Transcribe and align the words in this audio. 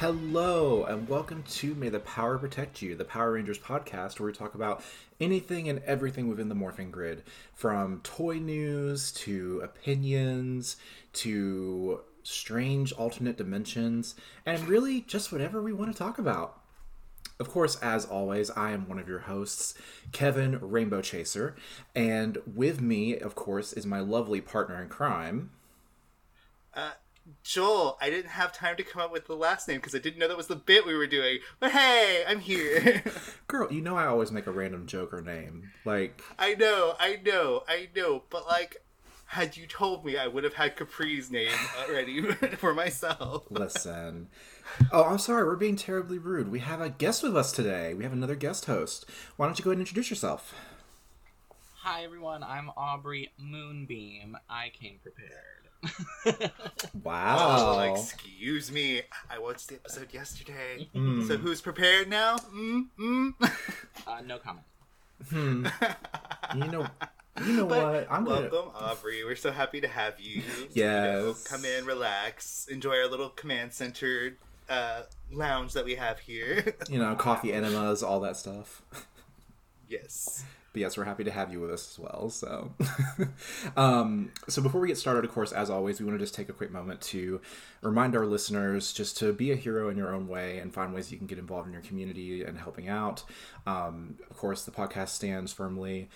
Hello, 0.00 0.84
and 0.84 1.06
welcome 1.10 1.42
to 1.42 1.74
May 1.74 1.90
the 1.90 2.00
Power 2.00 2.38
Protect 2.38 2.80
You, 2.80 2.94
the 2.96 3.04
Power 3.04 3.32
Rangers 3.32 3.58
podcast, 3.58 4.18
where 4.18 4.28
we 4.28 4.32
talk 4.32 4.54
about 4.54 4.82
anything 5.20 5.68
and 5.68 5.80
everything 5.80 6.26
within 6.26 6.48
the 6.48 6.54
morphing 6.54 6.90
grid 6.90 7.22
from 7.52 8.00
toy 8.02 8.38
news 8.38 9.12
to 9.12 9.60
opinions 9.62 10.76
to 11.12 12.00
strange 12.22 12.92
alternate 12.92 13.36
dimensions, 13.36 14.14
and 14.46 14.66
really 14.66 15.02
just 15.02 15.32
whatever 15.32 15.60
we 15.60 15.74
want 15.74 15.92
to 15.92 15.98
talk 15.98 16.18
about. 16.18 16.58
Of 17.38 17.50
course, 17.50 17.76
as 17.82 18.06
always, 18.06 18.50
I 18.52 18.70
am 18.70 18.88
one 18.88 18.98
of 18.98 19.06
your 19.06 19.18
hosts, 19.18 19.74
Kevin 20.12 20.58
Rainbow 20.62 21.02
Chaser, 21.02 21.56
and 21.94 22.38
with 22.46 22.80
me, 22.80 23.18
of 23.18 23.34
course, 23.34 23.74
is 23.74 23.84
my 23.84 24.00
lovely 24.00 24.40
partner 24.40 24.80
in 24.80 24.88
crime. 24.88 25.50
Joel, 27.42 27.98
I 28.00 28.10
didn't 28.10 28.30
have 28.30 28.52
time 28.52 28.76
to 28.76 28.82
come 28.82 29.02
up 29.02 29.12
with 29.12 29.26
the 29.26 29.34
last 29.34 29.68
name 29.68 29.78
because 29.78 29.94
I 29.94 29.98
didn't 29.98 30.18
know 30.18 30.28
that 30.28 30.36
was 30.36 30.46
the 30.46 30.56
bit 30.56 30.86
we 30.86 30.94
were 30.94 31.06
doing. 31.06 31.38
But 31.58 31.72
hey, 31.72 32.24
I'm 32.26 32.40
here. 32.40 33.02
Girl, 33.48 33.72
you 33.72 33.80
know 33.80 33.96
I 33.96 34.06
always 34.06 34.30
make 34.30 34.46
a 34.46 34.52
random 34.52 34.86
Joker 34.86 35.20
name. 35.20 35.70
Like, 35.84 36.22
I 36.38 36.54
know, 36.54 36.94
I 36.98 37.18
know, 37.24 37.62
I 37.68 37.88
know. 37.94 38.22
But 38.30 38.46
like, 38.46 38.78
had 39.26 39.56
you 39.56 39.66
told 39.66 40.04
me, 40.04 40.16
I 40.18 40.26
would 40.26 40.44
have 40.44 40.54
had 40.54 40.76
Capri's 40.76 41.30
name 41.30 41.52
already 41.86 42.22
for 42.58 42.74
myself. 42.74 43.44
listen. 43.50 44.28
Oh, 44.92 45.04
I'm 45.04 45.18
sorry, 45.18 45.44
we're 45.44 45.56
being 45.56 45.76
terribly 45.76 46.18
rude. 46.18 46.50
We 46.50 46.60
have 46.60 46.80
a 46.80 46.90
guest 46.90 47.22
with 47.22 47.36
us 47.36 47.52
today. 47.52 47.94
We 47.94 48.04
have 48.04 48.12
another 48.12 48.36
guest 48.36 48.66
host. 48.66 49.04
Why 49.36 49.46
don't 49.46 49.58
you 49.58 49.64
go 49.64 49.70
ahead 49.70 49.78
and 49.78 49.82
introduce 49.86 50.10
yourself? 50.10 50.54
Hi 51.82 52.04
everyone, 52.04 52.42
I'm 52.42 52.70
Aubrey 52.76 53.30
Moonbeam. 53.38 54.36
I 54.50 54.68
came 54.68 54.98
prepared. 55.02 55.59
Wow. 57.02 57.76
Oh, 57.78 57.94
excuse 57.94 58.70
me. 58.70 59.02
I 59.30 59.38
watched 59.38 59.68
the 59.68 59.76
episode 59.76 60.12
yesterday. 60.12 60.88
Mm. 60.94 61.26
So 61.26 61.36
who's 61.36 61.60
prepared 61.60 62.08
now? 62.08 62.36
Mm, 62.54 62.86
mm. 62.98 63.32
uh, 64.06 64.20
no 64.26 64.38
comment. 64.38 64.66
Hmm. 65.30 65.66
You 66.56 66.64
know, 66.66 66.84
you 67.46 67.52
know 67.52 67.66
But 67.66 67.92
what? 67.92 68.06
I'm 68.10 68.24
gonna. 68.24 68.48
Welcome, 68.50 68.72
Aubrey. 68.74 69.22
We're 69.24 69.36
so 69.36 69.52
happy 69.52 69.80
to 69.80 69.86
have 69.86 70.18
you. 70.18 70.42
Yes. 70.72 70.74
You 70.74 70.82
know, 70.82 71.34
come 71.44 71.64
in, 71.64 71.84
relax, 71.84 72.66
enjoy 72.68 72.96
our 72.96 73.06
little 73.06 73.28
command 73.28 73.72
center 73.72 74.36
uh, 74.68 75.02
lounge 75.30 75.74
that 75.74 75.84
we 75.84 75.94
have 75.94 76.18
here. 76.18 76.74
You 76.88 76.98
know, 76.98 77.14
coffee 77.14 77.52
enemas, 77.52 78.02
all 78.02 78.18
that 78.20 78.36
stuff. 78.36 78.82
yes. 79.88 80.42
But 80.72 80.80
yes, 80.80 80.96
we're 80.96 81.04
happy 81.04 81.24
to 81.24 81.30
have 81.30 81.52
you 81.52 81.60
with 81.60 81.70
us 81.70 81.90
as 81.90 81.98
well. 81.98 82.30
So, 82.30 82.72
um, 83.76 84.30
so 84.48 84.62
before 84.62 84.80
we 84.80 84.88
get 84.88 84.98
started, 84.98 85.24
of 85.24 85.32
course, 85.32 85.50
as 85.50 85.68
always, 85.68 85.98
we 85.98 86.06
want 86.06 86.18
to 86.18 86.22
just 86.22 86.34
take 86.34 86.48
a 86.48 86.52
quick 86.52 86.70
moment 86.70 87.00
to 87.02 87.40
remind 87.82 88.14
our 88.14 88.26
listeners 88.26 88.92
just 88.92 89.18
to 89.18 89.32
be 89.32 89.50
a 89.50 89.56
hero 89.56 89.88
in 89.88 89.96
your 89.96 90.14
own 90.14 90.28
way 90.28 90.58
and 90.58 90.72
find 90.72 90.94
ways 90.94 91.10
you 91.10 91.18
can 91.18 91.26
get 91.26 91.38
involved 91.38 91.66
in 91.66 91.72
your 91.72 91.82
community 91.82 92.44
and 92.44 92.58
helping 92.58 92.88
out. 92.88 93.24
Um, 93.66 94.16
of 94.30 94.36
course, 94.36 94.64
the 94.64 94.70
podcast 94.70 95.08
stands 95.08 95.52
firmly 95.52 96.08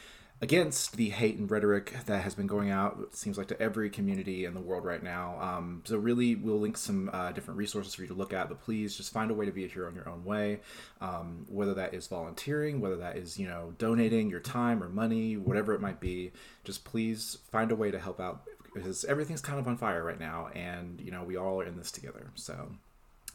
against 0.42 0.96
the 0.96 1.10
hate 1.10 1.38
and 1.38 1.50
rhetoric 1.50 1.94
that 2.06 2.22
has 2.22 2.34
been 2.34 2.46
going 2.46 2.70
out 2.70 2.98
it 3.00 3.16
seems 3.16 3.38
like 3.38 3.46
to 3.46 3.60
every 3.60 3.88
community 3.88 4.44
in 4.44 4.52
the 4.52 4.60
world 4.60 4.84
right 4.84 5.02
now. 5.02 5.38
Um, 5.40 5.82
so 5.84 5.96
really 5.96 6.34
we'll 6.34 6.58
link 6.58 6.76
some 6.76 7.08
uh, 7.12 7.32
different 7.32 7.56
resources 7.56 7.94
for 7.94 8.02
you 8.02 8.08
to 8.08 8.14
look 8.14 8.32
at 8.32 8.48
but 8.48 8.60
please 8.60 8.96
just 8.96 9.12
find 9.12 9.30
a 9.30 9.34
way 9.34 9.46
to 9.46 9.52
be 9.52 9.64
a 9.64 9.68
hero 9.68 9.88
in 9.88 9.94
your 9.94 10.08
own 10.08 10.24
way. 10.24 10.60
Um, 11.00 11.46
whether 11.48 11.74
that 11.74 11.94
is 11.94 12.06
volunteering 12.06 12.80
whether 12.80 12.96
that 12.96 13.16
is 13.16 13.38
you 13.38 13.46
know 13.46 13.74
donating 13.78 14.28
your 14.28 14.40
time 14.40 14.82
or 14.82 14.88
money 14.88 15.36
whatever 15.36 15.72
it 15.74 15.80
might 15.80 16.00
be 16.00 16.32
just 16.64 16.84
please 16.84 17.38
find 17.50 17.70
a 17.70 17.76
way 17.76 17.90
to 17.90 17.98
help 17.98 18.20
out 18.20 18.42
because 18.74 19.04
everything's 19.04 19.40
kind 19.40 19.58
of 19.58 19.68
on 19.68 19.76
fire 19.76 20.02
right 20.02 20.18
now 20.18 20.48
and 20.54 21.00
you 21.00 21.10
know 21.10 21.22
we 21.22 21.36
all 21.36 21.60
are 21.60 21.64
in 21.64 21.76
this 21.76 21.92
together 21.92 22.30
so 22.34 22.68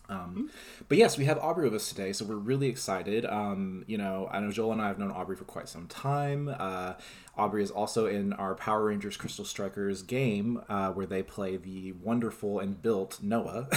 um, 0.10 0.50
but 0.88 0.98
yes, 0.98 1.18
we 1.18 1.26
have 1.26 1.38
Aubrey 1.38 1.66
with 1.66 1.76
us 1.76 1.90
today, 1.90 2.14
so 2.14 2.26
we're 2.26 2.36
really 2.36 2.68
excited. 2.68 3.26
Um, 3.26 3.84
you 3.88 3.98
know, 3.98 4.28
I 4.32 4.40
know 4.40 4.52
Joel 4.52 4.74
and 4.74 4.82
I 4.82 4.88
have 4.88 5.00
known 5.00 5.12
Aubrey 5.12 5.36
for 5.36 5.46
quite 5.46 5.70
some 5.70 5.88
time. 5.88 6.54
Uh, 6.60 6.94
Aubrey 7.40 7.64
is 7.64 7.72
also 7.72 8.06
in 8.06 8.34
our 8.34 8.54
Power 8.54 8.86
Rangers 8.86 9.16
Crystal 9.16 9.46
Strikers 9.46 10.02
game, 10.02 10.62
uh, 10.68 10.92
where 10.92 11.06
they 11.06 11.24
play 11.24 11.56
the 11.56 11.94
wonderful 11.94 12.60
and 12.60 12.82
built 12.82 13.20
Noah. 13.22 13.68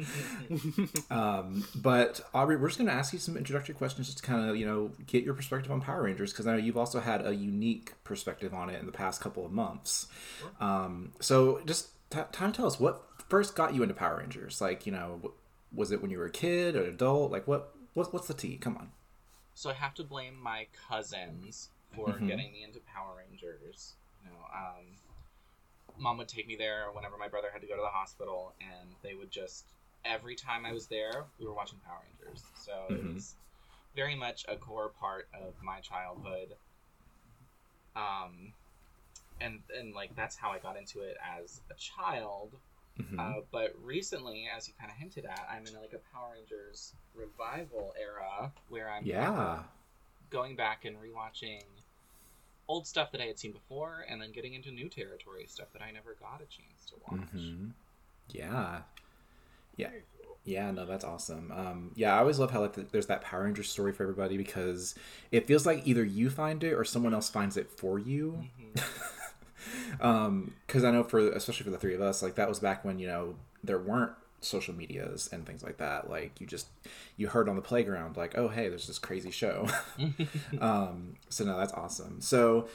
um, 1.10 1.64
but 1.76 2.20
Aubrey, 2.34 2.56
we're 2.56 2.68
just 2.68 2.78
going 2.78 2.88
to 2.88 2.94
ask 2.94 3.12
you 3.12 3.20
some 3.20 3.36
introductory 3.36 3.74
questions, 3.74 4.08
just 4.08 4.18
to 4.18 4.24
kind 4.24 4.50
of 4.50 4.56
you 4.56 4.66
know 4.66 4.90
get 5.06 5.22
your 5.22 5.34
perspective 5.34 5.70
on 5.70 5.80
Power 5.80 6.02
Rangers, 6.02 6.32
because 6.32 6.46
I 6.46 6.52
know 6.52 6.58
you've 6.58 6.76
also 6.76 6.98
had 6.98 7.24
a 7.24 7.34
unique 7.34 7.92
perspective 8.02 8.52
on 8.52 8.68
it 8.68 8.80
in 8.80 8.86
the 8.86 8.92
past 8.92 9.20
couple 9.20 9.46
of 9.46 9.52
months. 9.52 10.08
Um, 10.60 11.12
so 11.20 11.60
just 11.66 11.90
t- 12.10 12.20
time 12.32 12.52
to 12.52 12.56
tell 12.56 12.66
us 12.66 12.80
what 12.80 13.04
first 13.28 13.54
got 13.54 13.74
you 13.74 13.82
into 13.82 13.94
Power 13.94 14.18
Rangers. 14.18 14.60
Like 14.60 14.86
you 14.86 14.92
know. 14.92 15.32
Was 15.72 15.92
it 15.92 16.00
when 16.00 16.10
you 16.10 16.18
were 16.18 16.26
a 16.26 16.30
kid 16.30 16.76
or 16.76 16.84
an 16.84 16.90
adult? 16.90 17.30
Like 17.30 17.46
what? 17.46 17.74
What's 17.94 18.12
what's 18.12 18.26
the 18.28 18.34
tea? 18.34 18.56
Come 18.58 18.76
on. 18.76 18.92
So 19.54 19.70
I 19.70 19.74
have 19.74 19.94
to 19.94 20.04
blame 20.04 20.36
my 20.40 20.66
cousins 20.88 21.70
for 21.94 22.12
Mhm. 22.12 22.26
getting 22.28 22.52
me 22.52 22.62
into 22.62 22.80
Power 22.80 23.16
Rangers. 23.16 23.94
You 24.24 24.30
know, 24.30 24.44
um, 24.54 24.96
mom 25.98 26.18
would 26.18 26.28
take 26.28 26.46
me 26.46 26.54
there 26.56 26.90
whenever 26.92 27.16
my 27.16 27.28
brother 27.28 27.50
had 27.52 27.60
to 27.62 27.66
go 27.66 27.74
to 27.76 27.82
the 27.82 27.88
hospital, 27.88 28.54
and 28.60 28.94
they 29.02 29.14
would 29.14 29.30
just 29.30 29.64
every 30.04 30.36
time 30.36 30.64
I 30.64 30.72
was 30.72 30.86
there, 30.86 31.26
we 31.38 31.46
were 31.46 31.54
watching 31.54 31.78
Power 31.80 32.00
Rangers. 32.04 32.44
So 32.54 32.86
Mhm. 32.90 33.10
it 33.10 33.14
was 33.14 33.34
very 33.96 34.14
much 34.14 34.44
a 34.48 34.56
core 34.56 34.90
part 34.90 35.28
of 35.34 35.60
my 35.62 35.80
childhood. 35.80 36.56
Um, 37.96 38.52
and 39.40 39.60
and 39.76 39.94
like 39.94 40.14
that's 40.14 40.36
how 40.36 40.50
I 40.50 40.58
got 40.58 40.76
into 40.76 41.00
it 41.00 41.16
as 41.22 41.62
a 41.70 41.74
child. 41.74 42.52
Mhm. 43.00 43.18
Uh, 43.18 43.40
but 43.52 43.74
recently, 43.82 44.48
as 44.54 44.66
you 44.68 44.74
kind 44.78 44.90
of 44.90 44.96
hinted 44.96 45.24
at, 45.24 45.46
I'm 45.50 45.66
in 45.66 45.74
like 45.80 45.92
a 45.92 45.98
Power 46.12 46.32
Rangers 46.34 46.94
revival 47.14 47.94
era 48.00 48.52
where 48.68 48.90
I'm 48.90 49.04
yeah. 49.04 49.62
going 50.30 50.56
back 50.56 50.84
and 50.84 50.96
rewatching 50.96 51.62
old 52.68 52.86
stuff 52.86 53.10
that 53.12 53.20
I 53.20 53.24
had 53.24 53.38
seen 53.38 53.52
before, 53.52 54.04
and 54.08 54.20
then 54.20 54.30
getting 54.32 54.54
into 54.54 54.70
new 54.70 54.88
territory 54.88 55.46
stuff 55.46 55.68
that 55.72 55.82
I 55.82 55.90
never 55.90 56.14
got 56.20 56.42
a 56.42 56.46
chance 56.46 56.84
to 56.86 56.96
watch. 57.06 57.30
hmm 57.32 57.68
Yeah. 58.32 58.80
Yeah. 59.76 59.90
Yeah, 60.44 60.70
no, 60.70 60.86
that's 60.86 61.04
awesome. 61.04 61.52
Um, 61.52 61.92
yeah, 61.94 62.14
I 62.14 62.18
always 62.20 62.38
love 62.38 62.50
how 62.50 62.60
like 62.62 62.74
th- 62.74 62.88
there's 62.90 63.06
that 63.06 63.20
Power 63.20 63.44
Rangers 63.44 63.70
story 63.70 63.92
for 63.92 64.02
everybody 64.02 64.36
because 64.38 64.94
it 65.30 65.46
feels 65.46 65.66
like 65.66 65.86
either 65.86 66.02
you 66.04 66.30
find 66.30 66.64
it 66.64 66.72
or 66.72 66.84
someone 66.84 67.12
else 67.12 67.28
finds 67.28 67.56
it 67.56 67.70
for 67.70 67.98
you. 67.98 68.44
Mhm. 68.58 68.82
um 70.00 70.54
because 70.66 70.84
i 70.84 70.90
know 70.90 71.02
for 71.02 71.18
especially 71.32 71.64
for 71.64 71.70
the 71.70 71.78
three 71.78 71.94
of 71.94 72.00
us 72.00 72.22
like 72.22 72.34
that 72.34 72.48
was 72.48 72.58
back 72.58 72.84
when 72.84 72.98
you 72.98 73.06
know 73.06 73.34
there 73.62 73.78
weren't 73.78 74.12
social 74.40 74.74
medias 74.74 75.28
and 75.32 75.46
things 75.46 75.62
like 75.62 75.78
that. 75.78 76.08
Like 76.08 76.40
you 76.40 76.46
just 76.46 76.68
you 77.16 77.28
heard 77.28 77.48
on 77.48 77.56
the 77.56 77.62
playground 77.62 78.16
like 78.16 78.36
oh 78.36 78.48
hey 78.48 78.68
there's 78.68 78.86
this 78.86 78.98
crazy 78.98 79.30
show. 79.30 79.68
Um 80.60 81.16
so 81.28 81.44
no 81.44 81.58
that's 81.58 81.72
awesome. 81.72 82.20
So 82.20 82.68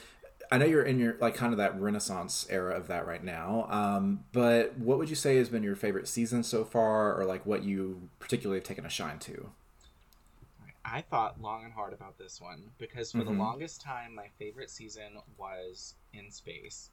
i 0.52 0.58
know 0.58 0.66
you're 0.66 0.82
in 0.82 0.98
your 0.98 1.16
like 1.20 1.34
kind 1.34 1.52
of 1.52 1.58
that 1.58 1.80
renaissance 1.80 2.46
era 2.50 2.76
of 2.76 2.86
that 2.88 3.06
right 3.06 3.24
now. 3.24 3.66
Um 3.70 4.24
but 4.32 4.76
what 4.78 4.98
would 4.98 5.08
you 5.08 5.16
say 5.16 5.36
has 5.36 5.48
been 5.48 5.62
your 5.62 5.76
favorite 5.76 6.08
season 6.08 6.42
so 6.42 6.64
far 6.64 7.18
or 7.18 7.24
like 7.24 7.46
what 7.46 7.62
you 7.62 8.08
particularly 8.18 8.58
have 8.60 8.66
taken 8.66 8.84
a 8.84 8.90
shine 8.90 9.18
to 9.20 9.50
I 10.84 11.00
thought 11.00 11.40
long 11.40 11.64
and 11.64 11.72
hard 11.72 11.92
about 11.92 12.18
this 12.18 12.40
one 12.40 12.70
because 12.78 13.10
for 13.12 13.18
Mhm. 13.18 13.24
the 13.24 13.30
longest 13.32 13.80
time, 13.80 14.14
my 14.14 14.28
favorite 14.38 14.70
season 14.70 15.18
was 15.36 15.96
In 16.12 16.30
Space. 16.30 16.90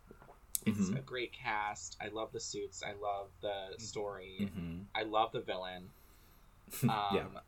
It's 0.66 0.90
Mhm. 0.90 0.98
a 0.98 1.02
great 1.02 1.34
cast. 1.34 1.98
I 2.00 2.08
love 2.10 2.32
the 2.32 2.40
suits. 2.40 2.84
I 2.84 2.94
love 2.94 3.32
the 3.42 3.76
story. 3.80 4.50
mm-hmm. 4.52 4.84
I 4.96 5.04
love 5.04 5.32
the 5.32 5.42
villain. 5.42 5.92
Um, 6.84 6.90
yeah 6.90 7.40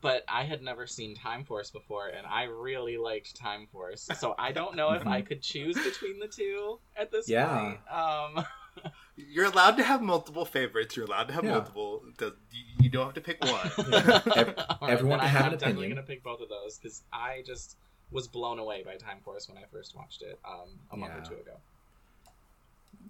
But 0.00 0.24
I 0.26 0.44
had 0.44 0.62
never 0.62 0.86
seen 0.86 1.14
Time 1.14 1.44
Force 1.44 1.70
before, 1.70 2.08
and 2.08 2.26
I 2.26 2.44
really 2.44 2.96
liked 2.96 3.36
Time 3.36 3.66
Force. 3.66 4.02
So 4.18 4.34
I 4.38 4.50
don't 4.52 4.74
know 4.74 4.92
if 4.92 5.06
I 5.06 5.20
could 5.22 5.42
choose 5.42 5.76
between 5.82 6.18
the 6.18 6.28
two 6.28 6.80
at 6.96 7.10
this 7.10 7.28
Yeah. 7.28 7.58
point. 7.58 7.88
Um, 7.88 8.46
You're 9.16 9.46
allowed 9.46 9.76
to 9.76 9.82
have 9.82 10.00
multiple 10.02 10.44
favorites. 10.44 10.96
You're 10.96 11.04
allowed 11.06 11.28
to 11.28 11.34
have 11.34 11.44
Yeah. 11.44 11.52
multiple. 11.52 12.02
You 12.20 12.32
you 12.80 12.88
don't 12.88 13.04
have 13.06 13.14
to 13.14 13.20
pick 13.20 13.42
one. 13.44 13.70
Ev- 14.36 14.54
All 14.80 14.88
everyone 14.88 15.18
then 15.18 15.28
can 15.28 15.28
have 15.28 15.46
I'm 15.46 15.52
an 15.52 15.58
definitely 15.58 15.86
opinion. 15.86 15.90
gonna 15.96 16.06
pick 16.06 16.22
both 16.22 16.40
of 16.40 16.48
those 16.48 16.78
because 16.78 17.02
I 17.12 17.42
just 17.46 17.76
was 18.10 18.26
blown 18.28 18.58
away 18.58 18.82
by 18.82 18.96
Time 18.96 19.18
Force 19.24 19.48
when 19.48 19.58
I 19.58 19.64
first 19.70 19.94
watched 19.96 20.22
it 20.22 20.38
um, 20.44 20.68
a 20.90 20.96
month 20.96 21.12
Yeah. 21.14 21.22
or 21.22 21.24
two 21.30 21.40
ago. 21.40 21.56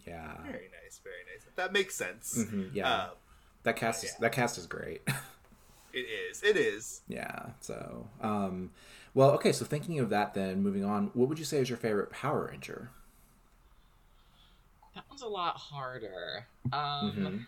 yeah 0.07 0.37
very 0.43 0.69
nice, 0.83 1.01
very 1.03 1.23
nice. 1.33 1.45
That 1.57 1.73
makes 1.73 1.95
sense. 1.95 2.39
Mhm, 2.39 2.75
yeah 2.75 2.89
Uh, 2.89 3.11
that 3.65 3.77
cast 3.77 4.05
is, 4.05 4.11
yeah. 4.11 4.17
that 4.21 4.33
cast 4.33 4.59
is 4.59 4.67
great 4.67 5.03
it 5.95 6.07
is. 6.31 6.43
It 6.43 6.57
is. 6.57 7.03
Yeah. 7.07 7.51
So, 7.61 8.09
um, 8.23 8.71
well, 9.13 9.33
okay. 9.33 9.53
So, 9.53 9.67
thinking 9.67 9.99
of 9.99 10.09
that, 10.09 10.33
then 10.33 10.63
moving 10.63 10.87
on, 10.87 11.11
what 11.13 11.29
would 11.29 11.39
you 11.39 11.45
say 11.45 11.59
is 11.59 11.69
your 11.69 11.77
favorite 11.77 12.09
Power 12.11 12.49
Ranger? 12.51 12.89
That 14.95 15.05
one's 15.09 15.23
a 15.23 15.29
lot 15.29 15.57
harder. 15.57 16.47
Um, 16.73 17.13
Mhm. 17.17 17.47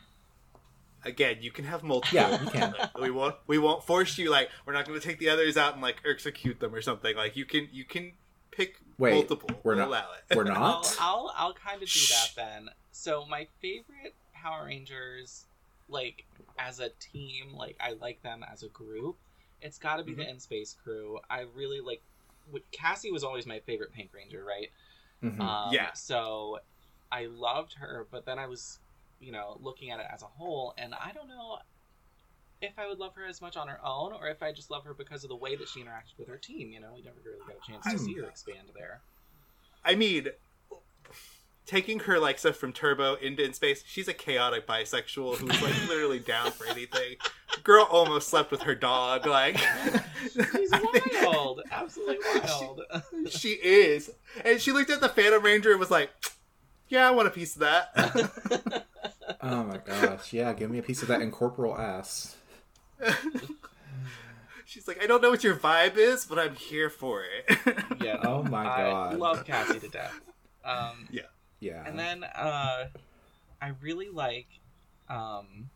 Again, 1.06 1.38
you 1.42 1.50
can 1.50 1.66
have 1.66 1.82
multiple. 1.82 2.16
Yeah, 2.16 2.40
you 2.42 2.48
can. 2.50 2.74
We 3.00 3.10
won't. 3.10 3.36
We 3.46 3.58
won't 3.58 3.84
force 3.84 4.16
you. 4.16 4.30
Like 4.30 4.48
we're 4.64 4.72
not 4.72 4.86
going 4.86 4.98
to 4.98 5.06
take 5.06 5.18
the 5.18 5.28
others 5.28 5.56
out 5.58 5.74
and 5.74 5.82
like 5.82 5.96
execute 6.08 6.60
them 6.60 6.74
or 6.74 6.80
something. 6.80 7.14
Like 7.14 7.36
you 7.36 7.44
can. 7.44 7.68
You 7.72 7.84
can 7.84 8.12
pick 8.50 8.80
Wait, 8.96 9.12
multiple. 9.12 9.50
we're 9.62 9.74
we'll 9.74 9.80
not- 9.84 9.88
allow 9.88 10.08
it. 10.30 10.34
We're 10.36 10.48
I'll, 10.48 10.54
not. 10.60 10.96
I'll, 11.00 11.32
I'll 11.36 11.52
kind 11.54 11.82
of 11.82 11.88
do 11.90 12.00
that 12.10 12.30
then. 12.36 12.70
So 12.92 13.26
my 13.26 13.46
favorite 13.60 14.14
Power 14.32 14.64
Rangers 14.66 15.44
like 15.90 16.24
as 16.58 16.80
a 16.80 16.88
team, 17.00 17.52
like 17.54 17.76
I 17.80 17.92
like 18.00 18.22
them 18.22 18.42
as 18.50 18.62
a 18.62 18.68
group. 18.68 19.16
It's 19.60 19.76
got 19.78 19.96
to 19.96 20.04
be 20.04 20.14
the 20.14 20.26
In 20.28 20.40
Space 20.40 20.74
crew. 20.82 21.18
I 21.28 21.44
really 21.54 21.80
like. 21.82 22.00
what- 22.50 22.62
Cassie 22.72 23.10
was 23.12 23.22
always 23.24 23.44
my 23.46 23.60
favorite 23.60 23.92
Pink 23.92 24.10
Ranger, 24.14 24.42
right? 24.42 24.70
Mhm. 25.22 25.38
Um, 25.40 25.72
Yeah. 25.74 25.92
So 25.92 26.60
I 27.14 27.26
loved 27.26 27.74
her, 27.74 28.06
but 28.10 28.26
then 28.26 28.38
I 28.40 28.46
was, 28.46 28.80
you 29.20 29.30
know, 29.30 29.56
looking 29.62 29.90
at 29.92 30.00
it 30.00 30.06
as 30.12 30.22
a 30.22 30.26
whole, 30.26 30.74
and 30.76 30.94
I 30.94 31.12
don't 31.14 31.28
know 31.28 31.58
if 32.60 32.72
I 32.78 32.88
would 32.88 32.98
love 32.98 33.14
her 33.14 33.24
as 33.26 33.40
much 33.40 33.56
on 33.56 33.68
her 33.68 33.78
own, 33.84 34.12
or 34.12 34.26
if 34.28 34.42
I 34.42 34.50
just 34.52 34.70
love 34.70 34.84
her 34.84 34.94
because 34.94 35.22
of 35.22 35.28
the 35.30 35.36
way 35.36 35.54
that 35.54 35.68
she 35.68 35.80
interacted 35.80 36.18
with 36.18 36.28
her 36.28 36.36
team. 36.36 36.70
You 36.72 36.80
know, 36.80 36.92
we 36.96 37.02
never 37.02 37.16
really 37.24 37.38
got 37.46 37.56
a 37.62 37.70
chance 37.70 37.84
to 37.84 37.90
I'm- 37.90 37.98
see 37.98 38.14
her 38.14 38.24
expand 38.24 38.68
there. 38.76 39.00
I 39.84 39.94
mean, 39.94 40.28
taking 41.66 42.00
her 42.00 42.18
like 42.18 42.38
stuff 42.38 42.56
from 42.56 42.72
Turbo 42.72 43.14
into 43.16 43.44
In 43.44 43.52
Space, 43.52 43.84
she's 43.86 44.08
a 44.08 44.14
chaotic 44.14 44.66
bisexual 44.66 45.36
who's 45.36 45.62
like 45.62 45.88
literally 45.88 46.18
down 46.18 46.50
for 46.52 46.66
anything. 46.66 47.16
Girl 47.62 47.86
almost 47.90 48.28
slept 48.28 48.50
with 48.50 48.62
her 48.62 48.74
dog. 48.74 49.26
Like 49.26 49.58
She's 50.32 50.70
wild, 51.22 51.60
absolutely 51.70 52.16
wild. 52.34 52.80
she 53.30 53.50
is, 53.62 54.10
and 54.44 54.60
she 54.60 54.72
looked 54.72 54.90
at 54.90 55.00
the 55.00 55.08
Phantom 55.08 55.42
Ranger 55.42 55.70
and 55.70 55.78
was 55.80 55.90
like, 55.90 56.10
"Yeah, 56.94 57.08
I 57.08 57.10
want 57.10 57.28
a 57.28 57.30
piece 57.30 57.54
of 57.56 57.60
that." 57.60 58.84
Oh 59.46 59.62
my 59.64 59.76
gosh, 59.76 60.32
yeah, 60.32 60.52
give 60.54 60.70
me 60.70 60.78
a 60.78 60.82
piece 60.82 61.02
of 61.02 61.08
that 61.08 61.20
incorporeal 61.20 61.76
ass. 61.76 62.36
She's 64.64 64.88
like, 64.88 65.02
"I 65.02 65.06
don't 65.06 65.20
know 65.22 65.30
what 65.30 65.44
your 65.44 65.54
vibe 65.54 65.96
is, 65.96 66.24
but 66.24 66.38
I'm 66.38 66.54
here 66.54 66.88
for 66.88 67.22
it." 67.24 67.58
yeah. 68.02 68.18
Oh 68.22 68.42
my 68.42 68.64
I 68.66 68.90
God. 68.90 69.18
love 69.18 69.44
Cassie 69.44 69.80
to 69.80 69.88
death. 69.88 70.18
Um, 70.64 71.08
Yeah. 71.10 71.22
Yeah. 71.60 71.82
And 71.86 71.98
then 71.98 72.24
uh, 72.24 72.86
I 73.60 73.68
really 73.82 74.08
like 74.08 74.46
um, 75.10 75.68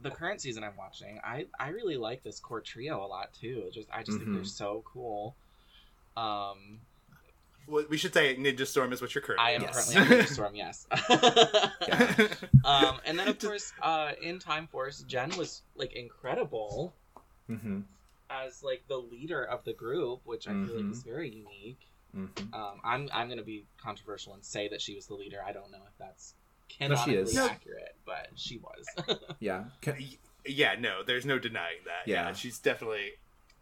the 0.00 0.10
current 0.10 0.40
season 0.40 0.64
I'm 0.64 0.76
watching. 0.78 1.20
I, 1.22 1.46
I 1.58 1.68
really 1.68 1.96
like 1.98 2.22
this 2.22 2.40
core 2.40 2.62
trio 2.62 3.04
a 3.04 3.06
lot 3.06 3.34
too. 3.38 3.64
Just 3.72 3.88
I 3.92 4.02
just 4.02 4.16
think 4.18 4.32
they're 4.32 4.42
Mhm. 4.42 4.46
so 4.46 4.82
cool. 4.86 5.36
Um, 6.16 6.16
Well, 6.16 6.89
we 7.88 7.96
should 7.96 8.12
say 8.14 8.36
Ninja 8.36 8.66
Storm 8.66 8.92
is 8.92 9.00
what 9.00 9.14
you're 9.14 9.22
currently. 9.22 9.44
I 9.46 9.50
am 9.52 9.62
Yes. 9.62 9.92
currently 9.94 10.16
on 10.16 10.22
Ninja 10.24 10.28
Storm. 10.28 10.54
Yes. 10.54 10.86
Yeah. 11.88 12.26
um, 12.64 13.00
and 13.04 13.18
then 13.18 13.28
of 13.28 13.38
course, 13.38 13.72
uh, 13.82 14.12
in 14.22 14.38
Time 14.38 14.66
Force, 14.66 15.04
Jen 15.06 15.30
was 15.36 15.62
like 15.76 15.92
incredible 15.94 16.94
Mm-hmm. 17.50 17.80
as 18.30 18.62
like 18.62 18.82
the 18.88 18.96
leader 18.98 19.42
of 19.42 19.64
the 19.64 19.72
group, 19.72 20.20
which 20.24 20.46
I 20.46 20.52
feel 20.52 20.60
like 20.76 20.84
Mhm. 20.84 20.92
is 20.92 21.02
very 21.02 21.28
unique. 21.28 21.80
Mm-hmm. 22.16 22.54
Um, 22.54 22.80
I'm 22.84 23.08
I'm 23.12 23.28
gonna 23.28 23.42
be 23.42 23.64
controversial 23.82 24.34
and 24.34 24.44
say 24.44 24.68
that 24.68 24.80
she 24.80 24.94
was 24.94 25.06
the 25.06 25.14
leader. 25.14 25.38
I 25.44 25.52
don't 25.52 25.70
know 25.72 25.78
if 25.86 25.98
that's 25.98 26.34
No, 26.80 26.86
canonically 26.86 27.12
she 27.14 27.18
is. 27.18 27.34
No. 27.34 27.46
accurate, 27.46 27.94
but 28.06 28.28
she 28.36 28.58
was. 28.58 29.18
Yeah. 29.40 29.64
Can- 29.80 29.96
yeah, 30.46 30.74
no, 30.78 31.02
there's 31.04 31.26
no 31.26 31.38
denying 31.38 31.78
that. 31.86 32.06
Yeah, 32.08 32.28
Yeah. 32.28 32.32
she's 32.32 32.58
definitely. 32.60 33.12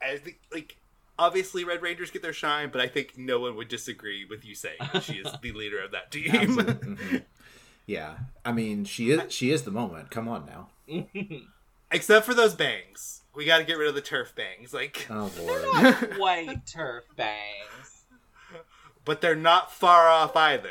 I 0.02 0.16
think 0.18 0.38
like 0.52 0.76
obviously 1.18 1.64
Red 1.64 1.82
Rangers 1.82 2.10
get 2.10 2.22
their 2.22 2.32
shine, 2.32 2.70
but 2.70 2.80
I 2.80 2.86
think 2.88 3.18
no 3.18 3.40
one 3.40 3.56
would 3.56 3.68
disagree 3.68 4.24
with 4.24 4.44
you 4.44 4.54
saying 4.54 4.78
she 5.02 5.14
is 5.14 5.32
the 5.42 5.52
leader 5.52 5.82
of 5.82 5.90
that 5.92 6.10
team. 6.10 6.34
Absolutely. 6.34 6.94
Mhm. 6.96 7.22
Yeah. 7.86 8.18
I 8.44 8.52
mean, 8.52 8.84
she 8.84 9.10
is 9.12 9.32
she 9.32 9.50
is 9.50 9.62
the 9.62 9.70
moment. 9.70 10.10
Come 10.10 10.28
on 10.28 10.44
now. 10.44 10.68
Except 11.90 12.26
for 12.26 12.34
those 12.34 12.54
bangs, 12.54 13.22
we 13.34 13.46
got 13.46 13.58
to 13.58 13.64
get 13.64 13.78
rid 13.78 13.88
of 13.88 13.94
the 13.94 14.02
turf 14.02 14.34
bangs. 14.34 14.74
Like, 14.74 15.06
Oh 15.08 15.28
They're 15.30 15.82
lord. 15.82 16.18
white 16.18 16.66
turf 16.66 17.04
bangs. 17.16 18.04
but 19.06 19.22
they're 19.22 19.34
not 19.34 19.72
far 19.72 20.06
off 20.08 20.36
either. 20.36 20.68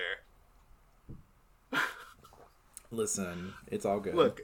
Listen, 2.91 3.53
it's 3.67 3.83
all 3.85 4.00
good. 4.00 4.13
Look, 4.15 4.41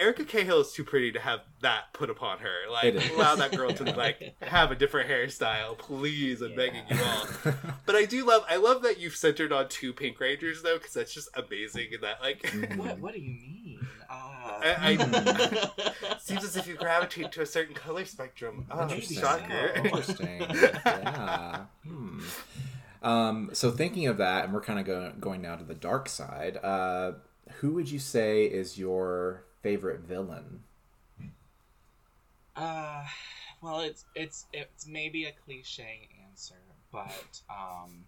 Erin 0.00 0.24
Cahill 0.24 0.60
is 0.62 0.72
too 0.72 0.82
pretty 0.84 1.12
to 1.12 1.20
have 1.20 1.40
that 1.60 1.92
put 1.92 2.08
upon 2.10 2.38
her. 2.38 2.70
Like, 2.70 2.94
allow 3.12 3.36
that 3.36 3.54
girl 3.56 3.70
to 3.72 3.84
like 3.84 4.34
have 4.42 4.70
a 4.70 4.74
different 4.74 5.10
hairstyle, 5.10 5.76
please. 5.78 6.40
I'm 6.40 6.50
Yeah. 6.50 6.56
begging 6.56 6.82
you 6.90 6.98
all. 7.04 7.52
But 7.86 7.96
I 7.96 8.04
do 8.06 8.24
love, 8.24 8.44
I 8.48 8.56
love 8.56 8.82
that 8.82 8.98
you've 8.98 9.16
centered 9.16 9.52
on 9.52 9.68
two 9.68 9.92
Pink 9.92 10.18
Rangers 10.20 10.62
though, 10.62 10.78
because 10.78 10.94
that's 10.94 11.12
just 11.12 11.28
amazing. 11.34 11.88
And 11.94 12.02
that 12.02 12.20
like, 12.20 12.42
Mhm. 12.42 12.76
What 12.76 12.98
What 12.98 13.14
do 13.14 13.20
you 13.20 13.30
mean? 13.30 13.86
Ah. 14.08 14.58
I, 14.62 14.96
I 15.00 16.16
seems 16.18 16.44
as 16.44 16.56
if 16.56 16.66
you 16.66 16.74
gravitate 16.74 17.32
to 17.32 17.42
a 17.42 17.46
certain 17.46 17.74
color 17.74 18.04
spectrum. 18.04 18.66
Oh, 18.70 18.82
Interesting. 18.82 19.18
shocker! 19.18 19.72
so. 19.76 19.82
Interesting. 19.84 20.40
yeah. 20.50 21.64
Hmm. 21.86 22.20
Um, 23.02 23.50
so 23.54 23.70
thinking 23.70 24.06
of 24.08 24.18
that, 24.18 24.44
and 24.44 24.52
we're 24.52 24.60
kind 24.60 24.78
of 24.78 24.84
go- 24.86 25.12
going 25.18 25.40
now 25.42 25.56
to 25.56 25.64
the 25.64 25.74
dark 25.74 26.08
side. 26.08 26.58
Uh, 26.62 27.12
who 27.60 27.72
would 27.72 27.90
you 27.90 27.98
say 27.98 28.44
is 28.44 28.78
your 28.78 29.44
favorite 29.62 30.00
villain? 30.00 30.60
Uh, 32.56 33.04
well, 33.62 33.80
it's 33.80 34.04
it's 34.14 34.46
it's 34.52 34.86
maybe 34.86 35.24
a 35.24 35.32
cliche 35.44 36.08
answer, 36.28 36.56
but 36.92 37.40
um, 37.48 38.04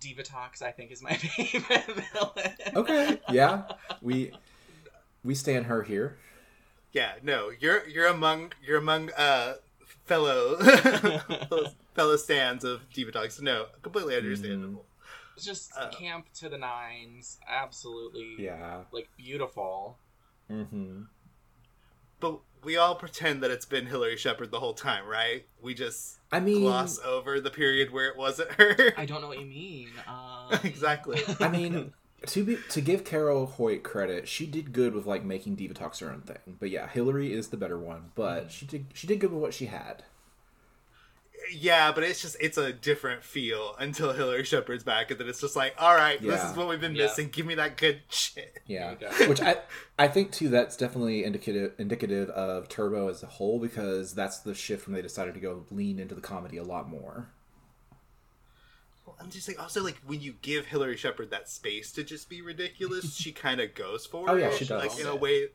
Divatox 0.00 0.62
I 0.62 0.70
think 0.70 0.90
is 0.92 1.02
my 1.02 1.12
favorite 1.14 1.84
villain. 1.86 2.52
Okay. 2.76 3.20
Yeah. 3.30 3.64
We 4.02 4.32
we 5.24 5.34
stand 5.34 5.66
her 5.66 5.82
here. 5.82 6.18
Yeah, 6.92 7.12
no, 7.22 7.50
you're 7.58 7.86
you're 7.86 8.06
among 8.06 8.52
you're 8.64 8.78
among 8.78 9.10
uh 9.12 9.54
fellow 10.04 10.56
fellow, 10.62 11.66
fellow 11.94 12.16
stands 12.16 12.64
of 12.64 12.80
Divatox. 12.94 13.40
No, 13.42 13.66
completely 13.82 14.16
understandable. 14.16 14.84
It's 15.38 15.46
just 15.46 15.70
Uh, 15.76 15.88
camp 15.90 16.26
to 16.34 16.48
the 16.48 16.58
nines, 16.58 17.38
absolutely, 17.48 18.34
Yeah. 18.40 18.82
like 18.90 19.08
beautiful. 19.16 19.96
Mm-hmm. 20.50 21.02
But 22.18 22.40
we 22.64 22.76
all 22.76 22.96
pretend 22.96 23.44
that 23.44 23.52
it's 23.52 23.64
been 23.66 23.86
Hilary 23.86 24.16
Shepard 24.16 24.50
the 24.50 24.58
whole 24.58 24.74
time, 24.74 25.06
right? 25.06 25.46
We 25.62 25.74
just 25.74 26.18
I 26.32 26.40
mean, 26.40 26.62
gloss 26.62 26.98
over 27.04 27.40
the 27.40 27.50
period 27.50 27.92
where 27.92 28.08
it 28.08 28.16
wasn't 28.16 28.50
her. 28.52 28.92
I 28.96 29.06
don't 29.06 29.20
know 29.20 29.28
what 29.28 29.38
you 29.38 29.46
mean. 29.46 29.90
Um, 30.08 30.58
exactly. 30.64 31.20
I 31.38 31.46
mean, 31.48 31.92
to 32.26 32.44
be 32.44 32.58
to 32.70 32.80
give 32.80 33.04
Carol 33.04 33.46
Hoyt 33.46 33.84
credit, 33.84 34.26
she 34.26 34.44
did 34.44 34.72
good 34.72 34.92
with 34.92 35.06
like 35.06 35.22
making 35.24 35.56
Divatox 35.56 36.00
her 36.00 36.10
own 36.10 36.22
thing. 36.22 36.56
But 36.58 36.70
yeah, 36.70 36.88
Hillary 36.88 37.32
is 37.32 37.48
the 37.48 37.56
better 37.56 37.78
one. 37.78 38.10
But 38.16 38.50
she 38.50 38.66
did 38.66 38.86
she 38.92 39.06
did 39.06 39.20
good 39.20 39.30
with 39.32 39.40
what 39.40 39.54
she 39.54 39.66
had. 39.66 40.02
Yeah, 41.52 41.92
but 41.92 42.04
it's 42.04 42.20
just 42.20 42.36
it's 42.40 42.58
a 42.58 42.72
different 42.72 43.22
feel 43.24 43.74
until 43.78 44.12
Hilary 44.12 44.44
Shepard's 44.44 44.84
back, 44.84 45.10
and 45.10 45.18
then 45.18 45.28
it's 45.28 45.40
just 45.40 45.56
like, 45.56 45.74
all 45.78 45.94
right, 45.94 46.20
this 46.20 46.42
is 46.44 46.56
what 46.56 46.68
we've 46.68 46.80
been 46.80 46.94
Yeah. 46.94 47.04
missing. 47.04 47.28
Give 47.30 47.46
me 47.46 47.54
that 47.54 47.76
good 47.76 48.00
shit. 48.10 48.60
Yeah, 48.66 48.94
go. 48.94 49.08
which 49.28 49.40
I 49.40 49.56
I 49.98 50.08
think 50.08 50.32
too 50.32 50.48
that's 50.48 50.76
definitely 50.76 51.24
indicative 51.24 51.72
indicative 51.78 52.28
of 52.30 52.68
Turbo 52.68 53.08
as 53.08 53.22
a 53.22 53.26
whole 53.26 53.58
because 53.60 54.14
that's 54.14 54.40
the 54.40 54.54
shift 54.54 54.86
when 54.86 54.94
they 54.94 55.02
decided 55.02 55.34
to 55.34 55.40
go 55.40 55.64
lean 55.70 55.98
into 55.98 56.14
the 56.14 56.20
comedy 56.20 56.56
a 56.58 56.64
lot 56.64 56.88
more. 56.88 57.28
Well, 59.06 59.16
I'm 59.20 59.30
just 59.30 59.48
like 59.48 59.60
also 59.60 59.82
like 59.82 59.96
when 60.06 60.20
you 60.20 60.34
give 60.42 60.66
Hilary 60.66 60.96
Shepard 60.96 61.30
that 61.30 61.48
space 61.48 61.92
to 61.92 62.04
just 62.04 62.28
be 62.28 62.42
ridiculous, 62.42 63.16
she 63.20 63.32
kind 63.32 63.60
of 63.60 63.74
goes 63.74 64.06
for 64.06 64.28
Oh, 64.28 64.34
it. 64.36 64.40
yeah, 64.40 64.50
she 64.50 64.64
does. 64.66 64.82
Like 64.86 65.00
in 65.00 65.06
a 65.06 65.16
way, 65.16 65.46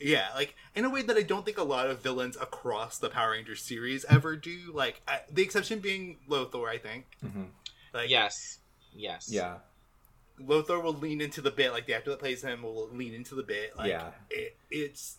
yeah, 0.00 0.28
like 0.34 0.54
in 0.74 0.84
a 0.84 0.90
way 0.90 1.02
that 1.02 1.16
I 1.16 1.22
don't 1.22 1.44
think 1.44 1.58
a 1.58 1.62
lot 1.64 1.88
of 1.88 2.00
villains 2.02 2.36
across 2.36 2.98
the 2.98 3.08
Power 3.08 3.30
Rangers 3.32 3.62
series 3.62 4.04
ever 4.08 4.36
do. 4.36 4.70
Like 4.74 5.00
I, 5.08 5.20
the 5.30 5.42
exception 5.42 5.78
being 5.80 6.18
Lothor, 6.28 6.68
I 6.68 6.78
think. 6.78 7.06
Mhm. 7.24 7.46
Like 7.94 8.10
yes, 8.10 8.58
yes, 8.94 9.28
Yeah, 9.30 9.58
Lothor 10.40 10.82
will 10.82 10.92
lean 10.94 11.20
into 11.20 11.40
the 11.40 11.50
bit. 11.50 11.72
Like 11.72 11.86
the 11.86 11.94
actor 11.94 12.10
that 12.10 12.18
plays 12.18 12.42
him 12.42 12.62
will 12.62 12.88
lean 12.92 13.14
into 13.14 13.34
the 13.34 13.42
bit. 13.42 13.76
Like 13.76 13.88
Yeah. 13.90 14.10
it, 14.30 14.56
it's. 14.70 15.16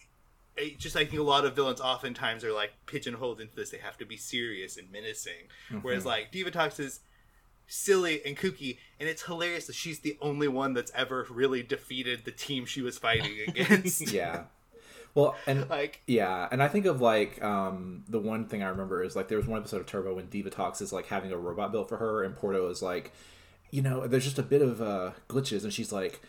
It 0.59 0.79
just 0.79 0.95
I 0.95 1.05
think 1.05 1.19
a 1.19 1.23
lot 1.23 1.45
of 1.45 1.55
villains 1.55 1.79
oftentimes 1.79 2.43
are 2.43 2.51
like 2.51 2.71
pigeonholed 2.87 3.39
into 3.41 3.55
this. 3.55 3.69
They 3.69 3.77
have 3.77 3.95
to 3.99 4.05
be 4.05 4.17
serious 4.17 4.75
and 4.75 4.91
menacing. 4.91 5.49
Whereas 5.83 6.01
Mhm. 6.03 6.07
like 6.07 6.31
Divatox 6.31 6.79
is 6.79 7.01
silly 7.67 8.25
and 8.25 8.35
kooky, 8.35 8.79
and 8.99 9.07
it's 9.07 9.23
hilarious 9.23 9.67
that 9.67 9.75
she's 9.75 9.99
the 9.99 10.17
only 10.19 10.47
one 10.47 10.73
that's 10.73 10.91
ever 10.95 11.27
really 11.29 11.61
defeated 11.61 12.25
the 12.25 12.31
team 12.31 12.65
she 12.65 12.81
was 12.81 12.97
fighting 12.97 13.37
against. 13.47 14.11
yeah. 14.11 14.45
Well, 15.17 15.35
and 15.47 15.67
like 15.67 16.01
Yeah, 16.05 16.47
and 16.51 16.61
I 16.61 16.67
think 16.67 16.85
of 16.85 17.01
like 17.01 17.43
um, 17.43 18.03
the 18.07 18.19
one 18.19 18.45
thing 18.45 18.61
I 18.61 18.69
remember 18.69 19.03
is 19.03 19.15
like 19.15 19.27
there 19.29 19.37
was 19.39 19.47
one 19.47 19.59
episode 19.59 19.81
of 19.81 19.87
Turbo 19.87 20.13
when 20.13 20.27
Divatox 20.27 20.79
is 20.79 20.93
like 20.93 21.07
having 21.07 21.31
a 21.31 21.37
robot 21.37 21.71
built 21.71 21.89
for 21.89 21.97
her, 21.97 22.23
and 22.23 22.35
Porto 22.35 22.69
is 22.69 22.83
like, 22.83 23.11
you 23.71 23.81
know, 23.81 24.05
there's 24.05 24.25
just 24.25 24.37
a 24.37 24.43
bit 24.43 24.61
of 24.61 24.79
uh, 24.79 25.11
glitches, 25.27 25.63
and 25.63 25.73
she's 25.73 25.91
like, 25.91 26.21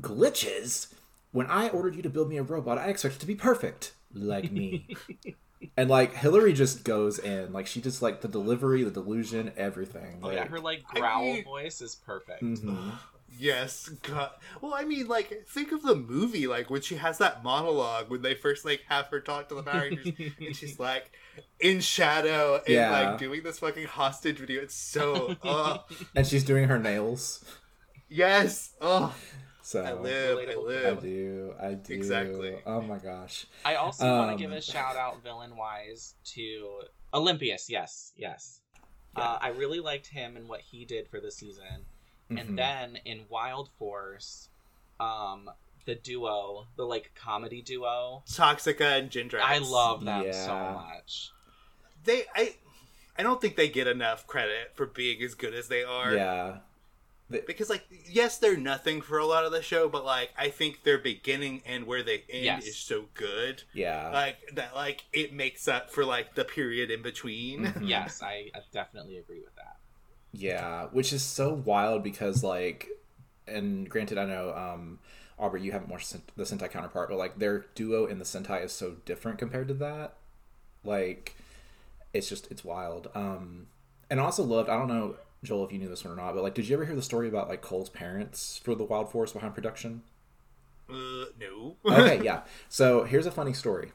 glitches. 0.00 0.92
When 1.32 1.46
I 1.46 1.68
ordered 1.68 1.94
you 1.94 2.02
to 2.02 2.10
build 2.10 2.28
me 2.28 2.38
a 2.38 2.42
robot, 2.42 2.78
I 2.78 2.86
expected 2.88 3.20
to 3.20 3.26
be 3.26 3.34
perfect, 3.36 3.92
like 4.14 4.50
me. 4.50 4.88
and 5.76 5.88
like 5.90 6.14
Hilary 6.14 6.52
just 6.52 6.82
goes 6.82 7.18
in, 7.18 7.52
like 7.52 7.66
she 7.66 7.80
just 7.80 8.00
like 8.02 8.22
the 8.22 8.28
delivery, 8.28 8.82
the 8.84 8.90
delusion, 8.90 9.52
everything. 9.56 10.18
Oh 10.22 10.28
Like, 10.28 10.36
yeah, 10.36 10.48
her 10.48 10.58
like 10.58 10.82
I 10.94 10.98
growl 10.98 11.22
mean- 11.22 11.44
voice 11.44 11.80
is 11.80 11.94
perfect. 11.94 12.42
mhm. 12.42 12.92
Yes, 13.38 13.88
God. 14.02 14.30
Well, 14.60 14.74
I 14.74 14.84
mean, 14.84 15.06
like 15.08 15.46
think 15.48 15.72
of 15.72 15.82
the 15.82 15.94
movie, 15.94 16.46
like 16.46 16.70
when 16.70 16.80
she 16.82 16.96
has 16.96 17.18
that 17.18 17.42
monologue 17.44 18.10
when 18.10 18.22
they 18.22 18.34
first 18.34 18.64
like 18.64 18.82
have 18.88 19.06
her 19.06 19.20
talk 19.20 19.48
to 19.50 19.54
the 19.54 19.62
Power 19.62 19.82
Rangers, 19.82 20.12
and 20.40 20.56
she's 20.56 20.78
like 20.90 21.10
in 21.60 21.80
shadow 21.80 22.56
and 22.56 22.68
Yeah. 22.74 22.90
like 23.10 23.18
doing 23.18 23.42
this 23.42 23.58
fucking 23.58 23.86
hostage 23.86 24.38
video. 24.38 24.62
It's 24.62 24.74
so. 24.74 25.36
oh 25.44 25.84
and 26.14 26.26
she's 26.26 26.44
doing 26.44 26.68
her 26.68 26.78
nails. 26.78 27.44
yes. 28.08 28.72
Oh. 28.80 29.14
So 29.62 29.82
I 29.82 29.94
live, 29.94 30.38
I 30.38 30.42
Relatable. 30.42 30.62
I 30.86 30.90
live. 30.90 31.02
do. 31.02 31.54
I 31.60 31.74
do. 31.74 31.92
Exactly. 31.94 32.54
Oh 32.64 32.80
my 32.82 32.98
gosh. 32.98 33.46
I 33.64 33.74
also 33.74 34.06
want 34.06 34.30
Um, 34.30 34.36
to 34.36 34.42
give 34.44 34.52
a 34.52 34.60
shout 34.62 34.94
out 34.96 35.24
villain 35.24 35.56
wise 35.56 36.14
to 36.34 36.82
Olympius. 37.12 37.68
Yes, 37.68 38.12
yes. 38.16 38.60
Uh, 39.16 39.38
I 39.40 39.48
really 39.48 39.80
liked 39.80 40.06
him 40.06 40.36
and 40.36 40.48
what 40.48 40.60
he 40.60 40.84
did 40.84 41.08
for 41.08 41.18
the 41.20 41.32
season. 41.32 41.84
Mhm. 42.30 42.40
And 42.40 42.58
then 42.58 42.98
in 43.04 43.24
Wild 43.28 43.68
Force, 43.78 44.48
um, 44.98 45.48
the 45.84 45.94
duo, 45.94 46.66
the 46.76 46.84
like 46.84 47.12
comedy 47.14 47.62
duo, 47.62 48.22
Toxica 48.26 48.98
and 48.98 49.10
Jindrax. 49.10 49.40
I 49.40 49.58
love 49.58 50.04
them 50.04 50.32
so 50.32 50.54
much. 50.54 51.30
they. 52.04 52.24
I, 52.34 52.54
I 53.18 53.22
don't 53.22 53.40
think 53.40 53.56
they 53.56 53.68
get 53.68 53.86
enough 53.86 54.26
credit 54.26 54.72
for 54.74 54.86
being 54.86 55.22
as 55.22 55.34
good 55.34 55.54
as 55.54 55.68
they 55.68 55.82
are. 55.84 56.14
yeah. 56.14 56.56
Because 57.28 57.68
like, 57.68 57.84
yes, 58.08 58.38
they're 58.38 58.56
nothing 58.56 59.00
for 59.00 59.18
a 59.18 59.26
lot 59.26 59.44
of 59.44 59.50
the 59.50 59.60
show, 59.62 59.88
but 59.88 60.04
like, 60.04 60.30
I 60.38 60.48
think 60.48 60.84
their 60.84 60.98
beginning 60.98 61.62
and 61.66 61.84
where 61.84 62.04
they 62.04 62.22
end 62.30 62.44
Yes. 62.44 62.66
is 62.66 62.76
so 62.76 63.06
good. 63.14 63.64
Yeah. 63.72 64.10
Like 64.10 64.36
that, 64.54 64.76
like 64.76 65.02
it 65.12 65.32
makes 65.32 65.66
up 65.66 65.90
for 65.90 66.04
like 66.04 66.36
the 66.36 66.44
period 66.44 66.88
in 66.92 67.02
between. 67.02 67.64
Mhm. 67.66 67.88
Yes, 67.88 68.22
I, 68.22 68.50
I 68.54 68.60
definitely 68.72 69.16
agree 69.16 69.40
with 69.40 69.55
that. 69.55 69.55
Yeah, 70.38 70.86
which 70.92 71.12
is 71.12 71.22
so 71.22 71.52
wild 71.52 72.02
because 72.02 72.44
like, 72.44 72.88
and 73.46 73.88
granted, 73.88 74.18
I 74.18 74.26
know 74.26 74.52
um, 74.54 74.98
Aubrey, 75.38 75.62
you 75.62 75.72
haven't 75.72 75.88
watched 75.88 76.14
the 76.36 76.42
Sentai 76.42 76.70
counterpart, 76.70 77.08
but 77.08 77.16
like 77.18 77.38
their 77.38 77.66
duo 77.74 78.06
in 78.06 78.18
the 78.18 78.24
Sentai 78.24 78.64
is 78.64 78.72
so 78.72 78.96
different 79.04 79.38
compared 79.38 79.68
to 79.68 79.74
that. 79.74 80.14
Like, 80.84 81.36
it's 82.12 82.28
just 82.28 82.50
it's 82.50 82.64
wild. 82.64 83.08
Um, 83.14 83.68
and 84.10 84.20
I 84.20 84.24
also 84.24 84.42
loved. 84.42 84.68
I 84.68 84.76
don't 84.76 84.88
know, 84.88 85.16
Joel, 85.42 85.64
if 85.64 85.72
you 85.72 85.78
knew 85.78 85.88
this 85.88 86.04
one 86.04 86.12
or 86.12 86.16
not, 86.16 86.34
but 86.34 86.42
like, 86.42 86.54
did 86.54 86.68
you 86.68 86.74
ever 86.76 86.84
hear 86.84 86.96
the 86.96 87.02
story 87.02 87.28
about 87.28 87.48
like 87.48 87.62
Cole's 87.62 87.88
parents 87.88 88.60
for 88.62 88.74
the 88.74 88.84
Wild 88.84 89.10
Force 89.10 89.32
behind 89.32 89.54
production? 89.54 90.02
Uh, 90.88 91.26
no. 91.40 91.76
okay, 91.86 92.20
yeah. 92.24 92.42
So 92.68 93.04
here's 93.04 93.26
a 93.26 93.30
funny 93.30 93.54
story. 93.54 93.92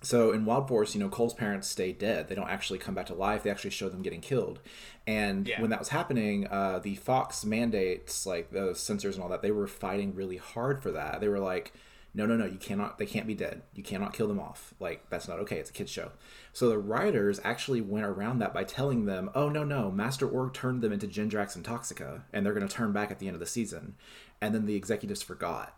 So 0.00 0.30
in 0.32 0.44
Wild 0.44 0.68
Force, 0.68 0.94
you 0.94 1.00
know, 1.00 1.08
Cole's 1.08 1.34
parents 1.34 1.66
stay 1.68 1.92
dead. 1.92 2.28
They 2.28 2.34
don't 2.34 2.48
actually 2.48 2.78
come 2.78 2.94
back 2.94 3.06
to 3.06 3.14
life. 3.14 3.42
They 3.42 3.50
actually 3.50 3.70
show 3.70 3.88
them 3.88 4.02
getting 4.02 4.20
killed. 4.20 4.60
And 5.06 5.48
Yeah. 5.48 5.60
when 5.60 5.70
that 5.70 5.78
was 5.80 5.88
happening, 5.88 6.46
uh, 6.46 6.78
the 6.78 6.94
Fox 6.96 7.44
mandates, 7.44 8.24
like 8.26 8.50
the 8.52 8.74
censors 8.74 9.16
and 9.16 9.22
all 9.24 9.30
that, 9.30 9.42
they 9.42 9.50
were 9.50 9.66
fighting 9.66 10.14
really 10.14 10.36
hard 10.36 10.82
for 10.82 10.92
that. 10.92 11.20
They 11.20 11.28
were 11.28 11.40
like, 11.40 11.72
no, 12.14 12.26
no, 12.26 12.36
no, 12.36 12.46
you 12.46 12.58
cannot, 12.58 12.98
they 12.98 13.06
can't 13.06 13.26
be 13.26 13.34
dead. 13.34 13.62
You 13.74 13.82
cannot 13.82 14.12
kill 14.14 14.28
them 14.28 14.40
off. 14.40 14.72
Like, 14.80 15.08
that's 15.10 15.28
not 15.28 15.38
okay. 15.40 15.58
It's 15.58 15.70
a 15.70 15.72
kid's 15.72 15.90
show. 15.90 16.12
So 16.52 16.68
the 16.68 16.78
writers 16.78 17.40
actually 17.44 17.80
went 17.80 18.06
around 18.06 18.38
that 18.38 18.54
by 18.54 18.64
telling 18.64 19.04
them, 19.04 19.30
oh, 19.34 19.48
no, 19.48 19.62
no, 19.62 19.90
Master 19.90 20.28
Org 20.28 20.54
turned 20.54 20.80
them 20.82 20.92
into 20.92 21.06
Jindrax 21.06 21.54
and 21.54 21.64
Toxica, 21.64 22.22
and 22.32 22.44
they're 22.46 22.54
going 22.54 22.66
to 22.66 22.74
turn 22.74 22.92
back 22.92 23.10
at 23.10 23.18
the 23.18 23.26
end 23.26 23.34
of 23.34 23.40
the 23.40 23.46
season. 23.46 23.94
And 24.40 24.54
then 24.54 24.66
the 24.66 24.74
executives 24.74 25.22
forgot. 25.22 25.77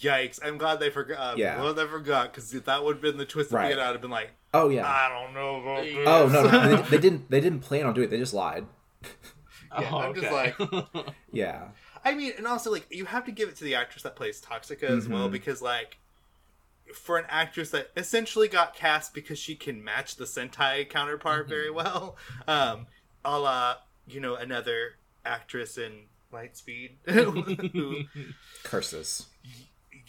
Yikes! 0.00 0.38
I'm 0.44 0.58
glad 0.58 0.78
they 0.80 0.90
forgot. 0.90 1.18
I'm 1.34 1.38
Yeah. 1.38 1.58
glad 1.60 1.72
they 1.76 1.86
forgot 1.86 2.32
because 2.32 2.52
if 2.54 2.64
that 2.66 2.84
would 2.84 2.96
have 2.96 3.02
been 3.02 3.16
the 3.16 3.24
twist 3.24 3.50
Right. 3.52 3.72
of 3.72 3.78
it, 3.78 3.80
I'd 3.80 3.92
have 3.92 4.00
been 4.00 4.10
like, 4.10 4.30
Oh, 4.54 4.68
yeah. 4.70 4.86
I 4.86 5.08
don't 5.08 5.34
know 5.34 5.60
about 5.60 5.82
this. 5.84 5.96
Oh 6.06 6.28
no, 6.28 6.42
no 6.50 6.76
they, 6.76 6.82
they 6.90 6.98
didn't. 6.98 7.30
They 7.30 7.40
didn't 7.40 7.60
plan 7.60 7.84
on 7.86 7.94
doing 7.94 8.06
it. 8.08 8.10
They 8.10 8.18
just 8.18 8.34
lied. 8.34 8.66
Yeah, 9.78 9.94
I'm 9.94 10.14
just 10.14 10.32
like- 10.32 10.56
Yeah, 11.32 11.68
I 12.02 12.14
mean, 12.14 12.32
and 12.38 12.46
also 12.46 12.70
like 12.70 12.86
you 12.90 13.04
have 13.04 13.26
to 13.26 13.32
give 13.32 13.50
it 13.50 13.56
to 13.56 13.64
the 13.64 13.74
actress 13.74 14.02
that 14.02 14.16
plays 14.16 14.40
Toxica 14.40 14.84
as 14.84 15.06
well 15.06 15.28
Mhm. 15.28 15.32
because 15.32 15.60
like 15.60 15.98
for 16.94 17.18
an 17.18 17.26
actress 17.28 17.68
that 17.72 17.90
essentially 17.94 18.48
got 18.48 18.74
cast 18.74 19.12
because 19.12 19.38
she 19.38 19.54
can 19.54 19.84
match 19.84 20.16
the 20.16 20.24
Sentai 20.24 20.88
counterpart 20.88 21.42
Mm-hmm. 21.42 21.50
very 21.50 21.70
well, 21.70 22.16
um, 22.46 22.86
a 23.26 23.38
la 23.38 23.76
you 24.06 24.20
know 24.20 24.36
another 24.36 24.94
actress 25.26 25.76
in 25.76 26.04
Lightspeed. 26.32 26.92
who, 27.04 28.04
curses. 28.64 29.26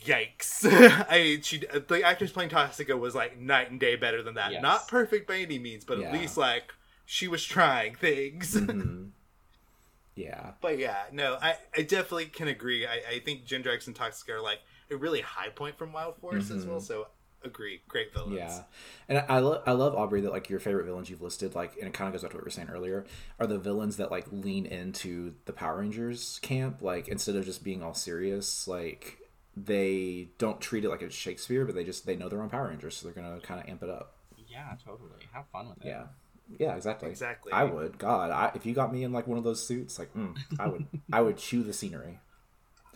Yikes! 0.06 0.66
I 1.10 1.18
mean, 1.20 1.42
she 1.42 1.58
the 1.60 2.02
actress 2.04 2.32
playing 2.32 2.50
Toxica 2.52 2.98
was 2.98 3.16
like 3.16 3.38
night 3.40 3.70
and 3.72 3.80
day 3.80 3.96
better 3.96 4.24
than 4.24 4.36
that. 4.36 4.52
Yes. 4.52 4.62
Not 4.62 4.88
perfect 4.88 5.28
by 5.28 5.38
any 5.38 5.60
means, 5.60 5.84
but 5.86 6.00
Yeah. 6.00 6.08
at 6.08 6.14
least 6.14 6.38
like 6.38 6.74
she 7.06 7.28
was 7.28 7.44
trying 7.44 7.96
things. 7.96 8.56
Mhm. 8.60 9.12
Yeah, 10.16 10.52
But 10.60 10.78
yeah, 10.80 11.04
no, 11.14 11.38
I, 11.42 11.56
I 11.76 11.82
definitely 11.84 12.26
can 12.26 12.50
agree. 12.50 12.86
I, 12.86 13.02
I 13.10 13.20
think 13.20 13.46
Jindrax 13.46 13.88
and 13.88 13.96
Toxic 13.96 14.28
are 14.30 14.42
like 14.42 14.60
a 14.92 14.98
really 14.98 15.22
high 15.22 15.48
point 15.48 15.78
from 15.78 15.94
Wild 15.94 16.18
Force 16.18 16.52
as 16.52 16.66
well. 16.66 16.82
So 16.82 17.08
agree, 17.42 17.80
great 17.88 18.12
villains. 18.14 18.32
Mm-hmm. 18.34 18.38
yeah. 18.50 18.64
And 19.08 19.18
I, 19.20 19.26
I 19.36 19.40
love, 19.40 19.64
I 19.66 19.72
love 19.72 19.96
Aubrey 19.96 20.20
that 20.22 20.32
like 20.34 20.50
your 20.50 20.60
favorite 20.60 20.84
villains 20.86 21.10
you've 21.10 21.22
listed, 21.22 21.56
like, 21.56 21.78
and 21.78 21.88
it 21.88 21.94
kind 21.94 22.08
of 22.10 22.14
goes 22.14 22.24
back 22.24 22.32
to 22.32 22.38
what 22.38 22.44
we 22.44 22.48
were 22.48 22.52
saying 22.52 22.68
earlier, 22.70 23.06
are 23.40 23.48
the 23.48 23.58
villains 23.58 23.96
that 23.96 24.12
like 24.12 24.26
lean 24.30 24.66
into 24.66 25.36
the 25.46 25.54
Power 25.54 25.80
Rangers 25.80 26.38
camp, 26.42 26.82
like 26.82 27.08
instead 27.08 27.38
of 27.38 27.46
just 27.46 27.64
being 27.64 27.82
all 27.82 27.94
serious, 27.94 28.68
like 28.68 29.20
they 29.66 30.30
don't 30.38 30.60
treat 30.62 30.86
it 30.86 30.90
like 30.90 31.02
it's 31.02 31.16
Shakespeare, 31.16 31.66
but 31.66 31.76
they 31.76 31.84
just 31.84 32.06
they 32.06 32.16
know 32.16 32.30
they're 32.30 32.42
on 32.42 32.50
Power 32.50 32.68
Rangers, 32.70 32.98
so 32.98 33.08
they're 33.08 33.22
gonna 33.22 33.40
kind 33.42 33.60
of 33.62 33.70
amp 33.70 33.84
it 33.84 33.90
up. 33.90 34.14
yeah, 34.48 34.74
totally. 34.86 35.10
Have 35.34 35.46
fun 35.52 35.70
with 35.70 35.78
it. 35.86 35.88
Yeah. 35.88 36.04
Yeah, 36.58 36.76
exactly. 36.76 37.10
Exactly. 37.10 37.52
I 37.52 37.64
would. 37.66 38.00
God, 38.00 38.32
I, 38.32 38.52
if 38.56 38.66
you 38.66 38.74
got 38.74 38.92
me 38.92 39.04
in 39.04 39.12
like 39.14 39.28
one 39.28 39.38
of 39.38 39.44
those 39.44 39.64
suits, 39.64 40.00
like, 40.00 40.12
mm, 40.16 40.36
I 40.60 40.68
would, 40.68 40.86
I 41.14 41.22
would 41.22 41.38
chew 41.38 41.62
the 41.62 41.74
scenery. 41.74 42.20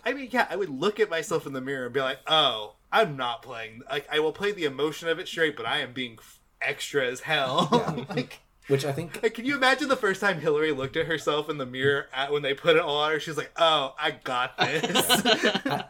I 0.03 0.13
mean, 0.13 0.29
yeah, 0.31 0.47
I 0.49 0.55
would 0.55 0.69
look 0.69 0.99
at 0.99 1.09
myself 1.09 1.45
in 1.45 1.53
the 1.53 1.61
mirror 1.61 1.85
and 1.85 1.93
be 1.93 2.01
like, 2.01 2.17
"Oh, 2.25 2.73
I'm 2.91 3.15
not 3.15 3.43
playing. 3.43 3.83
Like, 3.89 4.07
I 4.11 4.19
will 4.21 4.31
play 4.33 4.51
the 4.53 4.65
emotion 4.65 5.07
of 5.07 5.19
it 5.19 5.27
straight, 5.27 5.55
but 5.55 5.67
I 5.67 5.79
am 5.81 5.93
being 5.93 6.15
f- 6.19 6.39
extra 6.61 7.05
as 7.07 7.19
hell." 7.21 7.69
Yeah. 7.71 8.05
like, 8.15 8.39
Which 8.69 8.85
I 8.85 8.91
think 8.91 9.21
like, 9.21 9.35
can 9.35 9.45
you 9.45 9.55
imagine 9.55 9.87
the 9.87 9.95
first 9.95 10.19
time 10.19 10.39
Hilary 10.41 10.71
looked 10.71 10.97
at 10.97 11.05
herself 11.05 11.47
in 11.47 11.57
the 11.59 11.65
mirror 11.67 12.07
at, 12.11 12.31
when 12.31 12.41
they 12.41 12.53
put 12.55 12.75
it 12.75 12.81
all 12.81 12.97
on 12.97 13.11
her? 13.11 13.19
She's 13.19 13.37
like, 13.37 13.51
"Oh, 13.55 13.93
I 13.99 14.11
got 14.11 14.57
this." 14.57 15.05
I 15.09 15.85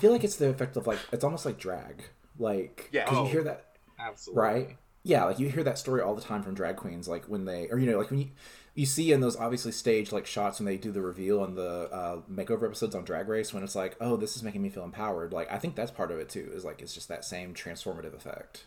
feel 0.00 0.12
like 0.12 0.24
it's 0.24 0.36
the 0.36 0.48
effect 0.48 0.76
of 0.76 0.86
like 0.86 0.98
it's 1.12 1.24
almost 1.24 1.46
like 1.46 1.58
drag, 1.58 2.02
like 2.38 2.88
Yeah. 2.92 3.06
'cause 3.06 3.18
Oh. 3.18 3.24
you 3.24 3.30
hear 3.30 3.42
that 3.44 3.76
Absolutely. 3.98 4.42
right, 4.42 4.76
yeah, 5.02 5.24
like 5.24 5.38
you 5.38 5.48
hear 5.50 5.62
that 5.64 5.78
story 5.78 6.00
all 6.02 6.14
the 6.14 6.22
time 6.22 6.42
from 6.42 6.54
drag 6.54 6.76
queens, 6.76 7.06
like 7.08 7.24
when 7.26 7.44
they 7.44 7.68
or 7.68 7.78
you 7.78 7.90
know 7.90 7.98
like 7.98 8.10
when 8.10 8.18
you 8.20 8.28
you 8.74 8.86
see 8.86 9.12
in 9.12 9.20
those 9.20 9.36
obviously 9.36 9.72
staged 9.72 10.12
like 10.12 10.26
shots 10.26 10.58
when 10.60 10.64
they 10.66 10.76
do 10.76 10.90
the 10.92 11.02
reveal 11.02 11.40
on 11.40 11.54
the 11.54 11.88
uh, 11.92 12.20
makeover 12.30 12.64
episodes 12.66 12.94
on 12.94 13.04
Drag 13.04 13.28
Race 13.28 13.52
when 13.52 13.62
it's 13.64 13.74
like 13.74 13.96
oh 14.00 14.16
this 14.16 14.36
is 14.36 14.42
making 14.42 14.62
me 14.62 14.68
feel 14.70 14.84
empowered, 14.84 15.32
like 15.32 15.50
I 15.52 15.58
think 15.58 15.74
that's 15.74 15.90
part 15.90 16.10
of 16.10 16.18
it 16.18 16.28
too 16.28 16.50
is 16.54 16.64
like 16.64 16.80
it's 16.80 16.94
just 16.94 17.08
that 17.08 17.24
same 17.24 17.52
transformative 17.54 18.14
effect. 18.14 18.64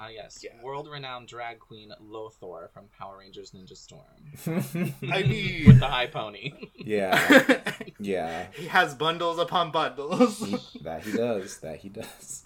Ah, 0.00 0.08
yes. 0.08 0.40
Yeah. 0.44 0.50
World-renowned 0.62 1.26
drag 1.26 1.58
queen 1.58 1.92
Lothor 2.00 2.70
from 2.70 2.84
Power 2.96 3.18
Rangers 3.18 3.50
Ninja 3.50 3.76
Storm 3.76 4.02
I 4.46 5.64
with 5.66 5.80
the 5.80 5.88
high 5.88 6.06
pony. 6.06 6.52
yeah, 6.76 7.60
yeah. 7.98 8.46
he 8.54 8.66
has 8.68 8.94
bundles 8.94 9.38
upon 9.38 9.70
bundles. 9.72 10.38
He- 10.38 10.80
that 10.82 11.02
he 11.04 11.12
does. 11.12 11.58
That 11.58 11.78
he 11.78 11.88
does. 11.88 12.44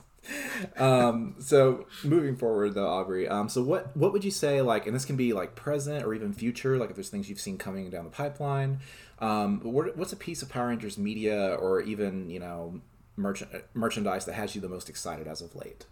Um, 0.77 1.35
so 1.41 1.87
moving 2.05 2.37
forward 2.37 2.75
though, 2.75 2.87
Aubrey. 2.89 3.29
Um, 3.29 3.49
so 3.49 3.63
what 3.63 3.95
what 3.97 4.13
would 4.13 4.25
you 4.25 4.31
say 4.31 4.63
like, 4.63 4.87
and 4.87 4.95
this 4.95 5.05
can 5.05 5.17
be 5.17 5.33
like 5.33 5.55
present 5.55 6.05
or 6.05 6.15
even 6.15 6.33
future, 6.33 6.79
like 6.79 6.91
if 6.91 6.97
there's 6.97 7.09
things 7.11 7.29
you've 7.29 7.41
seen 7.41 7.59
coming 7.59 7.91
down 7.91 8.05
the 8.05 8.11
pipeline. 8.11 8.79
Um, 9.19 9.61
what, 9.61 9.97
what's 9.97 10.13
a 10.13 10.17
piece 10.17 10.43
of 10.43 10.49
Power 10.49 10.69
Rangers 10.69 10.97
media 10.99 11.55
or 11.55 11.81
even 11.83 12.31
you 12.31 12.41
know 12.41 12.81
merchant 13.17 13.51
merchandise 13.75 14.25
that 14.25 14.35
has 14.35 14.55
you 14.55 14.61
the 14.61 14.69
most 14.69 14.89
excited 14.89 15.27
as 15.27 15.43
of 15.43 15.55
late? 15.57 15.87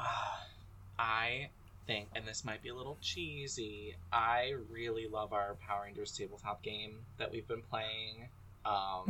I 0.98 1.48
think, 1.86 2.08
and 2.14 2.26
this 2.26 2.44
might 2.44 2.62
be 2.62 2.68
a 2.68 2.74
little 2.74 2.98
cheesy, 3.00 3.94
I 4.12 4.54
really 4.70 5.06
love 5.08 5.32
our 5.32 5.56
Power 5.66 5.84
Rangers 5.84 6.12
tabletop 6.12 6.62
game 6.62 6.98
that 7.18 7.30
we've 7.30 7.46
been 7.48 7.62
playing. 7.62 8.28
Um, 8.64 9.04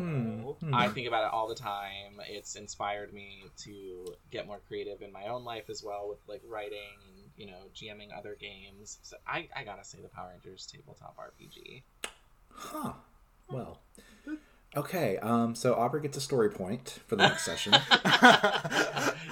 Hmm. 0.60 0.74
I 0.74 0.88
think 0.88 1.08
about 1.08 1.24
it 1.24 1.32
all 1.32 1.48
the 1.48 1.54
time. 1.56 2.20
It's 2.28 2.54
inspired 2.54 3.12
me 3.12 3.44
to 3.64 4.14
get 4.30 4.46
more 4.46 4.60
creative 4.68 5.02
in 5.02 5.10
my 5.12 5.26
own 5.26 5.44
life 5.44 5.68
as 5.68 5.82
well 5.82 6.08
with 6.08 6.18
like 6.28 6.42
writing 6.48 6.78
and 7.08 7.30
you 7.36 7.46
know 7.46 7.58
GMing 7.74 8.16
other 8.16 8.36
games. 8.40 8.98
So 9.02 9.16
I, 9.26 9.48
I 9.56 9.64
gotta 9.64 9.84
say 9.84 9.98
the 10.00 10.08
Power 10.08 10.30
Rangers 10.32 10.66
tabletop 10.66 11.16
RPG. 11.16 11.82
Huh. 12.52 12.92
Well. 13.50 13.80
Okay. 14.76 15.18
Um. 15.18 15.54
So 15.54 15.74
Aubrey 15.74 16.00
gets 16.00 16.16
a 16.16 16.20
story 16.20 16.50
point 16.50 17.00
for 17.06 17.16
the 17.16 17.24
next 17.28 17.44
session, 17.44 17.74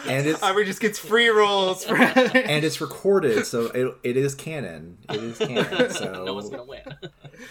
and 0.08 0.26
it's 0.26 0.42
Aubrey 0.42 0.64
just 0.64 0.80
gets 0.80 0.98
free 0.98 1.28
rolls. 1.28 1.84
For... 1.84 1.96
and 1.96 2.64
it's 2.64 2.80
recorded, 2.80 3.46
so 3.46 3.66
it, 3.66 3.94
it 4.02 4.16
is 4.16 4.34
canon. 4.34 4.98
It 5.08 5.22
is 5.22 5.38
canon. 5.38 5.90
So 5.90 6.12
no 6.24 6.34
one's 6.34 6.50
gonna 6.50 6.64
win. 6.64 6.82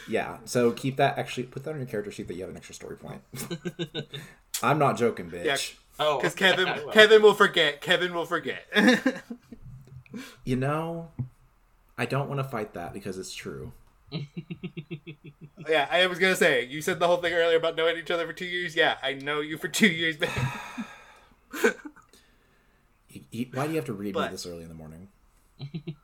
Yeah, 0.08 0.40
so 0.44 0.72
keep 0.72 0.98
that. 0.98 1.18
Actually, 1.18 1.44
put 1.44 1.64
that 1.64 1.72
on 1.72 1.78
your 1.78 1.88
character 1.88 2.12
sheet 2.12 2.28
that 2.28 2.34
you 2.34 2.42
have 2.42 2.50
an 2.50 2.58
extra 2.58 2.76
story 2.76 2.98
point. 2.98 3.22
I'm 4.62 4.80
not 4.80 4.98
joking, 4.98 5.32
bitch. 5.32 5.46
Yeah. 5.46 5.58
oh, 6.00 6.18
Because 6.18 6.36
Kevin, 6.36 6.66
will. 6.66 6.92
Kevin 6.92 7.22
will 7.22 7.36
forget. 7.36 7.80
Kevin 7.80 8.14
will 8.14 8.26
forget. 8.26 8.66
You 10.44 10.56
know, 10.56 11.12
I 11.98 12.06
don't 12.06 12.28
want 12.28 12.40
to 12.40 12.44
fight 12.44 12.74
that 12.74 12.94
because 12.94 13.18
it's 13.18 13.34
true. 13.34 13.72
yeah, 15.68 15.88
I 15.92 16.08
was 16.08 16.20
gonna 16.20 16.36
say. 16.36 16.66
You 16.66 16.82
said 16.82 17.00
the 17.00 17.08
whole 17.08 17.18
thing 17.18 17.34
earlier 17.34 17.58
about 17.58 17.76
knowing 17.76 17.98
each 17.98 18.12
other 18.12 18.26
for 18.26 18.34
two 18.34 18.46
years. 18.46 18.76
Yeah, 18.76 18.98
I 19.02 19.14
know 19.14 19.42
you 19.42 19.58
for 19.58 19.68
two 19.68 19.88
years, 19.88 20.20
man. 20.20 20.30
Why 23.54 23.66
do 23.66 23.72
you 23.72 23.76
have 23.76 23.86
to 23.86 23.94
read 23.94 24.16
me 24.16 24.28
this 24.30 24.46
early 24.46 24.64
in 24.64 24.70
the 24.70 24.76
morning? 24.76 25.10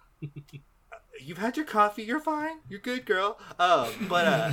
You've 1.19 1.37
had 1.37 1.55
your 1.55 1.65
coffee. 1.65 2.03
You're 2.03 2.19
fine. 2.19 2.57
You're 2.67 2.79
good, 2.79 3.05
girl. 3.05 3.37
Um, 3.59 3.89
but 4.09 4.27
uh, 4.27 4.51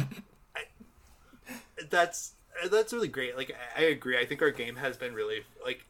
I, 0.55 0.61
that's 1.89 2.35
that's 2.71 2.93
really 2.93 3.09
great. 3.09 3.37
Like 3.37 3.57
I 3.77 3.83
agree. 3.83 4.19
I 4.19 4.25
think 4.27 4.43
our 4.43 4.51
game 4.51 4.77
has 4.77 4.97
been 4.97 5.15
really 5.15 5.45
like 5.65 5.85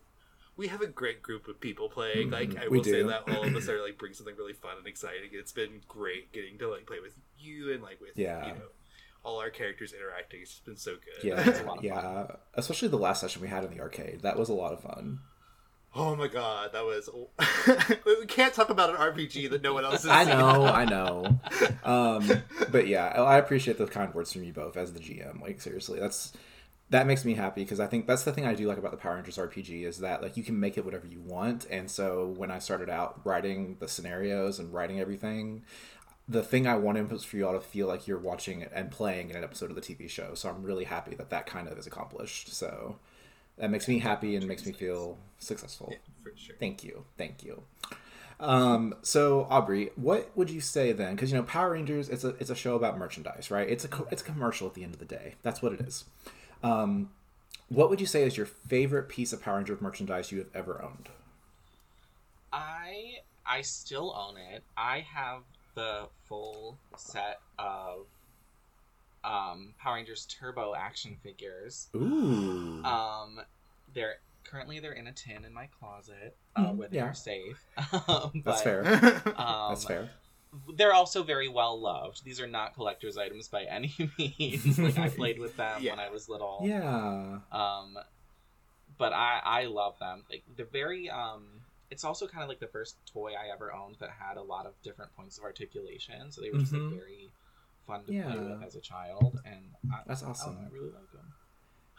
we 0.60 0.68
have 0.68 0.82
a 0.82 0.86
great 0.86 1.22
group 1.22 1.48
of 1.48 1.58
people 1.60 1.88
playing. 1.88 2.30
Like 2.30 2.50
Mhm, 2.50 2.62
I 2.64 2.68
we 2.68 2.76
will 2.78 2.84
say 2.84 3.02
that 3.02 3.28
all 3.30 3.42
of 3.44 3.56
us 3.56 3.68
are 3.68 3.82
like 3.82 3.96
bring 4.02 4.12
something 4.14 4.36
really 4.36 4.52
fun 4.52 4.76
and 4.78 4.86
exciting. 4.86 5.30
It's 5.32 5.52
been 5.52 5.80
great 5.88 6.32
getting 6.32 6.58
to 6.58 6.68
like 6.68 6.86
play 6.86 7.00
with 7.00 7.14
you 7.38 7.72
and 7.72 7.82
like 7.82 8.00
with 8.00 8.10
Yeah. 8.16 8.46
you 8.46 8.52
know 8.52 8.68
all 9.24 9.38
our 9.40 9.50
characters 9.50 9.92
interacting. 9.92 10.40
It's 10.42 10.50
just 10.50 10.64
been 10.64 10.76
so 10.76 10.92
good. 10.92 11.24
Yeah, 11.24 11.74
yeah. 11.82 12.26
Especially 12.54 12.88
the 12.88 12.96
last 12.98 13.20
session 13.20 13.42
we 13.42 13.48
had 13.48 13.64
in 13.64 13.70
the 13.70 13.80
arcade. 13.80 14.20
That 14.22 14.38
was 14.38 14.48
a 14.48 14.54
lot 14.54 14.72
of 14.72 14.80
fun. 14.80 15.20
oh 15.94 16.14
my 16.14 16.28
god, 16.28 16.72
that 16.72 16.84
was. 16.84 17.08
we 18.06 18.26
can't 18.26 18.54
talk 18.54 18.70
about 18.70 18.90
an 18.90 18.96
RPG 18.96 19.50
that 19.50 19.62
no 19.62 19.74
one 19.74 19.84
else 19.84 20.04
has 20.04 20.06
I 20.10 20.24
know, 20.24 20.64
I 20.64 20.84
know. 20.84 21.40
Um, 21.84 22.42
but 22.70 22.86
yeah, 22.86 23.06
I 23.08 23.38
appreciate 23.38 23.76
the 23.78 23.86
kind 23.86 24.12
words 24.14 24.32
from 24.32 24.44
you 24.44 24.52
both 24.52 24.76
as 24.76 24.92
the 24.92 25.00
GM. 25.00 25.40
Like 25.40 25.60
seriously, 25.60 25.98
that's 25.98 26.32
that 26.90 27.06
makes 27.06 27.24
me 27.24 27.34
happy 27.34 27.62
because 27.62 27.80
I 27.80 27.86
think 27.86 28.06
that's 28.06 28.24
the 28.24 28.32
thing 28.32 28.44
I 28.44 28.54
do 28.54 28.66
like 28.66 28.78
about 28.78 28.90
the 28.90 28.96
Power 28.96 29.14
Rangers 29.14 29.38
RPG 29.38 29.84
is 29.84 29.98
that 29.98 30.22
like 30.22 30.36
you 30.36 30.42
can 30.42 30.58
make 30.58 30.76
it 30.76 30.84
whatever 30.84 31.06
you 31.06 31.20
want. 31.20 31.66
And 31.70 31.90
so 31.90 32.34
when 32.36 32.50
I 32.50 32.58
started 32.58 32.90
out 32.90 33.20
writing 33.24 33.76
the 33.78 33.88
scenarios 33.88 34.58
and 34.58 34.72
writing 34.72 35.00
everything, 35.00 35.62
the 36.28 36.42
thing 36.42 36.66
I 36.66 36.76
wanted 36.76 37.10
was 37.10 37.24
for 37.24 37.36
you 37.36 37.46
all 37.46 37.54
to 37.54 37.60
feel 37.60 37.86
like 37.86 38.08
you're 38.08 38.18
watching 38.18 38.60
it 38.60 38.72
and 38.74 38.90
playing 38.90 39.30
in 39.30 39.36
an 39.36 39.44
episode 39.44 39.70
of 39.70 39.76
the 39.76 39.82
TV 39.82 40.10
show. 40.10 40.34
So 40.34 40.48
I'm 40.48 40.62
really 40.62 40.84
happy 40.84 41.14
that 41.14 41.30
that 41.30 41.46
kind 41.46 41.68
of 41.68 41.78
is 41.78 41.86
accomplished. 41.86 42.52
So 42.52 42.96
that 43.56 43.70
makes 43.70 43.86
me 43.86 44.00
happy 44.00 44.34
and 44.34 44.46
makes 44.46 44.66
me 44.66 44.72
feel 44.72 45.16
successful. 45.38 45.94
For 46.24 46.32
sure. 46.36 46.56
Thank 46.58 46.82
you. 46.82 47.04
Thank 47.16 47.44
you. 47.44 47.62
Um, 48.40 48.94
so 49.02 49.46
Aubrey, 49.48 49.90
what 49.94 50.30
would 50.36 50.50
you 50.50 50.60
say 50.60 50.90
then? 50.92 51.14
Because 51.14 51.30
you 51.30 51.36
know, 51.36 51.44
Power 51.44 51.72
Rangers, 51.72 52.08
it's 52.08 52.24
a 52.24 52.30
it's 52.40 52.50
a 52.50 52.54
show 52.54 52.74
about 52.74 52.98
merchandise, 52.98 53.50
right? 53.50 53.68
It's 53.68 53.84
a 53.84 53.88
co- 53.88 54.08
it's 54.10 54.22
a 54.22 54.24
commercial 54.24 54.66
at 54.66 54.74
the 54.74 54.82
end 54.82 54.94
of 54.94 54.98
the 54.98 55.04
day. 55.04 55.34
That's 55.42 55.60
what 55.62 55.72
it 55.72 55.80
is. 55.80 56.04
Um, 56.62 57.10
what 57.68 57.88
would 57.90 58.00
you 58.00 58.06
say 58.06 58.24
is 58.24 58.36
your 58.36 58.46
favorite 58.46 59.08
piece 59.08 59.32
of 59.32 59.42
Power 59.42 59.56
Rangers 59.56 59.80
merchandise 59.80 60.32
you 60.32 60.38
have 60.38 60.50
ever 60.54 60.82
owned? 60.82 61.08
I 62.52 63.22
I 63.46 63.62
still 63.62 64.14
own 64.16 64.36
it. 64.36 64.64
I 64.76 65.00
have 65.00 65.42
the 65.74 66.08
full 66.26 66.80
set 66.96 67.42
of 67.58 68.06
um, 69.24 69.74
Power 69.78 69.96
Rangers 69.96 70.26
Turbo 70.26 70.74
action 70.74 71.16
figures. 71.22 71.88
Ooh, 71.94 72.82
Um, 72.84 73.40
they're 73.94 74.16
currently 74.44 74.80
they're 74.80 74.92
in 74.92 75.06
a 75.06 75.12
tin 75.12 75.44
in 75.44 75.52
my 75.52 75.66
closet 75.78 76.36
uh, 76.56 76.72
Mhm, 76.72 76.76
where 76.76 76.88
they 76.88 76.98
yeah. 76.98 77.04
are 77.04 77.14
safe. 77.14 77.64
Um, 78.08 78.42
that's 78.44 78.62
fair. 78.62 78.84
Um, 79.36 79.68
That's 79.70 79.84
fair. 79.84 80.10
They're 80.74 80.92
also 80.94 81.22
very 81.22 81.48
well 81.48 81.80
loved. 81.80 82.24
These 82.24 82.40
are 82.40 82.46
not 82.46 82.74
collector's 82.74 83.16
items 83.16 83.48
by 83.48 83.64
any 83.64 83.94
means. 84.18 84.78
like 84.78 84.98
I 84.98 85.08
played 85.08 85.38
with 85.38 85.56
them 85.56 85.78
Yeah. 85.82 85.92
when 85.92 86.00
I 86.00 86.10
was 86.10 86.28
little. 86.28 86.60
Yeah. 86.64 87.38
Um, 87.52 87.96
but 88.98 89.12
I 89.12 89.40
I 89.44 89.64
love 89.66 89.98
them. 89.98 90.24
Like 90.30 90.42
they're 90.56 90.66
very 90.66 91.08
um. 91.10 91.46
It's 91.90 92.04
also 92.04 92.26
kind 92.28 92.42
of 92.44 92.48
like 92.48 92.60
the 92.60 92.68
first 92.68 92.96
toy 93.12 93.32
I 93.32 93.52
ever 93.52 93.72
owned 93.72 93.96
that 94.00 94.10
had 94.10 94.36
a 94.36 94.42
lot 94.42 94.64
of 94.66 94.80
different 94.82 95.14
points 95.16 95.38
of 95.38 95.44
articulation. 95.44 96.30
So 96.30 96.40
they 96.40 96.50
were 96.50 96.58
just 96.58 96.72
Mhm. 96.72 96.90
like 96.90 96.98
very 97.00 97.30
fun 97.86 98.04
to 98.04 98.12
play 98.12 98.38
with 98.38 98.62
as 98.62 98.76
a 98.76 98.80
child, 98.80 99.40
and 99.44 99.64
I, 99.92 100.00
That's 100.06 100.22
I, 100.22 100.28
awesome. 100.28 100.54
know, 100.54 100.60
I 100.68 100.72
really 100.72 100.90
like 100.90 101.10
them. 101.12 101.32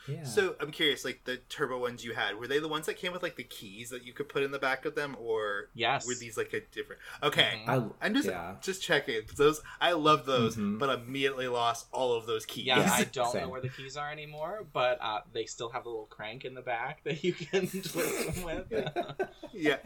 Yeah. 0.08 0.24
So 0.24 0.56
I'm 0.60 0.72
curious, 0.72 1.06
like 1.06 1.22
the 1.26 1.38
turbo 1.38 1.80
ones 1.80 2.04
you 2.04 2.14
had, 2.14 2.36
were 2.38 2.48
they 2.48 2.60
the 2.60 2.68
ones 2.68 2.86
that 2.88 2.98
came 2.98 3.14
with 3.14 3.22
like 3.24 3.36
the 3.36 3.44
keys 3.44 3.90
that 3.92 4.04
you 4.06 4.14
could 4.14 4.30
put 4.30 4.44
in 4.44 4.52
the 4.52 4.60
back 4.60 4.86
of 4.86 4.96
them, 4.96 5.16
or 5.20 5.70
Yes. 5.74 6.08
were 6.08 6.16
these 6.16 6.38
like 6.38 6.54
a 6.54 6.62
different? 6.62 7.02
Okay, 7.22 7.62
Mhm. 7.68 7.94
I 8.02 8.06
I'm 8.08 8.14
just 8.14 8.28
yeah. 8.28 8.56
just 8.62 8.82
checking 8.82 9.22
'cause 9.26 9.38
those. 9.38 9.62
I 9.80 9.92
love 9.94 10.26
those, 10.26 10.56
Mhm. 10.56 10.80
but 10.80 10.90
immediately 10.90 11.48
lost 11.48 11.88
all 11.92 12.14
of 12.14 12.26
those 12.26 12.46
keys. 12.46 12.66
Yeah, 12.66 12.90
I 12.92 13.04
don't 13.06 13.32
Same. 13.32 13.44
know 13.44 13.50
where 13.50 13.62
the 13.62 13.70
keys 13.70 13.96
are 13.98 14.12
anymore, 14.12 14.66
but 14.74 15.00
uh, 15.02 15.22
they 15.34 15.46
still 15.46 15.70
have 15.70 15.86
a 15.86 15.90
little 15.90 16.08
crank 16.08 16.46
in 16.46 16.54
the 16.56 16.62
back 16.62 17.04
that 17.04 17.24
you 17.24 17.34
can 17.34 17.68
twist 17.68 18.34
them 18.36 18.44
with. 18.44 18.72
yeah. 19.54 19.78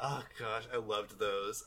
Oh 0.00 0.22
gosh, 0.38 0.64
I 0.72 0.76
loved 0.78 1.18
those. 1.18 1.64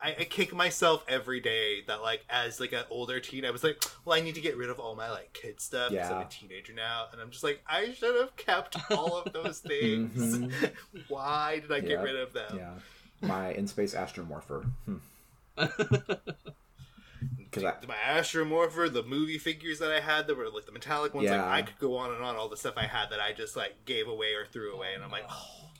I, 0.00 0.10
I 0.20 0.24
kick 0.24 0.54
myself 0.54 1.04
every 1.08 1.40
day 1.40 1.82
that 1.88 2.02
like 2.02 2.24
as 2.30 2.60
like 2.60 2.72
an 2.72 2.84
older 2.88 3.18
teen, 3.18 3.44
I 3.44 3.50
was 3.50 3.64
like, 3.64 3.82
well, 4.04 4.16
I 4.16 4.20
need 4.20 4.36
to 4.36 4.40
get 4.40 4.56
rid 4.56 4.70
of 4.70 4.78
all 4.78 4.94
my 4.94 5.10
like 5.10 5.32
kid 5.32 5.60
stuff 5.60 5.90
because 5.90 6.10
I'm 6.10 6.22
a 6.22 6.24
teenager 6.26 6.72
now, 6.72 7.06
and 7.10 7.20
I'm 7.20 7.30
just 7.30 7.42
like, 7.42 7.60
I 7.66 7.92
should 7.92 8.14
have 8.14 8.36
kept 8.36 8.76
all 8.92 9.18
of 9.18 9.32
those 9.32 9.58
things. 9.66 10.12
Mhm. 10.38 10.72
Why 11.08 11.58
did 11.60 11.72
I 11.72 11.80
get 11.80 12.00
rid 12.02 12.14
of 12.16 12.32
them? 12.32 12.56
yeah. 12.56 12.74
My 13.20 13.52
in 13.52 13.66
space 13.66 13.94
astromorpher. 13.94 14.70
Hmm. 14.84 14.96
Because 17.50 17.64
I, 17.64 17.74
my 17.88 17.94
Astromorpher, 18.20 18.92
the 18.92 19.02
movie 19.02 19.38
figures 19.38 19.78
that 19.78 19.90
I 19.90 20.00
had 20.00 20.26
that 20.26 20.36
were 20.36 20.50
like 20.50 20.66
the 20.66 20.72
metallic 20.72 21.14
ones, 21.14 21.30
like 21.30 21.36
Yeah. 21.38 21.50
I 21.50 21.62
could 21.62 21.78
go 21.78 21.96
on 21.96 22.12
and 22.14 22.22
on. 22.22 22.36
All 22.36 22.48
the 22.48 22.58
stuff 22.58 22.74
I 22.76 22.84
had 22.86 23.08
that 23.10 23.20
I 23.20 23.32
just 23.32 23.56
like 23.56 23.86
gave 23.86 24.06
away 24.06 24.34
or 24.34 24.44
threw 24.44 24.74
away, 24.74 24.88
and 24.94 25.02
I'm 25.02 25.10
like, 25.10 25.24
oh. 25.30 25.70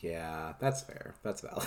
yeah, 0.00 0.52
that's 0.60 0.82
fair. 0.82 1.14
That's 1.24 1.40
valid. 1.40 1.66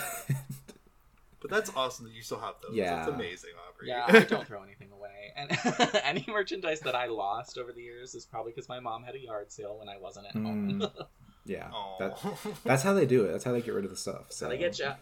But 1.40 1.50
that's 1.50 1.70
awesome 1.76 2.04
that 2.06 2.12
you 2.14 2.22
still 2.22 2.40
have 2.40 2.54
those. 2.62 2.74
Yeah. 2.76 2.96
that's 2.96 3.08
amazing, 3.08 3.50
Aubrey. 3.68 3.88
yeah, 3.88 4.04
I 4.08 4.20
don't 4.24 4.46
throw 4.48 4.62
anything 4.62 4.90
away. 4.92 5.32
And 5.36 5.50
any 6.04 6.24
merchandise 6.28 6.80
that 6.80 6.94
I 6.94 7.06
lost 7.06 7.56
over 7.58 7.72
the 7.72 7.82
years 7.82 8.14
is 8.14 8.24
probably 8.26 8.52
because 8.52 8.68
my 8.68 8.80
mom 8.80 9.02
had 9.04 9.14
a 9.14 9.20
yard 9.20 9.50
sale 9.50 9.78
when 9.78 9.88
I 9.88 9.96
wasn't 9.98 10.26
at 10.26 10.32
home. 10.34 10.80
Mm. 10.80 10.92
yeah. 11.46 11.70
Aw. 11.72 11.98
That, 11.98 12.36
that's 12.64 12.82
how 12.82 12.92
they 12.92 13.06
do 13.06 13.24
it. 13.24 13.32
That's 13.32 13.44
how 13.44 13.52
they 13.52 13.62
get 13.62 13.74
rid 13.74 13.84
of 13.84 13.90
the 13.90 13.96
stuff. 13.96 14.26
So 14.30 14.46
So 14.46 14.48
they 14.50 14.58
get 14.58 14.78
you. 14.78 14.92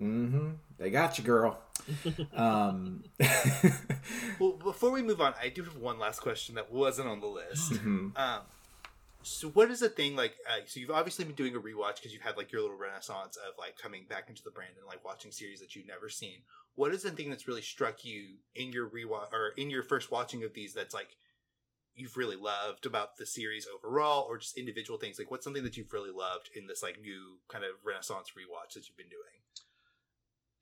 Mm-hmm. 0.00 0.50
They 0.78 0.90
got 0.90 1.18
you, 1.18 1.24
girl. 1.24 1.58
um, 2.36 3.02
well, 4.38 4.52
before 4.52 4.90
we 4.92 5.02
move 5.02 5.20
on, 5.20 5.34
I 5.42 5.48
do 5.48 5.64
have 5.64 5.76
one 5.76 5.98
last 5.98 6.20
question 6.20 6.54
that 6.54 6.70
wasn't 6.72 7.08
on 7.08 7.20
the 7.20 7.26
list. 7.26 7.72
mhm. 7.72 8.16
Um, 8.16 8.40
so 9.22 9.48
what 9.48 9.70
is 9.70 9.80
the 9.80 9.88
thing 9.88 10.16
like? 10.16 10.34
Uh, 10.48 10.60
so 10.66 10.80
you've 10.80 10.90
obviously 10.90 11.24
been 11.24 11.34
doing 11.34 11.56
a 11.56 11.60
rewatch 11.60 11.96
because 11.96 12.12
you've 12.12 12.22
had 12.22 12.36
like 12.36 12.52
your 12.52 12.62
little 12.62 12.76
renaissance 12.76 13.36
of 13.36 13.54
like 13.58 13.76
coming 13.76 14.06
back 14.08 14.28
into 14.28 14.42
the 14.42 14.50
brand 14.50 14.72
and 14.78 14.86
like 14.86 15.04
watching 15.04 15.32
series 15.32 15.60
that 15.60 15.74
you've 15.74 15.86
never 15.86 16.08
seen. 16.08 16.42
What 16.76 16.94
is 16.94 17.02
the 17.02 17.10
thing 17.10 17.28
that's 17.28 17.48
really 17.48 17.62
struck 17.62 18.04
you 18.04 18.36
in 18.54 18.72
your 18.72 18.88
rewatch 18.88 19.32
or 19.32 19.52
in 19.56 19.70
your 19.70 19.82
first 19.82 20.10
watching 20.10 20.44
of 20.44 20.54
these 20.54 20.72
that's 20.72 20.94
like 20.94 21.16
you've 21.94 22.16
really 22.16 22.36
loved 22.36 22.86
about 22.86 23.16
the 23.16 23.26
series 23.26 23.66
overall, 23.66 24.26
or 24.28 24.38
just 24.38 24.56
individual 24.56 24.98
things? 24.98 25.18
Like 25.18 25.30
what's 25.30 25.44
something 25.44 25.64
that 25.64 25.76
you've 25.76 25.92
really 25.92 26.12
loved 26.12 26.50
in 26.54 26.66
this 26.66 26.82
like 26.82 27.00
new 27.00 27.38
kind 27.48 27.64
of 27.64 27.72
renaissance 27.84 28.30
rewatch 28.38 28.74
that 28.74 28.88
you've 28.88 28.96
been 28.96 29.08
doing? 29.08 29.38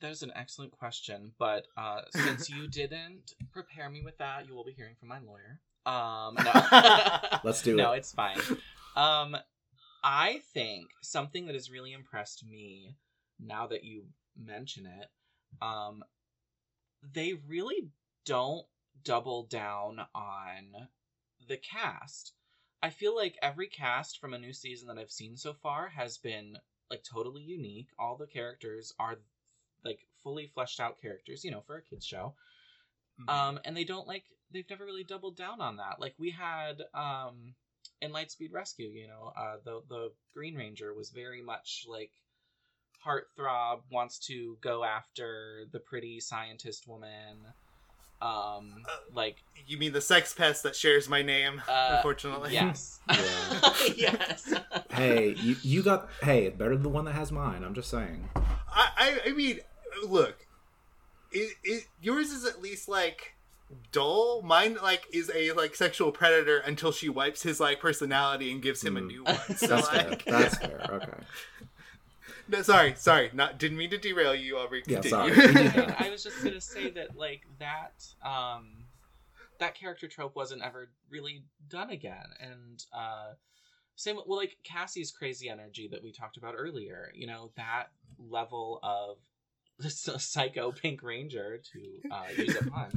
That 0.00 0.10
is 0.10 0.22
an 0.22 0.32
excellent 0.34 0.72
question, 0.72 1.32
but 1.38 1.66
uh, 1.76 2.02
since 2.10 2.50
you 2.50 2.68
didn't 2.68 3.32
prepare 3.50 3.88
me 3.88 4.02
with 4.02 4.18
that, 4.18 4.46
you 4.46 4.54
will 4.54 4.64
be 4.64 4.72
hearing 4.72 4.94
from 4.98 5.08
my 5.08 5.20
lawyer. 5.20 5.60
Um, 5.86 6.34
no. 6.44 7.38
Let's 7.44 7.62
do 7.62 7.76
no, 7.76 7.84
it. 7.84 7.86
No, 7.86 7.92
it's 7.92 8.12
fine. 8.12 8.38
Um, 8.96 9.36
I 10.02 10.40
think 10.52 10.88
something 11.00 11.46
that 11.46 11.54
has 11.54 11.70
really 11.70 11.92
impressed 11.92 12.44
me 12.44 12.96
now 13.40 13.66
that 13.68 13.84
you 13.84 14.04
mention 14.36 14.86
it, 14.86 15.06
um, 15.62 16.04
they 17.14 17.34
really 17.46 17.88
don't 18.24 18.66
double 19.04 19.44
down 19.44 20.00
on 20.14 20.88
the 21.48 21.56
cast. 21.56 22.32
I 22.82 22.90
feel 22.90 23.14
like 23.14 23.38
every 23.40 23.68
cast 23.68 24.20
from 24.20 24.34
a 24.34 24.38
new 24.38 24.52
season 24.52 24.88
that 24.88 24.98
I've 24.98 25.10
seen 25.10 25.36
so 25.36 25.54
far 25.54 25.88
has 25.88 26.18
been 26.18 26.56
like 26.90 27.04
totally 27.04 27.42
unique. 27.42 27.88
All 27.98 28.16
the 28.16 28.26
characters 28.26 28.92
are 28.98 29.18
like 29.84 30.00
fully 30.22 30.50
fleshed 30.52 30.80
out 30.80 31.00
characters, 31.00 31.44
you 31.44 31.50
know, 31.50 31.62
for 31.66 31.76
a 31.76 31.82
kids 31.82 32.04
show. 32.04 32.34
Um, 33.28 33.58
and 33.64 33.76
they 33.76 33.84
don't 33.84 34.06
like 34.06 34.24
they've 34.52 34.68
never 34.70 34.84
really 34.84 35.04
doubled 35.04 35.36
down 35.36 35.60
on 35.60 35.76
that. 35.76 36.00
Like 36.00 36.14
we 36.18 36.30
had 36.30 36.82
um 36.94 37.54
in 38.00 38.12
Lightspeed 38.12 38.52
Rescue, 38.52 38.88
you 38.88 39.08
know, 39.08 39.32
uh 39.36 39.56
the 39.64 39.82
the 39.88 40.12
Green 40.34 40.54
Ranger 40.54 40.94
was 40.94 41.10
very 41.10 41.42
much 41.42 41.86
like 41.88 42.10
heartthrob 43.06 43.80
wants 43.90 44.18
to 44.26 44.56
go 44.60 44.82
after 44.84 45.64
the 45.72 45.78
pretty 45.80 46.20
scientist 46.20 46.88
woman. 46.88 47.38
Um 48.22 48.82
Uh, 48.88 48.96
like 49.14 49.36
you 49.66 49.78
mean 49.78 49.92
the 49.92 50.00
sex 50.00 50.32
pest 50.32 50.62
that 50.62 50.74
shares 50.74 51.08
my 51.08 51.22
name? 51.22 51.62
uh 51.68 51.94
unfortunately, 51.96 52.52
Yes. 52.52 53.00
Yeah. 53.10 54.16
yes. 54.20 54.54
hey, 54.90 55.34
you, 55.38 55.56
you 55.62 55.82
got 55.82 56.08
hey, 56.22 56.48
better 56.50 56.74
than 56.74 56.82
the 56.82 56.88
one 56.88 57.04
that 57.04 57.12
has 57.14 57.30
mine. 57.30 57.62
I'm 57.62 57.74
just 57.74 57.90
saying. 57.90 58.28
I, 58.34 58.88
I, 58.96 59.20
I 59.26 59.32
mean, 59.32 59.60
look, 60.06 60.46
it, 61.30 61.54
it, 61.62 61.84
yours 62.00 62.30
is 62.30 62.44
at 62.44 62.60
least 62.60 62.88
like 62.88 63.35
dull. 63.92 64.42
Mine 64.42 64.76
like 64.82 65.04
is 65.12 65.30
a 65.34 65.52
like 65.52 65.74
sexual 65.74 66.12
predator 66.12 66.58
until 66.58 66.92
she 66.92 67.08
wipes 67.08 67.42
his 67.42 67.60
like 67.60 67.80
personality 67.80 68.50
and 68.52 68.62
gives 68.62 68.82
him 68.82 68.96
a 68.96 69.00
Mm. 69.00 69.06
new 69.06 69.24
one. 69.24 69.38
So 69.56 69.66
That's 69.68 69.88
fair. 69.88 70.16
That's 70.26 70.56
fair. 70.58 70.80
Okay. 70.90 71.22
no, 72.48 72.62
sorry, 72.62 72.94
sorry, 72.96 73.30
not 73.32 73.58
didn't 73.58 73.78
mean 73.78 73.90
to 73.90 73.98
derail 73.98 74.34
you. 74.34 74.56
Aubrey, 74.58 74.82
Yeah, 74.86 75.00
continue. 75.00 75.34
sorry. 75.34 75.56
I. 75.98 76.06
I 76.06 76.10
was 76.10 76.22
just 76.22 76.42
gonna 76.42 76.60
say 76.60 76.90
that 76.92 77.16
like 77.16 77.42
that 77.58 78.04
um 78.24 78.84
that 79.58 79.74
character 79.74 80.06
trope 80.06 80.36
wasn't 80.36 80.62
ever 80.62 80.90
really 81.10 81.42
done 81.68 81.90
again 81.90 82.26
and 82.40 82.84
uh 82.92 83.32
same 83.96 84.16
well 84.26 84.36
like 84.38 84.58
cassie's 84.64 85.10
crazy 85.10 85.48
energy 85.48 85.88
that 85.90 86.02
we 86.02 86.12
talked 86.12 86.36
about 86.36 86.54
earlier 86.56 87.10
you 87.14 87.26
know 87.26 87.50
that 87.56 87.86
level 88.18 88.78
of 88.82 89.16
this 89.78 90.06
psycho 90.18 90.72
pink 90.72 91.02
ranger 91.02 91.58
to 91.72 91.80
uh 92.14 92.24
use 92.36 92.54
a 92.56 92.64
pun 92.70 92.90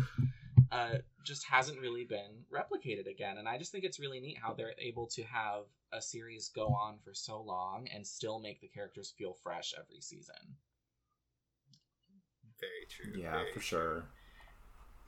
uh 0.72 0.96
just 1.26 1.46
hasn't 1.46 1.80
really 1.80 2.06
been 2.06 2.44
replicated 2.52 3.08
again. 3.10 3.38
And 3.38 3.48
I 3.48 3.58
just 3.58 3.72
think 3.72 3.84
it's 3.84 4.00
really 4.00 4.20
neat 4.20 4.38
how 4.42 4.54
they're 4.54 4.74
able 4.80 5.08
to 5.08 5.24
have 5.24 5.64
a 5.92 6.02
series 6.02 6.50
go 6.50 6.68
on 6.68 6.98
for 7.04 7.14
so 7.14 7.42
long 7.42 7.88
and 7.94 8.06
still 8.06 8.40
make 8.40 8.62
the 8.62 8.68
characters 8.68 9.14
feel 9.18 9.34
fresh 9.44 9.74
every 9.78 10.02
season. 10.02 10.36
Very 12.60 12.88
true. 12.90 13.22
Yeah, 13.22 13.32
very 13.32 13.48
for 13.48 13.60
true. 13.60 13.62
sure. 13.62 14.04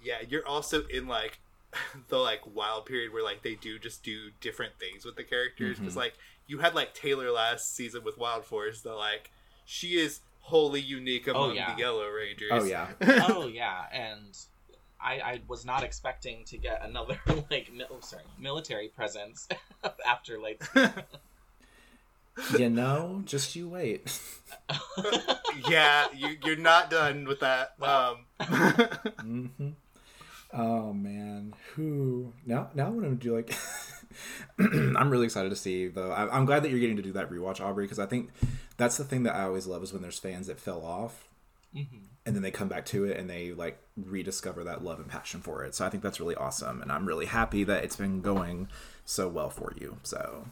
Yeah, 0.03 0.17
you're 0.27 0.47
also 0.47 0.85
in 0.87 1.07
like 1.07 1.39
the 2.09 2.17
like 2.17 2.41
wild 2.53 2.85
period 2.85 3.13
where 3.13 3.23
like 3.23 3.43
they 3.43 3.55
do 3.55 3.79
just 3.79 4.03
do 4.03 4.31
different 4.41 4.73
things 4.79 5.05
with 5.05 5.15
the 5.15 5.23
characters 5.23 5.79
because 5.79 5.93
Mhm. 5.93 5.97
like 5.97 6.13
you 6.47 6.59
had 6.59 6.75
like 6.75 6.93
Taylor 6.93 7.31
last 7.31 7.75
season 7.75 8.03
with 8.03 8.17
Wild 8.17 8.45
Force, 8.45 8.81
the 8.81 8.93
like 8.93 9.31
she 9.65 9.99
is 9.99 10.21
wholly 10.41 10.81
unique 10.81 11.27
among 11.27 11.55
yeah. 11.55 11.73
the 11.73 11.79
Yellow 11.81 12.07
Rangers. 12.09 12.49
Oh 12.51 12.63
yeah. 12.63 12.89
oh 13.29 13.47
yeah, 13.47 13.85
and 13.91 14.37
I, 15.03 15.13
I 15.19 15.41
was 15.47 15.65
not 15.65 15.83
expecting 15.83 16.43
to 16.45 16.57
get 16.57 16.83
another 16.83 17.19
like 17.49 17.71
mil- 17.73 17.87
oh, 17.91 17.99
sorry 18.01 18.23
military 18.39 18.87
presence 18.89 19.47
after 20.05 20.39
like 20.39 20.63
you 22.57 22.69
know, 22.69 23.21
just 23.25 23.55
you 23.55 23.67
wait. 23.69 24.19
yeah, 25.67 26.07
you 26.15 26.37
you're 26.43 26.55
not 26.55 26.89
done 26.89 27.25
with 27.25 27.39
that. 27.41 27.73
Well. 27.79 28.19
Um, 28.39 29.49
hmm 29.57 29.69
Oh 30.53 30.91
man, 30.91 31.53
who 31.75 32.33
now? 32.45 32.69
Now 32.73 32.87
I 32.87 32.89
want 32.89 33.03
to 33.03 33.15
do 33.15 33.35
like. 33.35 33.55
I'm 34.59 35.09
really 35.09 35.25
excited 35.25 35.49
to 35.49 35.55
see 35.55 35.87
though. 35.87 36.11
I- 36.11 36.35
I'm 36.35 36.45
glad 36.45 36.63
that 36.63 36.69
you're 36.71 36.79
getting 36.79 36.97
to 36.97 37.01
do 37.01 37.13
that 37.13 37.29
rewatch, 37.29 37.61
Aubrey, 37.61 37.85
because 37.85 37.99
I 37.99 38.05
think 38.05 38.29
that's 38.77 38.97
the 38.97 39.05
thing 39.05 39.23
that 39.23 39.35
I 39.35 39.43
always 39.43 39.65
love 39.67 39.81
is 39.83 39.93
when 39.93 40.01
there's 40.01 40.19
fans 40.19 40.47
that 40.47 40.59
fell 40.59 40.83
off 40.83 41.29
Mhm. 41.75 42.07
and 42.25 42.35
then 42.35 42.43
they 42.43 42.51
come 42.51 42.67
back 42.67 42.85
to 42.87 43.05
it 43.05 43.17
and 43.17 43.29
they 43.29 43.51
like 43.53 43.79
rediscover 43.97 44.63
that 44.65 44.83
love 44.83 44.99
and 44.99 45.07
passion 45.09 45.41
for 45.41 45.63
it. 45.63 45.73
So 45.73 45.85
I 45.85 45.89
think 45.89 46.03
that's 46.03 46.19
really 46.19 46.35
awesome, 46.35 46.81
and 46.81 46.91
I'm 46.91 47.05
really 47.07 47.25
happy 47.27 47.63
that 47.63 47.83
it's 47.83 47.95
been 47.95 48.21
going 48.21 48.67
so 49.05 49.27
well 49.27 49.49
for 49.49 49.73
you. 49.79 49.97
So 50.03 50.47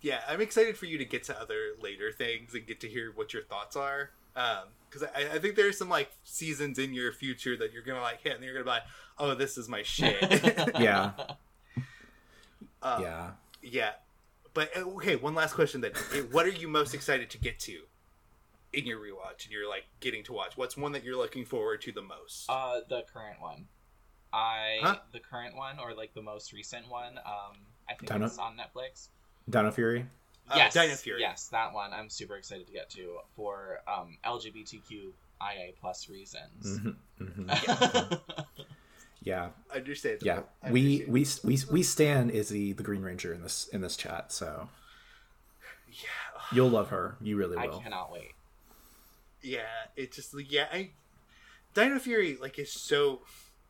yeah, 0.00 0.20
I'm 0.28 0.40
excited 0.40 0.76
for 0.78 0.86
you 0.86 0.96
to 0.98 1.04
get 1.04 1.24
to 1.24 1.40
other 1.40 1.72
later 1.80 2.12
things 2.12 2.54
and 2.54 2.66
get 2.66 2.78
to 2.80 2.88
hear 2.88 3.10
what 3.14 3.32
your 3.32 3.42
thoughts 3.42 3.74
are. 3.76 4.10
Because 4.34 5.02
I, 5.14 5.34
I 5.34 5.38
think 5.40 5.56
there's 5.56 5.76
some 5.76 5.88
like 5.88 6.10
seasons 6.22 6.78
in 6.78 6.94
your 6.94 7.12
future 7.12 7.56
that 7.56 7.72
you're 7.72 7.82
gonna 7.82 8.00
like 8.00 8.22
hit, 8.22 8.36
and 8.36 8.44
you're 8.44 8.54
gonna 8.54 8.64
be 8.64 8.70
like, 8.70 8.84
"Oh, 9.18 9.34
this 9.34 9.58
is 9.58 9.68
my 9.68 9.82
shit." 9.82 10.22
yeah, 10.78 11.12
Um, 12.82 13.02
yeah. 13.02 13.30
Yeah, 13.60 13.92
but 14.54 14.74
uh, 14.76 14.82
okay. 14.96 15.16
One 15.16 15.34
last 15.34 15.54
question 15.54 15.80
then: 15.80 15.92
What 16.30 16.46
are 16.46 16.50
you 16.50 16.68
most 16.68 16.94
excited 16.94 17.28
to 17.30 17.38
get 17.38 17.58
to 17.60 17.80
in 18.72 18.86
your 18.86 18.98
rewatch? 18.98 19.44
And 19.44 19.52
you're 19.52 19.68
like 19.68 19.84
getting 20.00 20.22
to 20.24 20.32
watch. 20.32 20.56
What's 20.56 20.76
one 20.76 20.92
that 20.92 21.04
you're 21.04 21.16
looking 21.16 21.44
forward 21.44 21.80
to 21.82 21.92
the 21.92 22.02
most? 22.02 22.48
uh 22.48 22.80
the 22.88 23.02
current 23.12 23.40
one. 23.40 23.66
I 24.32 24.78
Huh? 24.82 24.96
the 25.12 25.20
current 25.20 25.56
one 25.56 25.78
or 25.78 25.94
like 25.94 26.12
the 26.14 26.22
most 26.22 26.52
recent 26.52 26.88
one. 26.88 27.18
Um, 27.18 27.56
I 27.88 27.94
think 27.94 28.10
Dino- 28.12 28.26
it's 28.26 28.38
on 28.38 28.56
Netflix. 28.58 29.08
Dino 29.48 29.70
Fury. 29.70 30.06
Uh, 30.50 30.54
yes, 30.56 30.74
Dino 30.74 30.94
Fury. 30.94 31.20
Yes, 31.20 31.48
that 31.48 31.72
one. 31.72 31.92
I'm 31.92 32.08
super 32.10 32.36
excited 32.36 32.66
to 32.66 32.72
get 32.72 32.90
to 32.90 33.18
for 33.36 33.80
um, 33.88 34.18
LGBTQIA 34.24 35.74
plus 35.80 36.08
reasons. 36.08 36.78
hmm 36.80 36.90
hmm 37.24 37.48
Mm-hmm. 37.50 38.14
Yeah, 39.20 39.48
Understand? 39.74 40.18
yeah. 40.22 40.42
We 40.70 41.04
we 41.08 41.26
we 41.44 41.58
we 41.70 41.82
stand 41.82 42.30
is 42.30 42.48
the 42.50 42.72
the 42.74 42.82
Green 42.84 43.02
Ranger 43.02 43.32
in 43.34 43.42
this 43.42 43.68
in 43.72 43.80
this 43.80 43.96
chat. 43.96 44.30
So 44.32 44.68
Yeah, 45.88 46.40
you'll 46.52 46.70
love 46.70 46.88
her. 46.90 47.16
You 47.20 47.36
really 47.36 47.56
will. 47.56 47.62
I 47.62 47.66
will. 47.66 47.80
cannot 47.80 48.12
wait. 48.12 48.32
Yeah. 49.42 49.60
It 49.96 50.12
just 50.12 50.34
yeah. 50.50 50.66
I 50.72 50.90
Dino 51.74 51.98
Fury 51.98 52.36
like 52.40 52.58
is 52.58 52.72
so. 52.72 53.20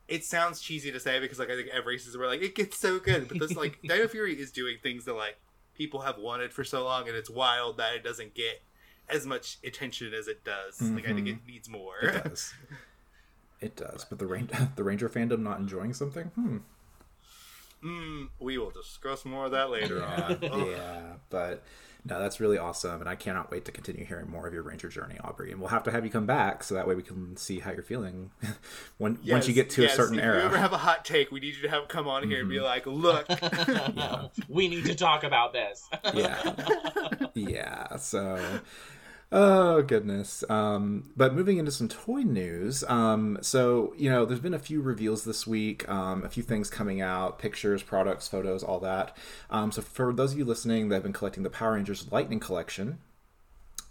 It 0.07 0.24
sounds 0.24 0.61
cheesy 0.61 0.90
to 0.90 1.00
say 1.00 1.20
because 1.20 1.38
like 1.38 1.50
I 1.50 1.57
think 1.57 1.68
every 1.68 1.98
season 1.98 2.20
we're 2.20 2.28
like 2.28 2.42
it 2.42 2.54
gets 2.54 2.81
so 2.81 2.98
good, 2.98 3.28
but 3.28 3.38
this 3.38 3.54
like 3.54 3.78
Dino 3.83 4.09
Fury 4.09 4.35
is 4.35 4.50
doing 4.50 4.76
things 4.83 5.04
that 5.04 5.14
like 5.14 5.37
people 5.74 6.00
have 6.00 6.18
wanted 6.18 6.52
for 6.52 6.64
so 6.64 6.85
long, 6.85 7.07
and 7.09 7.16
it's 7.16 7.28
wild 7.31 7.76
that 7.76 7.94
it 7.94 8.02
doesn't 8.04 8.35
get 8.35 8.62
as 9.11 9.26
much 9.26 9.59
attention 9.64 10.12
as 10.14 10.26
it 10.28 10.44
does. 10.44 10.81
Like 10.81 11.09
I 11.09 11.12
think 11.12 11.28
it 11.28 11.38
needs 11.46 11.68
more. 11.68 11.98
It 12.02 12.24
does. 12.28 12.54
It 13.61 13.76
does. 13.76 14.04
But 14.04 14.18
the 14.18 14.26
rain 14.26 14.48
the 14.76 14.85
Ranger 14.85 15.09
fandom 15.09 15.40
not 15.40 15.59
enjoying 15.59 15.92
something? 15.94 16.24
Hmm. 16.35 16.59
Mm, 17.85 18.28
we 18.40 18.59
will 18.59 18.70
discuss 18.70 19.24
more 19.24 19.46
of 19.46 19.52
that 19.52 19.70
later 19.70 20.02
on. 20.02 20.38
yeah. 20.42 21.02
But 21.31 21.62
no, 22.09 22.18
that's 22.18 22.40
really 22.40 22.57
awesome, 22.57 23.01
and 23.01 23.09
I 23.09 23.14
cannot 23.14 23.51
wait 23.51 23.64
to 23.66 23.73
continue 23.73 24.05
hearing 24.05 24.31
more 24.31 24.47
of 24.47 24.55
your 24.55 24.62
Ranger 24.62 24.88
journey, 24.88 25.16
Aubrey. 25.23 25.51
And 25.53 25.61
we'll 25.61 25.68
have 25.68 25.83
to 25.85 25.90
have 25.90 26.05
you 26.05 26.11
come 26.11 26.27
back 26.27 26.62
so 26.62 26.75
that 26.75 26.88
way 26.88 26.94
we 26.94 27.03
can 27.03 27.37
see 27.37 27.59
how 27.61 27.71
you're 27.73 27.83
feeling 27.83 28.31
when 28.99 29.18
once 29.27 29.47
you 29.47 29.55
get 29.55 29.71
to 29.71 29.83
yes, 29.83 29.92
a 29.92 29.97
certain 29.97 30.18
if 30.18 30.25
era. 30.25 30.38
you 30.38 30.44
ever 30.44 30.57
have 30.57 30.73
a 30.73 30.79
hot 30.79 31.05
take, 31.05 31.31
we 31.31 31.40
need 31.40 31.57
you 31.57 31.62
to 31.62 31.68
have 31.68 31.88
come 31.88 32.09
on 32.09 32.29
here 32.29 32.40
and 32.40 32.49
be 32.49 32.57
mm-hmm. 32.57 32.64
like, 32.64 32.87
"Look, 32.87 33.27
Yeah. 33.97 34.29
we 34.49 34.68
need 34.68 34.87
to 34.87 34.94
talk 34.94 35.25
about 35.25 35.53
this. 35.53 35.88
yeah 36.14 36.55
yeah 37.35 37.97
so 37.97 38.61
oh 39.30 39.82
goodness 39.82 40.42
um 40.48 41.10
but 41.14 41.34
moving 41.34 41.58
into 41.58 41.70
some 41.70 41.86
toy 41.86 42.22
news 42.22 42.82
um 42.84 43.36
so 43.42 43.92
you 43.98 44.08
know 44.08 44.24
there's 44.24 44.40
been 44.40 44.54
a 44.54 44.58
few 44.58 44.80
reveals 44.80 45.24
this 45.24 45.46
week 45.46 45.86
um 45.88 46.24
a 46.24 46.30
few 46.30 46.42
things 46.42 46.70
coming 46.70 47.02
out 47.02 47.38
pictures 47.38 47.82
products 47.82 48.26
photos 48.26 48.62
all 48.62 48.80
that 48.80 49.14
um 49.50 49.70
so 49.70 49.82
for 49.82 50.14
those 50.14 50.32
of 50.32 50.38
you 50.38 50.46
listening 50.46 50.88
that 50.88 50.96
have 50.96 51.02
been 51.02 51.12
collecting 51.12 51.42
the 51.42 51.50
power 51.50 51.74
rangers 51.74 52.10
lightning 52.10 52.40
collection 52.40 52.98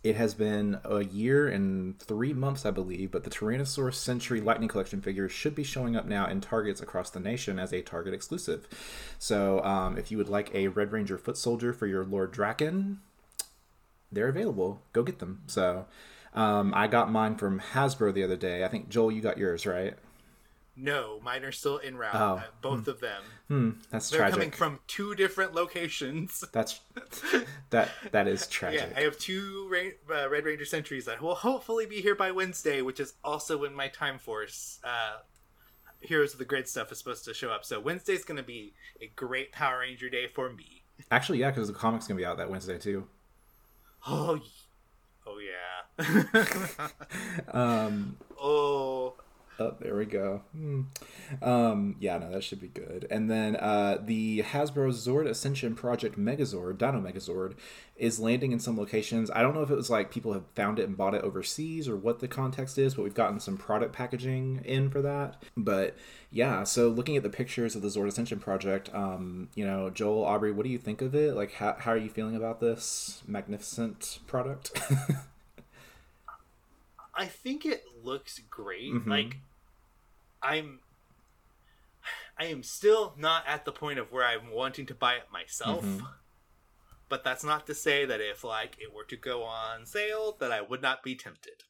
it 0.03 0.15
has 0.15 0.33
been 0.33 0.79
a 0.85 1.03
year 1.03 1.47
and 1.47 1.99
three 1.99 2.31
months, 2.31 2.65
I 2.65 2.71
believe, 2.71 3.11
but 3.11 3.23
the 3.23 3.29
Tyrannosaurus 3.29 3.95
Sentry 3.95 4.39
Lightning 4.39 4.69
Collection 4.69 5.01
figures 5.01 5.31
should 5.31 5.55
be 5.55 5.63
showing 5.63 5.95
up 5.95 6.05
now 6.05 6.27
in 6.27 6.39
Targets 6.39 6.81
across 6.81 7.09
the 7.09 7.19
nation 7.19 7.59
as 7.59 7.73
a 7.73 7.81
Target 7.81 8.13
exclusive. 8.13 8.67
So, 9.19 9.61
um, 9.63 9.97
if 9.97 10.11
you 10.11 10.17
would 10.17 10.29
like 10.29 10.53
a 10.53 10.67
Red 10.67 10.91
Ranger 10.91 11.17
foot 11.17 11.35
soldier 11.35 11.73
for 11.73 11.87
your 11.87 12.05
Lord 12.05 12.31
Drakkon, 12.31 12.97
they're 14.11 14.29
available. 14.29 14.81
Go 14.93 15.03
get 15.03 15.19
them. 15.19 15.41
So, 15.47 15.85
um, 16.33 16.73
I 16.75 16.87
got 16.87 17.11
mine 17.11 17.35
from 17.35 17.59
Hasbro 17.59 18.13
the 18.13 18.23
other 18.23 18.37
day. 18.37 18.63
I 18.63 18.67
think 18.67 18.89
Joel, 18.89 19.11
you 19.11 19.21
got 19.21 19.37
yours, 19.37 19.65
right? 19.65 19.95
no, 20.79 21.19
mine 21.23 21.43
are 21.43 21.51
still 21.51 21.77
in 21.77 21.97
route. 21.97 22.13
Oh. 22.13 22.35
uh, 22.35 22.43
both 22.61 22.87
of 22.87 22.99
them. 22.99 23.23
Hmm, 23.47 23.69
that's 23.89 24.11
They're 24.11 24.19
tragic. 24.19 24.33
coming 24.35 24.51
from 24.51 24.79
two 24.85 25.15
different 25.15 25.55
locations. 25.55 26.43
That's 26.51 26.81
that 27.71 27.89
that 28.11 28.27
is 28.27 28.45
tragic. 28.57 28.89
Yeah, 28.91 28.97
I 28.99 29.01
have 29.01 29.17
two 29.17 29.67
Ra- 29.71 30.15
uh, 30.23 30.29
Red 30.29 30.45
Ranger 30.45 30.65
Sentries 30.65 31.05
that 31.05 31.19
will 31.21 31.33
hopefully 31.33 31.85
be 31.87 32.01
here 32.01 32.13
by 32.13 32.29
Wednesday, 32.31 32.81
which 32.83 32.99
is 32.99 33.13
also 33.23 33.57
when 33.57 33.73
my 33.73 33.87
Time 33.87 34.19
Force 34.19 34.79
uh, 34.83 35.17
Heroes 36.01 36.33
of 36.33 36.39
the 36.39 36.45
Grid 36.45 36.67
stuff 36.67 36.91
is 36.91 36.99
supposed 36.99 37.25
to 37.25 37.33
show 37.33 37.49
up. 37.49 37.65
So 37.65 37.79
Wednesday's 37.79 38.23
going 38.25 38.37
to 38.37 38.43
be 38.43 38.73
a 39.01 39.07
great 39.15 39.51
Power 39.51 39.79
Ranger 39.79 40.09
day 40.09 40.27
for 40.27 40.51
me. 40.51 40.83
Actually, 41.09 41.39
yeah, 41.39 41.49
because 41.49 41.67
the 41.69 41.73
comic's 41.73 42.05
gonna 42.07 42.17
be 42.17 42.25
out 42.25 42.37
that 42.37 42.49
Wednesday 42.51 42.77
too. 42.77 43.07
Oh, 44.09 44.39
oh 45.25 45.39
yeah. 45.39 46.87
Um, 47.51 48.17
oh, 48.39 49.15
Oh, 49.59 49.73
there 49.79 49.95
we 49.95 50.05
go. 50.05 50.43
Hmm. 50.51 50.81
Um, 51.41 51.95
yeah, 51.99 52.19
no, 52.19 52.29
that 52.29 52.43
should 52.43 52.61
be 52.61 52.67
good. 52.67 53.07
And 53.09 53.29
then 53.29 53.55
uh, 53.55 53.97
the 53.99 54.43
Hasbro 54.43 54.89
Zord 54.91 55.27
Ascension 55.27 55.73
Project 55.73 56.15
Megazord, 56.17 56.77
Dino 56.77 57.01
Megazord, 57.01 57.55
is 57.95 58.19
landing 58.19 58.51
in 58.51 58.59
some 58.59 58.77
locations. 58.77 59.31
I 59.31 59.41
don't 59.41 59.55
know 59.55 59.63
if 59.63 59.71
it 59.71 59.75
was 59.75 59.89
like 59.89 60.11
people 60.11 60.33
have 60.33 60.43
found 60.53 60.77
it 60.77 60.87
and 60.87 60.95
bought 60.95 61.15
it 61.15 61.23
overseas 61.23 61.89
or 61.89 61.95
what 61.95 62.19
the 62.19 62.27
context 62.27 62.77
is, 62.77 62.93
but 62.93 63.01
we've 63.01 63.15
gotten 63.15 63.39
some 63.39 63.57
product 63.57 63.93
packaging 63.93 64.61
in 64.63 64.91
for 64.91 65.01
that. 65.01 65.41
But 65.57 65.95
yeah, 66.29 66.63
so 66.63 66.89
looking 66.89 67.17
at 67.17 67.23
the 67.23 67.29
pictures 67.29 67.75
of 67.75 67.81
the 67.81 67.87
Zord 67.87 68.07
Ascension 68.07 68.39
Project, 68.39 68.93
um, 68.93 69.49
you 69.55 69.65
know, 69.65 69.89
Joel, 69.89 70.23
Aubrey, 70.23 70.51
what 70.51 70.65
do 70.65 70.69
you 70.69 70.77
think 70.77 71.01
of 71.01 71.15
it? 71.15 71.35
Like, 71.35 71.53
how, 71.53 71.75
how 71.79 71.91
are 71.93 71.97
you 71.97 72.09
feeling 72.09 72.35
about 72.35 72.59
this 72.59 73.23
magnificent 73.27 74.19
product? 74.27 74.79
I 77.19 77.25
think 77.25 77.65
it 77.65 77.83
looks 78.03 78.39
great. 78.51 78.93
Mhm. 78.93 79.07
Like 79.07 79.37
I'm 80.41 80.79
I 82.39 82.45
am 82.45 82.61
still 82.63 83.13
not 83.17 83.43
at 83.47 83.65
the 83.65 83.71
point 83.71 83.99
of 83.99 84.11
where 84.11 84.23
I'm 84.25 84.51
wanting 84.51 84.85
to 84.87 84.93
buy 84.95 85.15
it 85.15 85.31
myself. 85.31 85.83
Mhm. 85.83 86.07
But 87.09 87.23
that's 87.23 87.43
not 87.43 87.65
to 87.67 87.73
say 87.73 88.05
that 88.05 88.21
if 88.21 88.43
like 88.43 88.77
it 88.79 88.93
were 88.93 89.05
to 89.05 89.15
go 89.17 89.43
on 89.43 89.85
sale 89.85 90.33
that 90.39 90.51
I 90.51 90.61
would 90.61 90.81
not 90.81 91.03
be 91.03 91.15
tempted. 91.15 91.63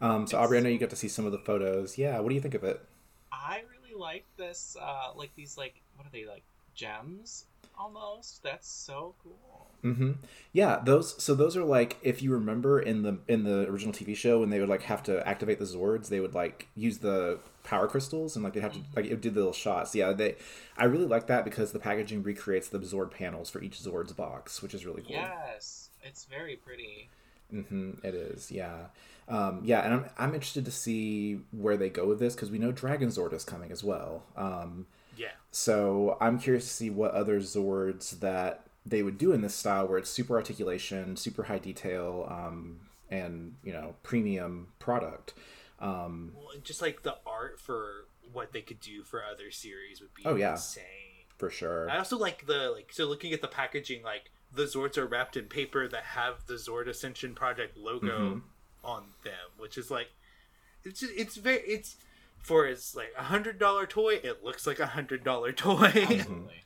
um, 0.00 0.26
so, 0.26 0.38
Aubrey, 0.38 0.58
I 0.58 0.60
know 0.60 0.68
you 0.68 0.78
got 0.78 0.90
to 0.90 0.96
see 0.96 1.08
some 1.08 1.24
of 1.24 1.32
the 1.32 1.38
photos. 1.38 1.96
Yeah, 1.96 2.20
what 2.20 2.28
do 2.28 2.34
you 2.34 2.40
think 2.40 2.54
of 2.54 2.64
it? 2.64 2.86
I 3.32 3.62
really 3.70 3.94
like 3.98 4.26
this. 4.36 4.76
Uh, 4.80 5.12
like 5.14 5.34
these, 5.34 5.56
like 5.56 5.80
what 5.96 6.06
are 6.06 6.10
they 6.10 6.26
like 6.26 6.44
gems? 6.74 7.46
Almost. 7.78 8.42
That's 8.42 8.68
so 8.68 9.14
cool. 9.22 9.65
Hmm 9.82 10.12
Yeah, 10.52 10.80
those. 10.84 11.22
So 11.22 11.34
those 11.34 11.56
are 11.56 11.64
like, 11.64 11.96
if 12.02 12.22
you 12.22 12.32
remember 12.32 12.80
in 12.80 13.02
the 13.02 13.18
in 13.28 13.44
the 13.44 13.68
original 13.68 13.92
TV 13.92 14.14
show, 14.14 14.40
when 14.40 14.50
they 14.50 14.60
would 14.60 14.68
like 14.68 14.82
have 14.82 15.02
to 15.04 15.26
activate 15.26 15.58
the 15.58 15.64
Zords, 15.64 16.08
they 16.08 16.20
would 16.20 16.34
like 16.34 16.68
use 16.74 16.98
the 16.98 17.38
power 17.64 17.88
crystals 17.88 18.36
and 18.36 18.44
like 18.44 18.52
they 18.54 18.60
have 18.60 18.72
to 18.72 18.80
like 18.94 19.06
it 19.06 19.20
did 19.20 19.34
the 19.34 19.40
little 19.40 19.52
shots. 19.52 19.94
Yeah, 19.94 20.12
they. 20.12 20.36
I 20.76 20.84
really 20.84 21.06
like 21.06 21.26
that 21.28 21.44
because 21.44 21.72
the 21.72 21.78
packaging 21.78 22.22
recreates 22.22 22.68
the 22.68 22.78
Zord 22.78 23.10
panels 23.10 23.50
for 23.50 23.62
each 23.62 23.78
Zord's 23.78 24.12
box, 24.12 24.62
which 24.62 24.74
is 24.74 24.84
really 24.86 25.02
cool. 25.02 25.14
Yes, 25.14 25.90
it's 26.02 26.24
very 26.24 26.56
pretty. 26.56 27.08
Mm 27.52 27.66
hmm 27.66 27.90
it 28.02 28.14
is, 28.14 28.50
yeah. 28.50 28.86
Um, 29.28 29.60
yeah, 29.64 29.80
and 29.84 29.94
I'm, 29.94 30.04
I'm 30.18 30.34
interested 30.34 30.64
to 30.64 30.70
see 30.70 31.40
where 31.50 31.76
they 31.76 31.88
go 31.88 32.06
with 32.06 32.18
this 32.18 32.34
because 32.34 32.50
we 32.50 32.58
know 32.58 32.72
Dragon 32.72 33.08
Zord 33.08 33.32
is 33.32 33.44
coming 33.44 33.70
as 33.72 33.82
well. 33.84 34.24
Um, 34.36 34.86
Yeah. 35.16 35.30
so 35.50 36.16
I'm 36.20 36.38
curious 36.38 36.64
to 36.64 36.70
see 36.74 36.90
what 36.90 37.12
other 37.12 37.40
Zords 37.40 38.20
that 38.20 38.65
they 38.86 39.02
would 39.02 39.18
do 39.18 39.32
in 39.32 39.40
this 39.42 39.54
style 39.54 39.86
where 39.88 39.98
it's 39.98 40.08
super 40.10 40.36
articulation, 40.36 41.16
super 41.16 41.42
high 41.44 41.58
detail, 41.58 42.26
um, 42.30 42.80
and, 43.10 43.56
you 43.64 43.72
know, 43.72 43.94
premium 44.02 44.68
product. 44.78 45.34
Um, 45.80 46.32
Well, 46.36 46.48
just 46.62 46.80
like 46.80 47.02
the 47.02 47.16
art 47.26 47.60
for 47.60 48.06
what 48.32 48.52
they 48.52 48.62
could 48.62 48.80
do 48.80 49.02
for 49.02 49.22
other 49.24 49.50
series 49.50 50.00
would 50.00 50.14
be 50.14 50.22
Oh, 50.24 50.36
yeah. 50.36 50.52
insane. 50.52 50.84
for 51.36 51.50
sure. 51.50 51.90
I 51.90 51.98
also 51.98 52.16
like 52.16 52.46
the 52.46 52.70
like 52.70 52.92
so 52.94 53.04
looking 53.04 53.32
at 53.34 53.42
the 53.42 53.48
packaging, 53.48 54.02
like 54.02 54.30
the 54.54 54.62
Zords 54.64 54.96
are 54.96 55.04
wrapped 55.06 55.36
in 55.36 55.46
paper 55.46 55.86
that 55.86 56.02
have 56.04 56.46
the 56.46 56.54
Zord 56.54 56.88
Ascension 56.88 57.34
Project 57.34 57.76
logo 57.76 58.36
Mhm. 58.36 58.42
on 58.82 59.12
them, 59.22 59.50
which 59.58 59.76
is 59.76 59.90
like 59.90 60.08
it's 60.82 61.00
just, 61.00 61.12
it's 61.14 61.36
very 61.36 61.58
it's 61.60 61.96
for 62.38 62.66
its 62.66 62.94
like 62.94 63.12
a 63.18 63.24
hundred 63.24 63.58
dollar 63.58 63.84
toy. 63.86 64.14
It 64.22 64.44
looks 64.44 64.66
like 64.66 64.78
a 64.80 64.86
hundred 64.86 65.24
dollar 65.24 65.52
toy. 65.52 65.92
Absolutely. 65.94 66.62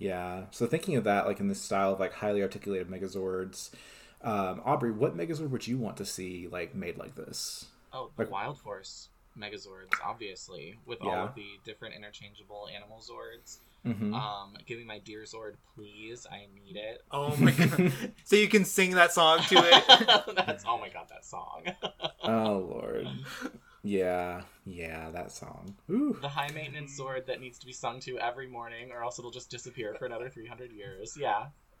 Yeah. 0.00 0.44
So 0.50 0.66
thinking 0.66 0.96
of 0.96 1.04
that, 1.04 1.26
like 1.26 1.40
in 1.40 1.48
this 1.48 1.60
style 1.60 1.92
of 1.92 2.00
like 2.00 2.14
highly 2.14 2.42
articulated 2.42 2.88
Megazords, 2.88 3.70
um, 4.22 4.62
Aubrey, 4.64 4.90
what 4.90 5.16
Megazord 5.16 5.50
would 5.50 5.66
you 5.66 5.76
want 5.78 5.98
to 5.98 6.06
see 6.06 6.48
like 6.50 6.74
made 6.74 6.98
like 6.98 7.14
this? 7.14 7.66
Oh, 7.92 8.10
the 8.16 8.22
Like- 8.22 8.32
Wild 8.32 8.58
Force 8.58 9.10
Megazords, 9.38 9.92
obviously, 10.04 10.78
with 10.86 11.00
all 11.02 11.10
of 11.26 11.34
the 11.34 11.46
different 11.64 11.94
interchangeable 11.94 12.68
animal 12.74 12.98
Zords. 12.98 13.58
Mm-hmm. 13.86 14.12
Um, 14.12 14.54
give 14.66 14.78
me 14.78 14.84
my 14.84 14.98
Deer 14.98 15.22
Zord, 15.22 15.54
please. 15.74 16.26
I 16.30 16.46
need 16.54 16.76
it. 16.76 17.02
oh 17.10 17.34
my 17.36 17.50
god! 17.52 17.92
so 18.24 18.36
you 18.36 18.48
can 18.48 18.64
sing 18.66 18.90
that 18.96 19.12
song 19.12 19.40
to 19.48 19.54
it. 19.56 20.36
That's 20.36 20.64
oh 20.66 20.78
my 20.78 20.90
god, 20.90 21.06
that 21.10 21.24
song. 21.24 21.62
oh 22.22 22.58
lord. 22.70 23.08
Yeah. 23.82 24.42
Yeah. 24.66 25.10
That 25.10 25.32
song. 25.32 25.74
Ooh. 25.90 26.16
the 26.20 26.28
high 26.28 26.50
maintenance 26.54 26.98
Zord 26.98 27.26
that 27.26 27.40
needs 27.40 27.58
to 27.60 27.66
be 27.66 27.72
sung 27.72 28.00
to 28.00 28.18
every 28.18 28.46
morning, 28.46 28.90
or 28.92 29.02
else 29.02 29.18
it'll 29.18 29.30
just 29.30 29.50
disappear 29.50 29.94
for 29.98 30.04
another 30.06 30.28
three 30.28 30.46
hundred 30.46 30.72
years. 30.72 31.16
Yeah. 31.18 31.46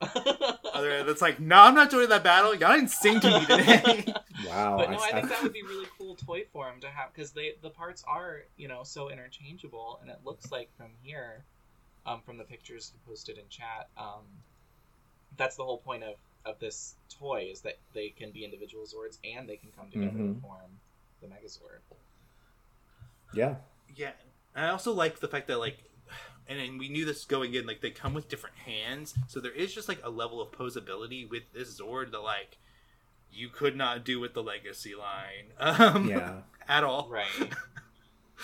Other 0.72 1.04
that's 1.04 1.20
like, 1.20 1.40
no, 1.40 1.56
I'm 1.56 1.74
not 1.74 1.90
doing 1.90 2.08
that 2.08 2.24
battle. 2.24 2.54
Y'all 2.54 2.72
didn't 2.72 2.88
sing 2.88 3.20
to 3.20 3.30
me 3.40 3.46
today. 3.46 4.04
Wow. 4.48 4.78
but 4.78 4.90
no, 4.90 4.96
I, 4.96 5.08
I- 5.08 5.10
think 5.12 5.28
that 5.28 5.42
would 5.42 5.52
be 5.52 5.62
really 5.62 5.84
cool 5.98 6.14
toy 6.14 6.44
form 6.50 6.80
to 6.80 6.88
have 6.88 7.12
because 7.12 7.32
they 7.32 7.56
the 7.60 7.68
parts 7.68 8.02
are 8.08 8.38
you 8.56 8.68
know 8.68 8.82
so 8.84 9.10
interchangeable, 9.10 9.98
and 10.00 10.10
it 10.10 10.16
looks 10.24 10.50
like 10.50 10.70
from 10.78 10.86
here, 11.02 11.44
um, 12.06 12.22
from 12.24 12.38
the 12.38 12.44
pictures 12.44 12.90
you 12.94 13.00
posted 13.06 13.36
in 13.36 13.44
chat, 13.50 13.88
um, 13.98 14.24
that's 15.36 15.56
the 15.56 15.62
whole 15.64 15.76
point 15.76 16.02
of 16.04 16.14
of 16.46 16.58
this 16.58 16.94
toy 17.18 17.50
is 17.52 17.60
that 17.60 17.76
they 17.92 18.08
can 18.08 18.30
be 18.30 18.42
individual 18.46 18.84
Zords 18.84 19.18
and 19.22 19.46
they 19.46 19.56
can 19.56 19.68
come 19.76 19.90
together 19.90 20.16
Mhm. 20.18 20.36
to 20.36 20.40
form 20.40 20.80
the 21.20 21.26
Megazord. 21.28 21.80
yeah. 23.34 23.56
Yeah, 23.96 24.10
and 24.54 24.66
I 24.66 24.68
also 24.70 24.92
like 24.92 25.18
the 25.20 25.28
fact 25.28 25.48
that 25.48 25.58
like, 25.58 25.78
and 26.48 26.58
then 26.58 26.78
we 26.78 26.88
knew 26.88 27.04
this 27.04 27.24
going 27.24 27.54
in. 27.54 27.66
Like 27.66 27.80
they 27.80 27.90
come 27.90 28.14
with 28.14 28.28
different 28.28 28.56
hands, 28.56 29.14
so 29.28 29.40
there 29.40 29.52
is 29.52 29.74
just 29.74 29.88
like 29.88 30.00
a 30.04 30.10
level 30.10 30.40
of 30.40 30.52
posability 30.52 31.28
with 31.28 31.42
this 31.52 31.80
Zord 31.80 32.12
that 32.12 32.20
like 32.20 32.58
you 33.32 33.48
could 33.48 33.76
not 33.76 34.04
do 34.04 34.18
with 34.20 34.32
the 34.34 34.42
Legacy 34.42 34.94
line, 34.94 35.52
um, 35.58 36.08
Yeah. 36.08 36.42
at 36.68 36.84
all. 36.84 37.08
Right. 37.10 37.26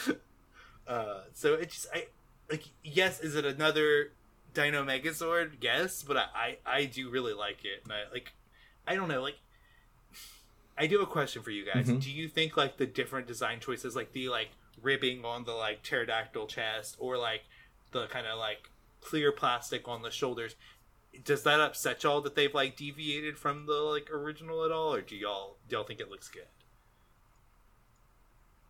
Uh, 0.86 1.22
so 1.32 1.54
it 1.54 1.70
just 1.70 1.88
I 1.92 2.06
like 2.48 2.62
yes, 2.84 3.18
is 3.20 3.34
it 3.34 3.44
another 3.44 4.12
Dino 4.54 4.84
Megazord? 4.84 5.54
Yes, 5.60 6.04
but 6.06 6.16
I, 6.16 6.26
I 6.34 6.56
I 6.64 6.84
do 6.84 7.10
really 7.10 7.32
like 7.32 7.64
it, 7.64 7.80
and 7.82 7.92
I 7.92 8.02
like 8.12 8.32
I 8.86 8.94
don't 8.94 9.08
know 9.08 9.20
like. 9.20 9.34
I 10.78 10.86
do 10.86 10.98
have 10.98 11.08
a 11.08 11.10
question 11.10 11.42
for 11.42 11.50
you 11.50 11.64
guys. 11.64 11.88
Mhm. 11.88 12.00
Do 12.00 12.10
you 12.10 12.28
think 12.28 12.56
like 12.56 12.76
the 12.76 12.86
different 12.86 13.26
design 13.26 13.60
choices, 13.60 13.96
like 13.96 14.12
the 14.12 14.28
like 14.28 14.50
ribbing 14.82 15.24
on 15.24 15.44
the 15.44 15.52
like 15.52 15.82
pterodactyl 15.82 16.46
chest, 16.48 16.96
or 16.98 17.16
like 17.18 17.44
the 17.92 18.06
kind 18.08 18.26
of 18.26 18.38
like 18.38 18.70
clear 19.00 19.32
plastic 19.32 19.88
on 19.88 20.02
the 20.02 20.10
shoulders, 20.10 20.56
does 21.24 21.42
that 21.44 21.60
upset 21.60 22.02
y'all 22.04 22.20
that 22.22 22.34
they've 22.34 22.54
like 22.54 22.76
deviated 22.76 23.38
from 23.38 23.66
the 23.66 23.74
like 23.74 24.10
original 24.10 24.64
at 24.64 24.72
all, 24.72 24.94
or 24.94 25.00
do 25.02 25.16
y'all 25.16 25.58
do 25.68 25.76
y'all 25.76 25.84
think 25.84 26.00
it 26.00 26.10
looks 26.10 26.28
good? 26.28 26.48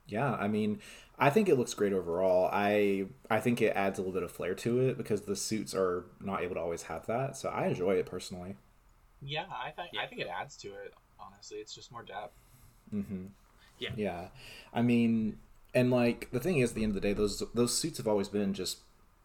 Yeah, 0.06 0.34
I 0.34 0.46
mean, 0.46 0.80
I 1.18 1.30
think 1.30 1.48
it 1.48 1.56
looks 1.56 1.74
great 1.74 1.92
overall. 1.92 2.48
I 2.52 3.06
I 3.28 3.40
think 3.40 3.60
it 3.60 3.74
adds 3.74 3.98
a 3.98 4.02
little 4.02 4.14
bit 4.14 4.22
of 4.22 4.30
flair 4.30 4.54
to 4.54 4.80
it 4.80 4.96
because 4.96 5.22
the 5.22 5.34
suits 5.36 5.74
are 5.74 6.04
not 6.20 6.42
able 6.42 6.54
to 6.54 6.60
always 6.60 6.82
have 6.82 7.06
that. 7.06 7.36
So 7.36 7.48
I 7.48 7.66
enjoy 7.66 7.94
it 7.96 8.06
personally. 8.06 8.56
yeah, 9.20 9.46
I 9.50 9.70
think 9.70 9.90
Yeah. 9.92 10.02
I 10.02 10.06
think 10.06 10.20
it 10.20 10.28
adds 10.28 10.56
to 10.58 10.68
it. 10.68 10.94
Honestly, 11.37 11.59
it's 11.59 11.75
just 11.75 11.92
more 11.92 12.03
depth. 12.03 12.35
Mm-hmm. 12.94 13.27
Yeah. 13.79 13.90
Yeah. 13.96 14.29
I 14.72 14.83
mean, 14.83 15.38
and 15.75 15.90
like 15.90 16.29
the 16.33 16.40
thing 16.40 16.59
is, 16.59 16.70
at 16.70 16.77
the 16.77 16.83
end 16.83 16.90
of 16.90 16.94
the 16.94 17.01
day, 17.07 17.12
those 17.12 17.42
those 17.55 17.77
suits 17.77 17.99
have 17.99 18.09
always 18.09 18.29
been 18.29 18.55
just, 18.55 18.79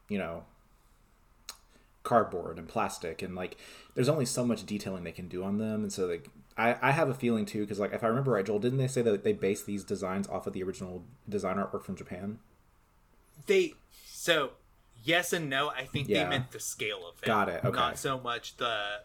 you 0.10 0.17
know, 0.17 0.43
cardboard 2.04 2.58
and 2.58 2.67
plastic, 2.67 3.21
and 3.21 3.36
like 3.36 3.58
there's 3.95 4.10
only 4.10 4.26
so 4.26 4.45
much 4.45 4.65
detailing 4.65 5.04
they 5.04 5.12
can 5.12 5.28
do 5.28 5.43
on 5.43 5.58
them, 5.58 5.84
and 5.84 5.93
so 5.93 6.06
like 6.08 6.30
I 6.58 6.76
I 6.82 6.91
have 6.91 7.10
a 7.10 7.13
feeling 7.13 7.45
too, 7.45 7.62
because 7.62 7.80
like 7.80 7.93
if 7.93 8.04
I 8.04 8.08
remember 8.08 8.32
right, 8.32 8.45
Joel, 8.45 8.60
didn't 8.60 8.80
they 8.80 8.88
say 8.88 9.02
that 9.04 9.24
they 9.24 9.34
base 9.34 9.63
these 9.63 9.84
designs 9.84 10.28
off 10.28 10.47
of 10.47 10.54
the 10.54 10.63
original 10.63 11.04
design 11.30 11.58
artwork 11.58 11.84
from 11.84 11.95
Japan? 11.95 12.39
they 13.47 13.74
so 14.06 14.52
yes 15.04 15.34
and 15.34 15.50
no 15.50 15.69
i 15.69 15.84
think 15.84 16.08
Yeah. 16.08 16.24
they 16.26 16.30
meant 16.30 16.52
the 16.52 16.60
scale 16.60 17.00
of 17.10 17.15
it 17.24 17.26
Got 17.26 17.50
it, 17.50 17.65
okay. 17.65 17.76
not 17.76 17.97
so 17.97 18.19
much 18.19 18.56
the 18.58 19.00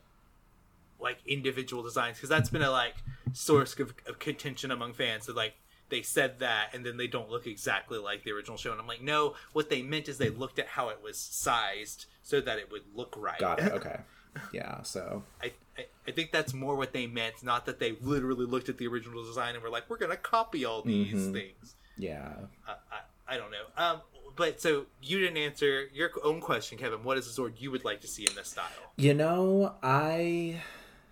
like 1.00 1.18
individual 1.26 1.82
designs 1.82 2.16
because 2.16 2.28
that's 2.28 2.48
been 2.50 2.62
a 2.62 2.70
like 2.70 2.94
source 3.32 3.78
of, 3.78 3.94
of 4.06 4.18
contention 4.18 4.70
among 4.70 4.92
fans 4.92 5.26
that 5.26 5.36
like 5.36 5.54
they 5.88 6.02
said 6.02 6.38
that 6.40 6.70
and 6.74 6.84
then 6.84 6.96
they 6.96 7.06
don't 7.06 7.30
look 7.30 7.46
exactly 7.46 7.98
like 7.98 8.24
the 8.24 8.32
original 8.32 8.56
show 8.56 8.72
and 8.72 8.80
i'm 8.80 8.86
like 8.86 9.02
no 9.02 9.34
what 9.52 9.68
they 9.70 9.82
meant 9.82 10.08
is 10.08 10.18
they 10.18 10.30
looked 10.30 10.58
at 10.58 10.66
how 10.66 10.88
it 10.88 10.98
was 11.02 11.18
sized 11.18 12.06
so 12.22 12.40
that 12.40 12.58
it 12.58 12.70
would 12.72 12.82
look 12.94 13.14
right 13.16 13.38
Got 13.38 13.60
it. 13.60 13.72
Okay. 13.74 13.96
Yeah. 14.52 14.82
So 14.82 15.22
I, 15.42 15.52
I, 15.78 15.86
I 16.06 16.10
think 16.10 16.30
that's 16.30 16.52
more 16.52 16.76
what 16.76 16.92
they 16.92 17.06
meant 17.06 17.42
not 17.42 17.64
that 17.66 17.78
they 17.78 17.96
literally 18.02 18.44
looked 18.44 18.68
at 18.68 18.76
the 18.76 18.86
original 18.86 19.24
design 19.24 19.54
and 19.54 19.62
were 19.62 19.70
like 19.70 19.88
we're 19.88 19.96
gonna 19.96 20.16
copy 20.16 20.64
all 20.64 20.82
these 20.82 21.14
Mhm. 21.14 21.32
things 21.32 21.74
yeah. 21.96 22.32
I, 22.68 22.72
I, 22.92 23.34
I 23.34 23.36
don't 23.38 23.50
know. 23.50 23.64
Um, 23.78 24.02
but 24.36 24.60
so 24.60 24.84
you 25.00 25.18
didn't 25.18 25.38
answer 25.38 25.86
your 25.94 26.10
own 26.22 26.42
question, 26.42 26.76
Kevin. 26.76 27.02
What 27.04 27.16
is 27.16 27.34
the 27.34 27.40
Zord 27.42 27.54
you 27.58 27.70
would 27.70 27.86
like 27.86 28.02
to 28.02 28.06
see 28.06 28.26
in 28.28 28.34
this 28.34 28.48
style? 28.48 28.66
You 28.96 29.14
know, 29.14 29.74
I 29.82 30.60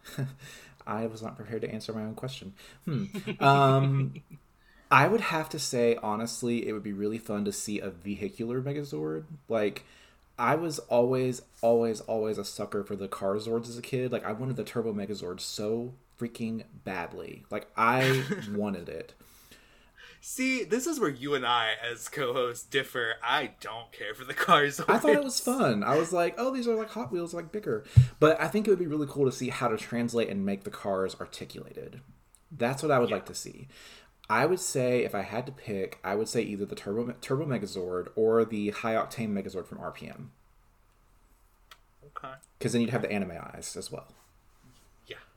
I 0.86 1.06
was 1.06 1.22
not 1.22 1.36
prepared 1.36 1.62
to 1.62 1.70
answer 1.70 1.92
my 1.92 2.02
own 2.02 2.14
question. 2.14 2.54
Hmm. 2.84 3.04
Um, 3.40 4.14
I 4.90 5.08
would 5.08 5.22
have 5.22 5.48
to 5.50 5.58
say 5.58 5.96
honestly, 6.02 6.68
it 6.68 6.72
would 6.72 6.82
be 6.82 6.92
really 6.92 7.18
fun 7.18 7.44
to 7.46 7.52
see 7.52 7.80
a 7.80 7.90
vehicular 7.90 8.60
Megazord. 8.60 9.24
Like, 9.48 9.84
I 10.38 10.56
was 10.56 10.78
always, 10.80 11.42
always, 11.62 12.00
always 12.02 12.38
a 12.38 12.44
sucker 12.44 12.84
for 12.84 12.96
the 12.96 13.08
car 13.08 13.34
Zords 13.36 13.68
as 13.68 13.78
a 13.78 13.82
kid. 13.82 14.12
Like, 14.12 14.24
I 14.24 14.32
wanted 14.32 14.56
the 14.56 14.64
Turbo 14.64 14.92
Megazord 14.92 15.40
so 15.40 15.94
freaking 16.18 16.64
badly. 16.84 17.44
Like, 17.50 17.68
I 17.76 18.24
wanted 18.54 18.88
it. 18.88 19.14
See, 20.26 20.64
this 20.64 20.86
is 20.86 20.98
where 20.98 21.10
you 21.10 21.34
and 21.34 21.44
I, 21.44 21.74
as 21.86 22.08
co-hosts, 22.08 22.64
differ. 22.64 23.16
I 23.22 23.50
don't 23.60 23.92
care 23.92 24.14
for 24.14 24.24
the 24.24 24.32
cars. 24.32 24.80
I 24.88 24.96
thought 24.96 25.10
it 25.12 25.22
was 25.22 25.38
fun. 25.38 25.84
I 25.84 25.98
was 25.98 26.14
like, 26.14 26.34
oh, 26.38 26.50
these 26.50 26.66
are 26.66 26.74
like 26.74 26.88
Hot 26.88 27.12
Wheels, 27.12 27.34
like 27.34 27.52
bigger. 27.52 27.84
But 28.20 28.40
I 28.40 28.48
think 28.48 28.66
it 28.66 28.70
would 28.70 28.78
be 28.78 28.86
really 28.86 29.06
cool 29.06 29.26
to 29.26 29.36
see 29.36 29.50
how 29.50 29.68
to 29.68 29.76
translate 29.76 30.30
and 30.30 30.46
make 30.46 30.64
the 30.64 30.70
cars 30.70 31.14
articulated. 31.20 32.00
That's 32.50 32.82
what 32.82 32.90
I 32.90 32.98
would 33.00 33.10
like 33.10 33.26
to 33.26 33.34
see. 33.34 33.68
I 34.30 34.46
would 34.46 34.60
say 34.60 35.04
if 35.04 35.14
I 35.14 35.20
had 35.20 35.44
to 35.44 35.52
pick, 35.52 35.98
I 36.02 36.14
would 36.14 36.28
say 36.28 36.40
either 36.40 36.64
the 36.64 36.74
Turbo 36.74 37.12
Turbo 37.20 37.44
Megazord 37.44 38.08
or 38.16 38.46
the 38.46 38.70
High 38.70 38.94
Octane 38.94 39.28
Megazord 39.30 39.66
from 39.66 39.76
RPM, 39.76 40.28
Okay. 42.16 42.32
because 42.58 42.72
then 42.72 42.80
you'd 42.80 42.90
have 42.90 43.02
the 43.02 43.12
anime 43.12 43.32
eyes 43.32 43.76
as 43.76 43.92
well. 43.92 44.06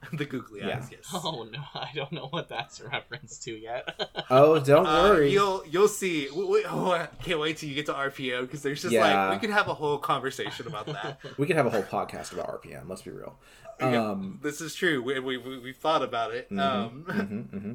Yeah, 0.03 0.09
the 0.17 0.25
googly 0.25 0.61
Yeah. 0.61 0.77
eyes. 0.77 0.89
Yes. 0.91 1.09
Oh 1.13 1.47
no, 1.51 1.59
I 1.73 1.89
don't 1.95 2.11
know 2.11 2.27
what 2.27 2.49
that's 2.49 2.79
a 2.81 2.87
reference 2.87 3.37
to 3.39 3.51
yet. 3.51 4.25
Oh, 4.29 4.59
don't 4.59 4.85
Uh, 4.85 5.09
worry. 5.09 5.31
you'll 5.31 5.63
you'll 5.69 5.87
see. 5.87 6.27
W- 6.27 6.45
w- 6.47 6.65
oh, 6.69 6.91
I 6.91 7.07
can't 7.23 7.39
wait 7.39 7.57
till 7.57 7.69
you 7.69 7.75
get 7.75 7.87
to 7.87 7.93
RPM 7.93 8.41
because 8.41 8.61
there's 8.61 8.81
just 8.81 8.93
Yeah. 8.93 9.29
like 9.29 9.41
we 9.41 9.47
could 9.47 9.53
have 9.53 9.67
a 9.67 9.73
whole 9.73 9.97
conversation 9.97 10.67
about 10.67 10.85
that. 10.87 11.19
We 11.37 11.45
could 11.47 11.55
have 11.55 11.65
a 11.65 11.69
whole 11.69 11.83
podcast 11.83 12.31
about 12.33 12.61
RPM. 12.61 12.87
Let's 12.87 13.01
be 13.01 13.11
real. 13.11 13.37
Yeah, 13.79 14.09
Um, 14.09 14.39
this 14.41 14.59
is 14.59 14.73
true. 14.73 15.03
We 15.03 15.19
we 15.19 15.37
we 15.37 15.59
we've 15.59 15.77
thought 15.77 16.01
about 16.01 16.33
it. 16.33 16.47
Um, 16.51 17.03
hmm 17.07 17.57
hmm 17.57 17.73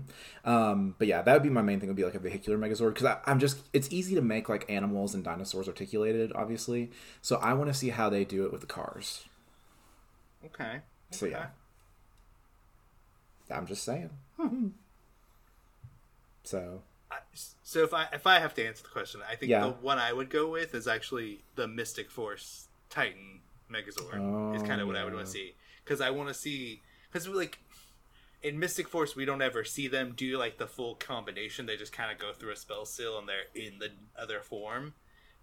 Um, 0.49 0.95
but 0.99 1.07
yeah, 1.07 1.23
that 1.23 1.33
would 1.33 1.45
be 1.45 1.49
my 1.51 1.63
main 1.63 1.79
thing. 1.79 1.89
Would 1.89 1.97
be 1.97 2.05
like 2.05 2.17
a 2.17 2.19
vehicular 2.19 2.59
Megazord 2.59 2.95
because 2.95 3.17
I'm 3.25 3.39
just 3.39 3.59
it's 3.73 3.87
easy 3.93 4.15
to 4.17 4.21
make 4.23 4.49
like 4.49 4.69
animals 4.69 5.15
and 5.15 5.23
dinosaurs 5.23 5.69
articulated, 5.69 6.33
obviously. 6.35 6.91
So 7.21 7.37
I 7.37 7.53
want 7.55 7.69
to 7.71 7.75
see 7.75 7.91
how 7.91 8.11
they 8.11 8.25
do 8.25 8.45
it 8.45 8.51
with 8.53 8.61
the 8.63 8.67
cars. 8.67 9.27
okay. 10.47 10.81
So 11.11 11.27
Okay. 11.27 11.35
yeah, 11.37 11.47
I'm 13.53 13.67
just 13.67 13.85
saying. 13.85 14.11
So 16.45 16.83
So 17.63 17.85
if 17.85 17.95
I 17.95 18.07
if 18.13 18.27
I 18.27 18.39
have 18.41 18.55
to 18.55 18.67
answer 18.67 18.83
the 18.83 18.89
question, 18.89 19.21
I 19.29 19.37
think 19.37 19.51
Yeah. 19.51 19.61
the 19.67 19.71
one 19.71 19.99
I 19.99 20.13
would 20.13 20.31
go 20.31 20.49
with 20.51 20.75
is 20.75 20.89
actually 20.89 21.45
the 21.55 21.69
Mystic 21.69 22.11
Force 22.11 22.69
Titan 22.91 23.41
Megazord. 23.71 24.57
is 24.57 24.63
kind 24.63 24.81
of 24.81 24.87
what 24.87 24.97
I 24.97 25.05
would 25.05 25.13
Oh, 25.13 25.17
want 25.17 25.27
to 25.27 25.33
see 25.33 25.55
because 25.85 26.01
I 26.01 26.11
want 26.11 26.29
to 26.29 26.35
see 26.35 26.83
because 27.11 27.29
like 27.29 27.59
in 28.43 28.59
Mystic 28.59 28.89
Force, 28.89 29.15
we 29.15 29.25
don't 29.25 29.41
ever 29.41 29.63
see 29.63 29.87
them 29.87 30.15
do 30.17 30.37
like 30.37 30.59
the 30.59 30.67
full 30.67 30.97
combination. 30.97 31.67
They 31.67 31.77
just 31.77 31.93
kind 31.93 32.11
of 32.11 32.19
go 32.19 32.33
through 32.33 32.51
a 32.53 32.57
spell 32.57 32.85
seal 32.85 33.17
and 33.19 33.29
they're 33.29 33.45
in 33.55 33.79
the 33.79 33.91
other 34.21 34.41
form. 34.41 34.95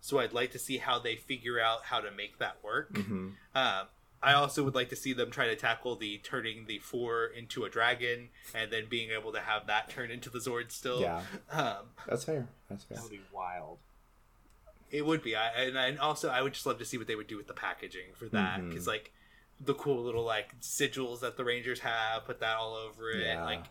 So 0.02 0.20
I'd 0.20 0.34
like 0.34 0.52
to 0.52 0.60
see 0.60 0.78
how 0.80 1.00
they 1.00 1.16
figure 1.16 1.60
out 1.62 1.86
how 1.86 2.02
to 2.02 2.12
make 2.12 2.40
that 2.40 2.62
work. 2.64 2.92
Mhm. 2.94 3.36
Um, 3.56 3.88
I 4.22 4.34
also 4.34 4.64
would 4.64 4.76
like 4.76 4.90
to 4.90 4.96
see 4.98 5.14
them 5.14 5.32
try 5.32 5.48
to 5.48 5.56
tackle 5.56 5.96
the 5.96 6.18
turning 6.18 6.66
the 6.66 6.80
four 6.80 7.26
into 7.26 7.64
a 7.64 7.70
dragon 7.70 8.30
and 8.54 8.70
then 8.72 8.84
being 8.90 9.12
able 9.12 9.32
to 9.32 9.40
have 9.40 9.66
that 9.68 9.90
turn 9.90 10.12
into 10.12 10.30
the 10.30 10.40
Zord 10.40 10.72
still. 10.72 11.00
Yeah, 11.02 11.22
Um, 11.52 11.86
that's 12.08 12.26
fair. 12.26 12.48
That's 12.70 12.84
fair. 12.84 12.98
That 12.98 13.04
would 13.04 13.12
be 13.12 13.22
wild. 13.34 13.78
it 14.92 15.06
would 15.06 15.22
be. 15.24 15.36
I, 15.36 15.48
and, 15.64 15.78
and 15.78 16.00
also, 16.00 16.30
I 16.30 16.42
would 16.42 16.54
just 16.54 16.66
love 16.66 16.80
to 16.80 16.86
see 16.86 16.98
what 16.98 17.08
they 17.08 17.16
would 17.16 17.28
do 17.28 17.38
with 17.38 17.48
the 17.48 17.54
packaging 17.54 18.08
for 18.14 18.26
that. 18.30 18.68
Because, 18.68 18.88
like, 18.88 19.12
the 19.64 19.74
cool 19.74 20.04
little, 20.04 20.24
like, 20.26 20.60
sigils 20.62 21.20
that 21.22 21.38
the 21.38 21.46
Rangers 21.46 21.80
have, 21.82 22.26
put 22.26 22.40
that 22.42 22.58
all 22.58 22.76
over 22.76 23.12
it. 23.12 23.26
Yeah. 23.26 23.46
Like, 23.46 23.66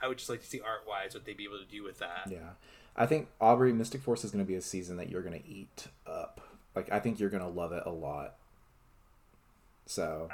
I 0.00 0.08
would 0.08 0.16
just 0.16 0.30
like 0.30 0.40
to 0.40 0.46
see 0.46 0.60
art 0.60 0.82
wise 0.88 1.12
what 1.12 1.24
they'd 1.26 1.36
be 1.36 1.44
able 1.44 1.58
to 1.58 1.66
do 1.70 1.82
with 1.82 1.98
that. 1.98 2.28
Yeah, 2.30 2.38
I 2.96 3.04
think 3.04 3.28
Aubrey 3.40 3.72
Mystic 3.74 4.00
Force 4.00 4.24
is 4.24 4.30
going 4.30 4.42
to 4.42 4.48
be 4.48 4.54
a 4.54 4.62
season 4.62 4.96
that 4.96 5.10
you're 5.10 5.22
going 5.22 5.38
to 5.38 5.46
eat 5.46 5.88
up. 6.06 6.40
Like, 6.74 6.90
I 6.90 7.00
think 7.00 7.20
you're 7.20 7.28
going 7.30 7.42
to 7.42 7.48
love 7.48 7.72
it 7.72 7.82
a 7.84 7.90
lot. 7.90 8.36
So, 9.90 10.28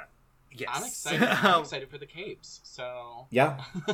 Yes. 0.51 0.69
I'm 0.73 0.83
excited. 0.83 1.23
I'm 1.27 1.61
excited 1.61 1.89
for 1.89 1.97
the 1.97 2.05
capes. 2.05 2.59
So 2.63 3.27
yeah, 3.31 3.61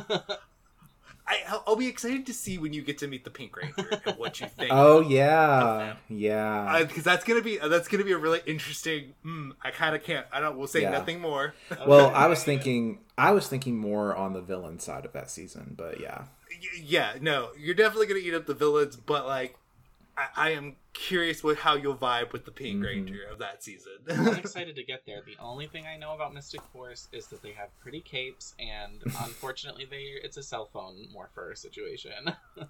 I, 1.26 1.38
I'll- 1.48 1.64
I'll 1.66 1.76
be 1.76 1.88
excited 1.88 2.26
to 2.26 2.34
see 2.34 2.58
when 2.58 2.72
you 2.74 2.82
get 2.82 2.98
to 2.98 3.06
meet 3.06 3.24
the 3.24 3.30
Pink 3.30 3.56
Ranger 3.56 4.00
and 4.04 4.18
what 4.18 4.40
you 4.40 4.46
think. 4.46 4.70
Oh 4.72 5.00
yeah, 5.00 5.94
yeah. 6.08 6.84
because 6.86 7.02
that's 7.04 7.24
gonna 7.24 7.40
be 7.42 7.56
that's 7.58 7.88
gonna 7.88 8.04
be 8.04 8.12
a 8.12 8.18
really 8.18 8.40
interesting. 8.46 9.14
Mm, 9.24 9.52
I 9.62 9.70
kind 9.70 9.94
of 9.96 10.02
can't. 10.02 10.26
I 10.32 10.40
don't. 10.40 10.56
We'll 10.58 10.66
say 10.66 10.82
Yeah. 10.82 10.90
nothing 10.90 11.20
more. 11.20 11.54
well, 11.86 12.10
I 12.14 12.26
was 12.26 12.44
thinking, 12.44 12.98
I 13.16 13.32
was 13.32 13.48
thinking 13.48 13.78
more 13.78 14.14
on 14.14 14.34
the 14.34 14.42
villain 14.42 14.78
side 14.80 15.04
of 15.06 15.12
that 15.14 15.30
season, 15.30 15.74
but 15.76 15.98
yeah, 16.00 16.24
Y- 16.50 16.82
yeah, 16.82 17.14
no, 17.20 17.50
you're 17.58 17.74
definitely 17.74 18.06
gonna 18.06 18.20
eat 18.20 18.34
up 18.34 18.44
the 18.46 18.54
villains, 18.54 18.96
but 18.96 19.26
like, 19.26 19.56
I, 20.16 20.26
I 20.36 20.50
am 20.50 20.76
curious 20.92 21.42
with 21.42 21.58
how 21.58 21.74
you'll 21.74 21.96
vibe 21.96 22.32
with 22.32 22.44
the 22.44 22.50
Pink 22.52 22.80
Mhm. 22.80 22.84
Ranger 22.86 23.22
of 23.30 23.38
that 23.40 23.62
season. 23.64 23.92
I'm 24.08 24.34
excited 24.38 24.76
to 24.76 24.84
get 24.84 25.04
there. 25.06 25.22
The 25.26 25.36
only 25.42 25.66
thing 25.66 25.86
I 25.86 25.96
know 25.96 26.14
about 26.14 26.32
Mystic 26.34 26.60
Force 26.72 27.08
is 27.12 27.26
that 27.28 27.42
they 27.42 27.52
have 27.52 27.68
pretty 27.80 28.00
capes, 28.00 28.54
and 28.58 29.02
unfortunately, 29.20 29.86
they 29.90 30.02
it's 30.22 30.36
a 30.36 30.42
cell 30.42 30.66
phone 30.72 31.08
morpher 31.12 31.54
situation. 31.56 32.12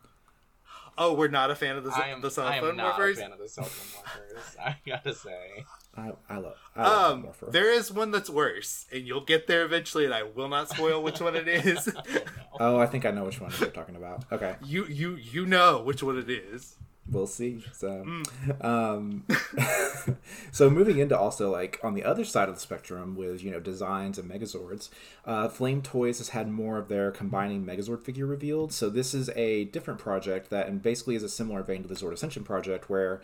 oh, 0.98 1.12
we're 1.14 1.28
not 1.28 1.50
a 1.50 1.54
fan 1.54 1.76
of 1.76 1.84
the, 1.84 1.90
I 1.90 2.08
am, 2.08 2.20
the 2.20 2.30
cell 2.30 2.46
I 2.46 2.56
am 2.56 2.62
phone 2.64 2.76
not 2.76 2.98
morphers. 2.98 3.12
a 3.12 3.20
fan 3.20 3.32
of 3.32 3.38
the 3.38 3.48
cell 3.48 3.64
phone 3.64 4.02
morphers. 4.02 4.58
I 4.58 4.76
gotta 4.86 5.14
say. 5.14 5.64
I, 5.96 6.12
I 6.28 6.38
love. 6.38 6.56
I 6.74 6.82
love 6.82 7.12
Um, 7.12 7.22
Morpher. 7.22 7.46
there 7.50 7.70
is 7.70 7.92
one 7.92 8.10
that's 8.10 8.30
worse, 8.30 8.86
and 8.92 9.06
you'll 9.06 9.24
get 9.24 9.46
there 9.46 9.64
eventually, 9.64 10.04
and 10.06 10.14
I 10.14 10.22
will 10.24 10.48
not 10.48 10.68
spoil 10.70 11.02
which 11.02 11.20
one 11.20 11.36
it 11.36 11.46
is. 11.46 11.88
Oh, 11.94 12.02
no. 12.12 12.20
Oh, 12.58 12.78
I 12.78 12.86
think 12.86 13.04
I 13.06 13.10
know 13.10 13.24
which 13.24 13.40
one 13.40 13.52
you're 13.60 13.68
talking 13.70 13.96
about. 13.96 14.24
Okay, 14.32 14.56
you 14.64 14.86
you 14.86 15.16
you 15.16 15.44
know 15.46 15.82
which 15.82 16.02
one 16.02 16.18
it 16.18 16.30
is. 16.30 16.76
We'll 17.10 17.26
see. 17.26 17.64
So, 17.72 18.04
Mm. 18.04 18.64
um, 18.64 19.24
so 20.52 20.70
moving 20.70 20.98
into 20.98 21.18
also 21.18 21.50
like 21.50 21.78
on 21.82 21.94
the 21.94 22.04
other 22.04 22.24
side 22.24 22.48
of 22.48 22.54
the 22.54 22.60
spectrum 22.60 23.14
with 23.16 23.42
you 23.42 23.50
know 23.50 23.60
designs 23.60 24.18
and 24.18 24.30
Megazords, 24.30 24.88
uh, 25.24 25.48
Flame 25.48 25.82
Toys 25.82 26.18
has 26.18 26.30
had 26.30 26.48
more 26.50 26.78
of 26.78 26.88
their 26.88 27.10
combining 27.10 27.64
Megazord 27.64 28.02
figure 28.02 28.26
revealed. 28.26 28.72
So 28.72 28.88
this 28.88 29.14
is 29.14 29.28
a 29.30 29.64
different 29.66 30.00
project 30.00 30.50
that, 30.50 30.66
and 30.68 30.82
basically 30.82 31.14
is 31.14 31.22
a 31.22 31.28
similar 31.28 31.62
vein 31.62 31.82
to 31.82 31.88
the 31.88 31.94
Zord 31.94 32.12
Ascension 32.12 32.44
project, 32.44 32.88
where 32.90 33.20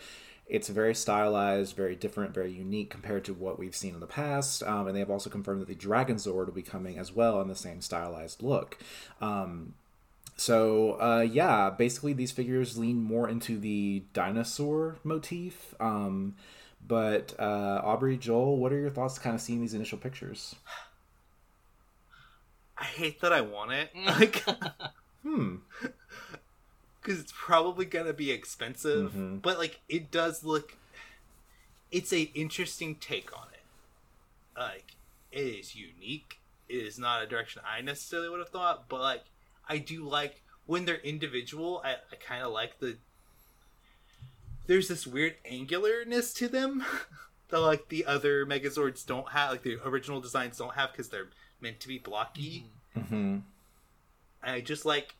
it's 0.46 0.68
very 0.68 0.94
stylized, 0.96 1.76
very 1.76 1.94
different, 1.94 2.34
very 2.34 2.50
unique 2.50 2.90
compared 2.90 3.24
to 3.24 3.32
what 3.32 3.56
we've 3.56 3.76
seen 3.76 3.94
in 3.94 4.00
the 4.00 4.06
past. 4.06 4.64
Um, 4.64 4.88
and 4.88 4.96
they 4.96 5.00
have 5.00 5.10
also 5.10 5.30
confirmed 5.30 5.60
that 5.60 5.68
the 5.68 5.76
Dragon 5.76 6.16
Zord 6.16 6.46
will 6.46 6.52
be 6.52 6.62
coming 6.62 6.98
as 6.98 7.12
well 7.12 7.40
in 7.40 7.46
the 7.46 7.54
same 7.54 7.80
stylized 7.80 8.42
look. 8.42 8.76
Um, 9.20 9.74
so 10.40 10.92
uh, 11.00 11.20
yeah, 11.20 11.68
basically 11.68 12.14
these 12.14 12.32
figures 12.32 12.78
lean 12.78 13.02
more 13.02 13.28
into 13.28 13.58
the 13.58 14.04
dinosaur 14.14 14.96
motif. 15.04 15.74
Um, 15.78 16.34
but 16.86 17.34
uh, 17.38 17.82
Aubrey, 17.84 18.16
Joel, 18.16 18.56
what 18.56 18.72
are 18.72 18.78
your 18.80 18.88
thoughts? 18.90 19.18
Kind 19.18 19.34
of 19.34 19.42
seeing 19.42 19.60
these 19.60 19.74
initial 19.74 19.98
pictures. 19.98 20.54
I 22.78 22.84
hate 22.84 23.20
that 23.20 23.32
I 23.34 23.42
want 23.42 23.72
it, 23.72 23.90
like, 24.06 24.42
Hmm. 25.22 25.56
because 27.02 27.20
it's 27.20 27.34
probably 27.36 27.84
gonna 27.84 28.14
be 28.14 28.30
expensive. 28.30 29.12
Mhm. 29.12 29.42
But 29.42 29.58
like, 29.58 29.80
it 29.90 30.10
does 30.10 30.42
look. 30.42 30.74
It's 31.92 32.12
a 32.14 32.22
interesting 32.34 32.94
take 32.94 33.36
on 33.36 33.48
it. 33.52 34.58
Like, 34.58 34.92
it 35.32 35.40
is 35.40 35.74
unique. 35.76 36.38
It 36.68 36.76
is 36.86 36.98
not 36.98 37.22
a 37.22 37.26
direction 37.26 37.60
I 37.68 37.82
necessarily 37.82 38.30
would 38.30 38.38
have 38.38 38.48
thought, 38.48 38.88
but 38.88 39.00
like, 39.00 39.24
I 39.68 39.78
do 39.78 40.04
like 40.04 40.42
when 40.66 40.84
they're 40.84 40.96
individual. 40.96 41.80
I, 41.84 41.92
I 42.12 42.16
kind 42.24 42.42
of 42.42 42.52
like 42.52 42.78
the. 42.80 42.96
There's 44.66 44.88
this 44.88 45.06
weird 45.06 45.34
angularness 45.50 46.34
to 46.36 46.48
them 46.48 46.84
that 47.48 47.58
like 47.60 47.88
the 47.88 48.04
other 48.04 48.46
Megazords 48.46 49.04
don't 49.04 49.30
have, 49.30 49.50
like 49.50 49.62
the 49.62 49.78
original 49.84 50.20
designs 50.20 50.58
don't 50.58 50.74
have, 50.74 50.92
because 50.92 51.08
they're 51.08 51.28
meant 51.60 51.80
to 51.80 51.88
be 51.88 51.98
blocky. 51.98 52.66
hmm 52.94 53.38
I 54.42 54.60
just 54.62 54.86
like, 54.86 55.14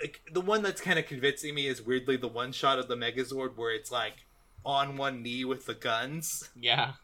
like 0.00 0.20
the 0.32 0.40
one 0.40 0.62
that's 0.62 0.80
kind 0.80 0.98
of 0.98 1.06
convincing 1.06 1.54
me 1.54 1.68
is 1.68 1.80
weirdly 1.82 2.16
the 2.16 2.26
one 2.26 2.50
shot 2.52 2.78
of 2.80 2.88
the 2.88 2.96
Megazord 2.96 3.56
where 3.56 3.72
it's 3.72 3.92
like 3.92 4.24
on 4.64 4.96
one 4.96 5.22
knee 5.22 5.44
with 5.44 5.66
the 5.66 5.74
guns, 5.74 6.48
Yeah. 6.60 6.94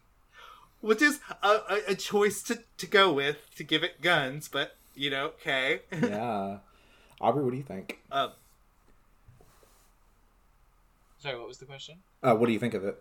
which 0.81 1.00
is 1.00 1.20
a, 1.42 1.48
a, 1.48 1.81
a 1.88 1.94
choice 1.94 2.42
to, 2.44 2.61
to 2.79 2.87
go 2.87 3.12
with 3.12 3.37
to 3.57 3.62
give 3.64 3.85
it 3.85 4.02
guns, 4.02 4.48
but 4.48 4.74
you 4.96 5.11
know, 5.11 5.26
okay. 5.26 5.80
Yeah. 5.92 6.59
Aubrey, 7.20 7.44
what 7.44 7.50
do 7.50 7.56
you 7.56 7.62
think? 7.62 7.98
um, 8.11 8.32
Sorry, 11.18 11.38
what 11.38 11.48
was 11.48 11.59
the 11.59 11.64
question? 11.66 11.96
Uh, 12.22 12.35
what 12.35 12.46
do 12.46 12.52
you 12.52 12.59
think 12.59 12.74
of 12.74 12.85
it? 12.85 12.98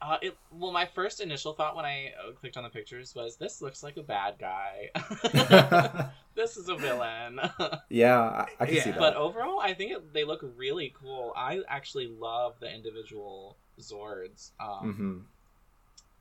Uh, 0.00 0.16
it, 0.22 0.36
well, 0.52 0.70
my 0.70 0.86
first 0.86 1.20
initial 1.20 1.52
thought 1.52 1.74
when 1.74 1.84
I 1.84 2.12
uh, 2.24 2.32
clicked 2.32 2.56
on 2.56 2.62
the 2.62 2.70
pictures 2.70 3.14
was, 3.16 3.36
"This 3.36 3.60
looks 3.60 3.82
like 3.82 3.96
a 3.96 4.02
bad 4.02 4.36
guy. 4.38 4.90
this 6.36 6.56
is 6.56 6.68
a 6.68 6.76
villain." 6.76 7.40
yeah, 7.90 8.20
I, 8.20 8.46
I 8.60 8.66
can 8.66 8.74
Yeah. 8.76 8.84
see 8.84 8.90
that. 8.90 8.98
but 9.00 9.16
overall, 9.16 9.58
I 9.60 9.74
think 9.74 9.90
it, 9.92 10.12
they 10.12 10.22
look 10.22 10.40
really 10.56 10.94
cool. 10.96 11.32
I 11.36 11.62
actually 11.68 12.06
love 12.06 12.60
the 12.60 12.72
individual 12.72 13.58
Zords, 13.80 14.52
um, 14.60 14.92
hmm 14.92 15.18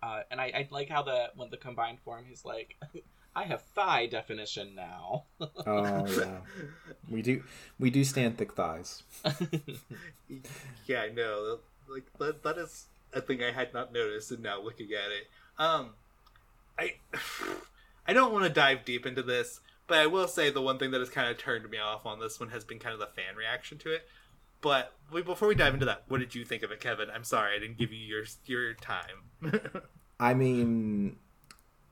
uh, 0.01 0.21
and 0.31 0.41
I, 0.41 0.45
I 0.45 0.67
like 0.71 0.89
how 0.89 1.03
the 1.03 1.29
when 1.35 1.49
the 1.51 1.57
combined 1.57 1.99
form, 1.99 2.25
he's 2.27 2.43
like, 2.43 2.77
"I 3.37 3.43
have 3.43 3.61
thigh 3.61 4.07
definition 4.07 4.75
now." 4.75 5.25
Oh 5.65 6.05
yeah, 6.07 6.39
we 7.09 7.21
do. 7.21 7.43
We 7.79 7.89
do 7.89 8.03
stand 8.03 8.37
thick 8.37 8.53
thighs. 8.53 9.03
yeah, 10.87 11.01
I 11.01 11.09
know. 11.09 11.59
Like 11.87 12.05
that, 12.19 12.43
that 12.43 12.57
is 12.57 12.85
a 13.13 13.21
thing 13.21 13.43
I 13.43 13.51
had 13.51 13.73
not 13.73 13.93
noticed, 13.93 14.31
and 14.31 14.41
now 14.41 14.61
looking 14.61 14.87
at 14.93 15.11
it, 15.11 15.27
um, 15.57 15.91
I, 16.79 16.95
I 18.07 18.13
don't 18.13 18.33
want 18.33 18.45
to 18.45 18.49
dive 18.49 18.85
deep 18.85 19.05
into 19.05 19.23
this, 19.23 19.59
but 19.87 19.97
I 19.97 20.07
will 20.07 20.27
say 20.27 20.49
the 20.49 20.61
one 20.61 20.77
thing 20.77 20.91
that 20.91 20.99
has 20.99 21.09
kind 21.09 21.29
of 21.29 21.37
turned 21.37 21.69
me 21.69 21.77
off 21.77 22.05
on 22.05 22.19
this 22.19 22.39
one 22.39 22.49
has 22.49 22.63
been 22.63 22.79
kind 22.79 22.93
of 22.93 22.99
the 22.99 23.07
fan 23.07 23.35
reaction 23.35 23.77
to 23.79 23.91
it. 23.93 24.07
But 24.61 24.93
wait, 25.11 25.25
before 25.25 25.47
we 25.47 25.55
dive 25.55 25.73
into 25.73 25.85
that, 25.85 26.03
what 26.07 26.19
did 26.19 26.33
you 26.33 26.43
think 26.43 26.63
of 26.63 26.71
it, 26.71 26.79
Kevin? 26.79 27.09
I'm 27.13 27.23
sorry 27.23 27.55
I 27.55 27.59
didn't 27.59 27.77
give 27.77 27.91
you 27.91 27.99
your 27.99 28.23
your 28.45 28.73
time. 28.73 29.23
I 30.19 30.33
mean, 30.33 31.17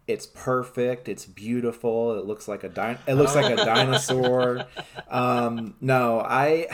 it's 0.07 0.25
perfect. 0.27 1.09
It's 1.09 1.25
beautiful. 1.25 2.17
It 2.19 2.25
looks 2.25 2.47
like 2.47 2.63
a 2.63 2.69
di- 2.69 2.97
It 3.07 3.15
looks 3.15 3.35
like 3.35 3.51
a 3.51 3.55
dinosaur. 3.65 4.65
Um, 5.09 5.75
no, 5.81 6.19
I, 6.19 6.67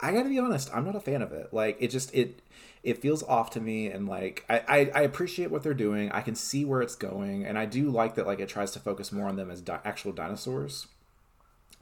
I 0.00 0.12
gotta 0.12 0.28
be 0.28 0.38
honest. 0.38 0.70
I'm 0.74 0.84
not 0.84 0.96
a 0.96 1.00
fan 1.00 1.22
of 1.22 1.32
it. 1.32 1.52
Like 1.52 1.76
it 1.80 1.88
just 1.88 2.14
it, 2.14 2.40
it 2.82 3.00
feels 3.02 3.22
off 3.22 3.50
to 3.50 3.60
me. 3.60 3.88
And 3.88 4.08
like 4.08 4.44
I, 4.48 4.58
I, 4.68 4.90
I 4.94 5.00
appreciate 5.02 5.50
what 5.50 5.62
they're 5.62 5.74
doing. 5.74 6.10
I 6.12 6.20
can 6.22 6.34
see 6.34 6.64
where 6.64 6.80
it's 6.82 6.94
going, 6.96 7.44
and 7.44 7.58
I 7.58 7.66
do 7.66 7.90
like 7.90 8.14
that. 8.14 8.26
Like 8.26 8.40
it 8.40 8.48
tries 8.48 8.70
to 8.72 8.80
focus 8.80 9.12
more 9.12 9.28
on 9.28 9.36
them 9.36 9.50
as 9.50 9.60
di- 9.60 9.80
actual 9.84 10.12
dinosaurs, 10.12 10.86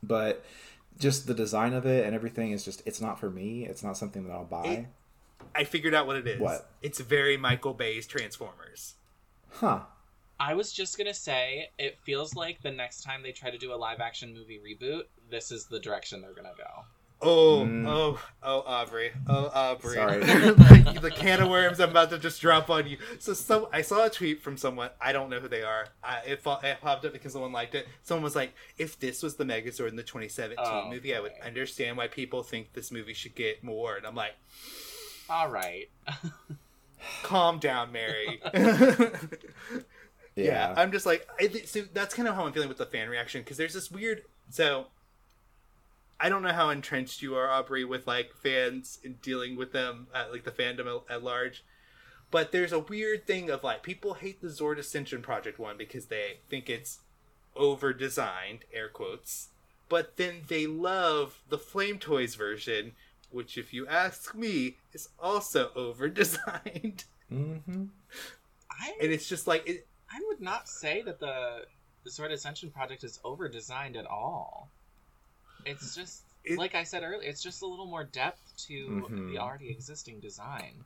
but 0.02 0.44
just 0.98 1.26
the 1.26 1.34
design 1.34 1.72
of 1.72 1.86
it 1.86 2.04
and 2.04 2.14
everything 2.14 2.50
is 2.50 2.64
just 2.64 2.82
it's 2.84 3.00
not 3.00 3.18
for 3.18 3.30
me. 3.30 3.64
It's 3.64 3.82
not 3.82 3.96
something 3.96 4.24
that 4.26 4.32
I'll 4.32 4.44
buy. 4.44 4.64
It- 4.64 4.86
I 5.54 5.64
figured 5.64 5.94
out 5.94 6.06
what 6.06 6.16
it 6.16 6.28
is. 6.28 6.38
What? 6.38 6.68
It's 6.82 7.00
very 7.00 7.36
Michael 7.38 7.72
Bay's 7.72 8.06
Transformers. 8.06 8.94
huh. 9.52 9.80
I 10.40 10.54
was 10.54 10.72
just 10.72 10.96
gonna 10.96 11.12
say, 11.14 11.68
it 11.78 11.98
feels 12.02 12.34
like 12.34 12.62
the 12.62 12.70
next 12.72 13.02
time 13.02 13.22
they 13.22 13.30
try 13.32 13.50
to 13.50 13.58
do 13.58 13.72
a 13.72 13.76
live 13.76 14.00
action 14.00 14.32
movie 14.34 14.58
reboot, 14.58 15.02
this 15.30 15.52
is 15.52 15.66
the 15.66 15.78
direction 15.78 16.22
they're 16.22 16.32
gonna 16.34 16.54
go. 16.56 16.84
Oh, 17.22 17.66
Mm. 17.66 17.86
oh, 17.86 18.18
oh, 18.42 18.62
Aubrey, 18.64 19.10
oh, 19.28 19.50
Aubrey. 19.52 19.94
Sorry. 19.94 20.20
the, 20.24 20.98
the 21.02 21.10
can 21.10 21.42
of 21.42 21.50
worms 21.50 21.78
I'm 21.78 21.90
about 21.90 22.08
to 22.10 22.18
just 22.18 22.40
drop 22.40 22.70
on 22.70 22.86
you. 22.86 22.96
So, 23.18 23.34
some 23.34 23.66
I 23.74 23.82
saw 23.82 24.06
a 24.06 24.08
tweet 24.08 24.40
from 24.42 24.56
someone. 24.56 24.88
I 24.98 25.12
don't 25.12 25.28
know 25.28 25.38
who 25.38 25.46
they 25.48 25.62
are. 25.62 25.88
I, 26.02 26.20
it, 26.26 26.40
fo- 26.40 26.58
it 26.62 26.78
popped 26.80 27.04
up 27.04 27.12
because 27.12 27.34
someone 27.34 27.52
liked 27.52 27.74
it. 27.74 27.86
Someone 28.02 28.22
was 28.24 28.34
like, 28.34 28.54
"If 28.78 28.98
this 28.98 29.22
was 29.22 29.36
the 29.36 29.44
Megazord 29.44 29.90
in 29.90 29.96
the 29.96 30.02
2017 30.02 30.56
Oh, 30.66 30.88
movie, 30.88 31.14
I 31.14 31.20
would 31.20 31.32
understand 31.44 31.98
why 31.98 32.08
people 32.08 32.42
think 32.42 32.72
this 32.72 32.90
movie 32.90 33.12
should 33.12 33.34
get 33.34 33.62
more." 33.62 33.96
And 33.96 34.06
I'm 34.06 34.14
like, 34.14 34.32
All 35.28 35.50
right. 35.50 35.90
"Calm 37.22 37.58
down, 37.58 37.92
Mary." 37.92 38.40
yeah. 40.36 40.44
Yeah. 40.44 40.74
I'm 40.76 40.92
just 40.92 41.06
like, 41.06 41.26
I 41.38 41.46
th- 41.46 41.68
so 41.68 41.82
that's 41.92 42.14
kind 42.14 42.28
of 42.28 42.34
how 42.34 42.46
I'm 42.46 42.52
feeling 42.52 42.68
with 42.68 42.78
the 42.78 42.86
fan 42.86 43.08
reaction 43.08 43.42
because 43.42 43.56
there's 43.56 43.74
this 43.74 43.90
weird. 43.90 44.22
So, 44.50 44.86
I 46.18 46.28
don't 46.28 46.42
know 46.42 46.52
how 46.52 46.70
entrenched 46.70 47.22
you 47.22 47.34
are, 47.36 47.48
Aubrey, 47.48 47.84
with 47.84 48.06
like 48.06 48.34
fans 48.34 48.98
and 49.04 49.20
dealing 49.22 49.56
with 49.56 49.72
them, 49.72 50.08
at, 50.14 50.32
like 50.32 50.44
the 50.44 50.50
fandom 50.50 51.02
at, 51.08 51.14
at 51.16 51.22
large. 51.22 51.64
But 52.30 52.52
there's 52.52 52.72
a 52.72 52.78
weird 52.78 53.26
thing 53.26 53.50
of 53.50 53.64
like 53.64 53.82
people 53.82 54.14
hate 54.14 54.40
the 54.40 54.48
Zord 54.48 54.78
Ascension 54.78 55.22
Project 55.22 55.58
one 55.58 55.76
because 55.76 56.06
they 56.06 56.38
think 56.48 56.70
it's 56.70 57.00
over 57.56 57.92
designed, 57.92 58.64
air 58.72 58.88
quotes. 58.88 59.48
But 59.88 60.16
then 60.16 60.42
they 60.46 60.66
love 60.66 61.42
the 61.48 61.58
Flame 61.58 61.98
Toys 61.98 62.36
version, 62.36 62.92
which, 63.30 63.58
if 63.58 63.72
you 63.72 63.86
ask 63.88 64.34
me, 64.34 64.76
is 64.92 65.08
also 65.18 65.70
over 65.76 66.08
designed. 66.08 67.04
Mm-hmm. 67.32 67.84
I 68.70 68.92
And 69.02 69.12
it's 69.12 69.28
just 69.28 69.46
like 69.46 69.68
it, 69.68 69.86
I 70.12 70.20
would 70.28 70.40
not 70.40 70.68
say 70.68 71.02
that 71.02 71.20
the 71.20 71.64
the 72.04 72.10
Zord 72.10 72.32
Ascension 72.32 72.70
project 72.70 73.04
is 73.04 73.20
over 73.24 73.48
designed 73.48 73.96
at 73.96 74.06
all. 74.06 74.68
It's 75.66 75.94
just 75.94 76.22
It- 76.44 76.58
like 76.58 76.74
I 76.74 76.84
said 76.84 77.02
earlier, 77.02 77.28
it's 77.28 77.42
just 77.42 77.60
a 77.62 77.66
little 77.66 77.84
more 77.86 78.04
depth 78.04 78.40
to 78.68 79.06
Mhm. 79.10 79.30
the 79.32 79.38
already 79.38 79.70
existing 79.70 80.20
design. 80.20 80.84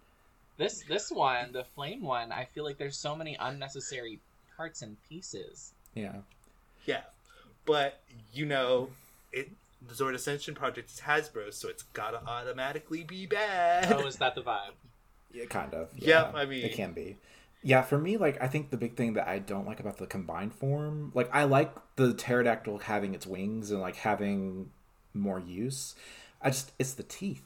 This 0.56 0.82
this 0.88 1.10
one, 1.10 1.52
the 1.52 1.64
flame 1.64 2.02
one, 2.02 2.32
I 2.32 2.44
feel 2.46 2.64
like 2.64 2.78
there's 2.78 2.96
so 2.98 3.14
many 3.14 3.36
unnecessary 3.36 4.20
parts 4.56 4.82
and 4.82 4.96
pieces. 5.08 5.72
Yeah. 5.94 6.22
Yeah, 6.86 7.04
but 7.64 8.00
you 8.32 8.46
know, 8.46 8.90
it 9.32 9.50
the 9.80 9.94
Zord 9.94 10.14
Ascension 10.14 10.54
project 10.54 10.90
is 10.90 11.00
Hasbro, 11.00 11.52
so 11.52 11.68
it's 11.68 11.82
gotta 11.82 12.22
automatically 12.26 13.04
be 13.04 13.26
bad. 13.26 13.92
Oh, 13.92 14.06
is 14.06 14.16
that 14.16 14.34
the 14.34 14.42
vibe? 14.42 14.72
Yeah, 15.32 15.46
kind 15.46 15.74
of. 15.74 15.88
Yeah, 15.98 16.30
I 16.34 16.44
mean- 16.44 16.64
it 16.64 16.74
can 16.74 16.92
be. 16.92 17.16
Yeah, 17.64 17.80
for 17.82 17.98
me, 17.98 18.18
like 18.18 18.40
I 18.42 18.46
think 18.48 18.70
the 18.70 18.76
big 18.76 18.94
thing 18.96 19.14
that 19.14 19.26
I 19.26 19.38
don't 19.38 19.66
like 19.66 19.80
about 19.80 19.96
the 19.96 20.06
combined 20.06 20.54
form, 20.54 21.12
like 21.14 21.30
I 21.34 21.44
like 21.44 21.72
the 21.96 22.12
pterodactyl 22.14 22.78
having 22.80 23.14
its 23.14 23.26
wings 23.26 23.70
and 23.70 23.80
like 23.80 23.96
having 23.96 24.70
more 25.14 25.40
use. 25.40 25.94
I 26.42 26.50
just 26.50 26.72
it's 26.78 26.92
the 26.94 27.02
teeth 27.02 27.42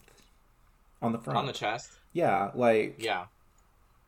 on 1.00 1.12
the 1.12 1.18
front. 1.18 1.38
On 1.38 1.46
the 1.46 1.52
chest? 1.52 1.92
yeah, 2.12 2.50
like 2.54 2.96
Yeah. 2.98 3.26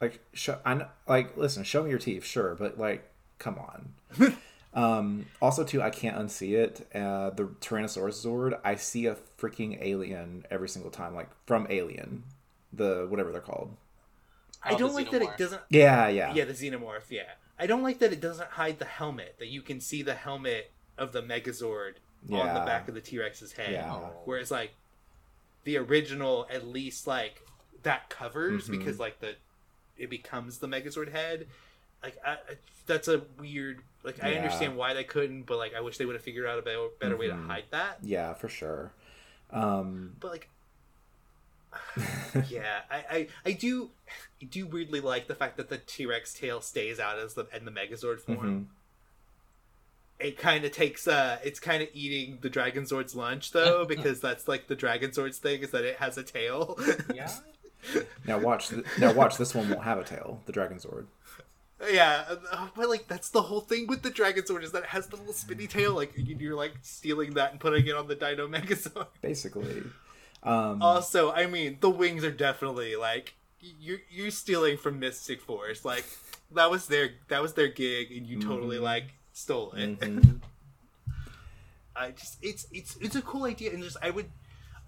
like 0.00 0.20
show 0.32 0.58
I 0.66 0.86
like 1.06 1.36
listen, 1.36 1.64
show 1.64 1.82
me 1.84 1.90
your 1.90 1.98
teeth, 1.98 2.24
sure, 2.24 2.54
but 2.56 2.78
like 2.78 3.08
come 3.38 3.58
on. 3.58 4.36
um 4.74 5.26
also 5.40 5.64
too 5.64 5.82
I 5.82 5.90
can't 5.90 6.16
unsee 6.16 6.54
it. 6.56 6.88
Uh 6.94 7.30
the 7.30 7.44
Tyrannosaurus 7.60 8.24
Zord, 8.26 8.58
I 8.64 8.74
see 8.76 9.06
a 9.06 9.16
freaking 9.38 9.78
alien 9.80 10.44
every 10.50 10.68
single 10.68 10.90
time 10.90 11.14
like 11.14 11.30
from 11.46 11.66
Alien, 11.70 12.24
the 12.72 13.06
whatever 13.08 13.30
they're 13.32 13.40
called. 13.40 13.76
I 14.62 14.70
don't 14.74 14.90
the 14.90 14.94
like 14.94 15.10
that 15.10 15.22
it 15.22 15.36
doesn't. 15.38 15.62
Yeah, 15.70 16.08
yeah. 16.08 16.34
Yeah, 16.34 16.44
the 16.44 16.52
xenomorph. 16.52 17.10
Yeah, 17.10 17.22
I 17.58 17.66
don't 17.66 17.82
like 17.82 17.98
that 18.00 18.12
it 18.12 18.20
doesn't 18.20 18.50
hide 18.50 18.78
the 18.78 18.84
helmet. 18.84 19.36
That 19.38 19.48
you 19.48 19.62
can 19.62 19.80
see 19.80 20.02
the 20.02 20.14
helmet 20.14 20.70
of 20.98 21.12
the 21.12 21.22
Megazord 21.22 21.94
yeah. 22.26 22.38
on 22.40 22.54
the 22.54 22.60
back 22.66 22.88
of 22.88 22.94
the 22.94 23.00
T 23.00 23.18
Rex's 23.18 23.52
head. 23.52 23.72
Yeah. 23.72 23.92
Whereas 24.24 24.50
like 24.50 24.72
the 25.64 25.76
original, 25.78 26.46
at 26.50 26.66
least 26.66 27.06
like 27.06 27.42
that 27.82 28.10
covers 28.10 28.68
Mhm. 28.68 28.78
because 28.78 28.98
like 28.98 29.20
the 29.20 29.34
it 29.96 30.10
becomes 30.10 30.58
the 30.58 30.66
Megazord 30.66 31.10
head. 31.12 31.46
Like 32.02 32.16
I, 32.26 32.32
I, 32.32 32.36
that's 32.86 33.08
a 33.08 33.22
weird. 33.38 33.80
Like 34.02 34.22
I 34.22 34.30
Yeah. 34.32 34.36
understand 34.42 34.76
why 34.76 34.94
they 34.94 35.04
couldn't, 35.04 35.42
but 35.42 35.56
like 35.58 35.74
I 35.74 35.80
wish 35.80 35.96
they 35.98 36.04
would 36.06 36.14
have 36.16 36.24
figured 36.24 36.46
out 36.46 36.58
a 36.58 36.62
better, 36.62 36.88
better 37.00 37.16
way 37.16 37.26
to 37.28 37.34
Mhm. 37.34 37.46
hide 37.46 37.64
that. 37.70 37.98
Yeah, 38.02 38.34
for 38.34 38.48
sure. 38.48 38.92
Um 39.50 40.16
But 40.20 40.30
like, 40.30 40.48
yeah, 42.48 42.80
I, 42.90 42.96
I, 43.10 43.26
I 43.46 43.52
do, 43.52 43.90
I 44.40 44.44
do 44.46 44.66
weirdly 44.66 45.00
like 45.00 45.26
the 45.28 45.34
fact 45.34 45.56
that 45.58 45.68
the 45.68 45.78
T 45.78 46.06
Rex 46.06 46.32
tail 46.34 46.60
stays 46.60 46.98
out 47.00 47.18
as 47.18 47.34
the 47.34 47.46
in 47.54 47.64
the 47.64 47.70
Megazord 47.70 48.20
form. 48.20 48.38
mhm. 48.38 48.66
It 50.18 50.36
kind 50.36 50.66
of 50.66 50.72
takes, 50.72 51.08
uh, 51.08 51.38
it's 51.42 51.58
kind 51.58 51.82
of 51.82 51.88
eating 51.94 52.38
the 52.42 52.50
Dragon 52.50 52.84
Zord's 52.84 53.14
lunch 53.14 53.52
though, 53.52 53.84
because 53.88 54.20
that's 54.20 54.46
like 54.46 54.66
the 54.68 54.76
Dragon 54.76 55.10
Zord's 55.12 55.38
thing 55.38 55.62
is 55.62 55.70
that 55.70 55.84
it 55.84 55.96
has 55.96 56.18
a 56.18 56.22
tail. 56.22 56.78
Yeah. 57.14 57.30
Now 58.26 58.36
watch 58.38 58.68
th- 58.68 58.84
now 58.98 59.10
watch 59.14 59.38
this 59.38 59.54
one 59.54 59.70
won't 59.70 59.84
have 59.84 59.96
a 59.96 60.04
tail, 60.04 60.42
the 60.44 60.52
Dragon 60.52 60.76
Zord. 60.76 61.06
yeah, 61.90 62.24
uh, 62.52 62.68
but 62.76 62.90
like 62.90 63.08
that's 63.08 63.30
the 63.30 63.40
whole 63.40 63.62
thing 63.62 63.86
with 63.86 64.02
the 64.02 64.10
Dragon 64.10 64.42
Zord 64.44 64.62
is 64.62 64.72
that 64.72 64.82
it 64.82 64.88
has 64.90 65.06
the 65.06 65.16
little 65.16 65.32
spinny 65.32 65.66
tail. 65.66 65.94
Like 65.94 66.12
you're 66.14 66.54
like 66.54 66.74
stealing 66.82 67.32
that 67.34 67.52
and 67.52 67.58
putting 67.58 67.86
it 67.86 67.96
on 67.96 68.06
the 68.06 68.14
Dino 68.14 68.46
Megazord. 68.48 69.06
Basically. 69.22 69.82
Um 70.42 70.80
Also, 70.82 71.30
I 71.32 71.46
mean, 71.46 71.78
the 71.80 71.90
wings 71.90 72.24
are 72.24 72.30
definitely 72.30 72.96
like 72.96 73.34
you're 73.60 74.00
you're 74.10 74.30
stealing 74.30 74.76
from 74.78 74.98
Mystic 74.98 75.40
Force. 75.40 75.84
Like 75.84 76.04
that 76.52 76.70
was 76.70 76.86
their 76.86 77.10
that 77.28 77.42
was 77.42 77.54
their 77.54 77.68
gig, 77.68 78.10
and 78.12 78.26
you 78.26 78.40
totally 78.40 78.78
Mhm. 78.78 78.82
like 78.82 79.04
stole 79.32 79.72
it. 79.72 79.98
mhm. 80.00 80.40
I 81.96 82.12
just 82.12 82.38
it's 82.42 82.66
it's 82.72 82.96
it's 82.96 83.16
a 83.16 83.22
cool 83.22 83.44
idea, 83.44 83.72
and 83.72 83.82
just 83.82 83.96
I 84.00 84.10
would. 84.10 84.30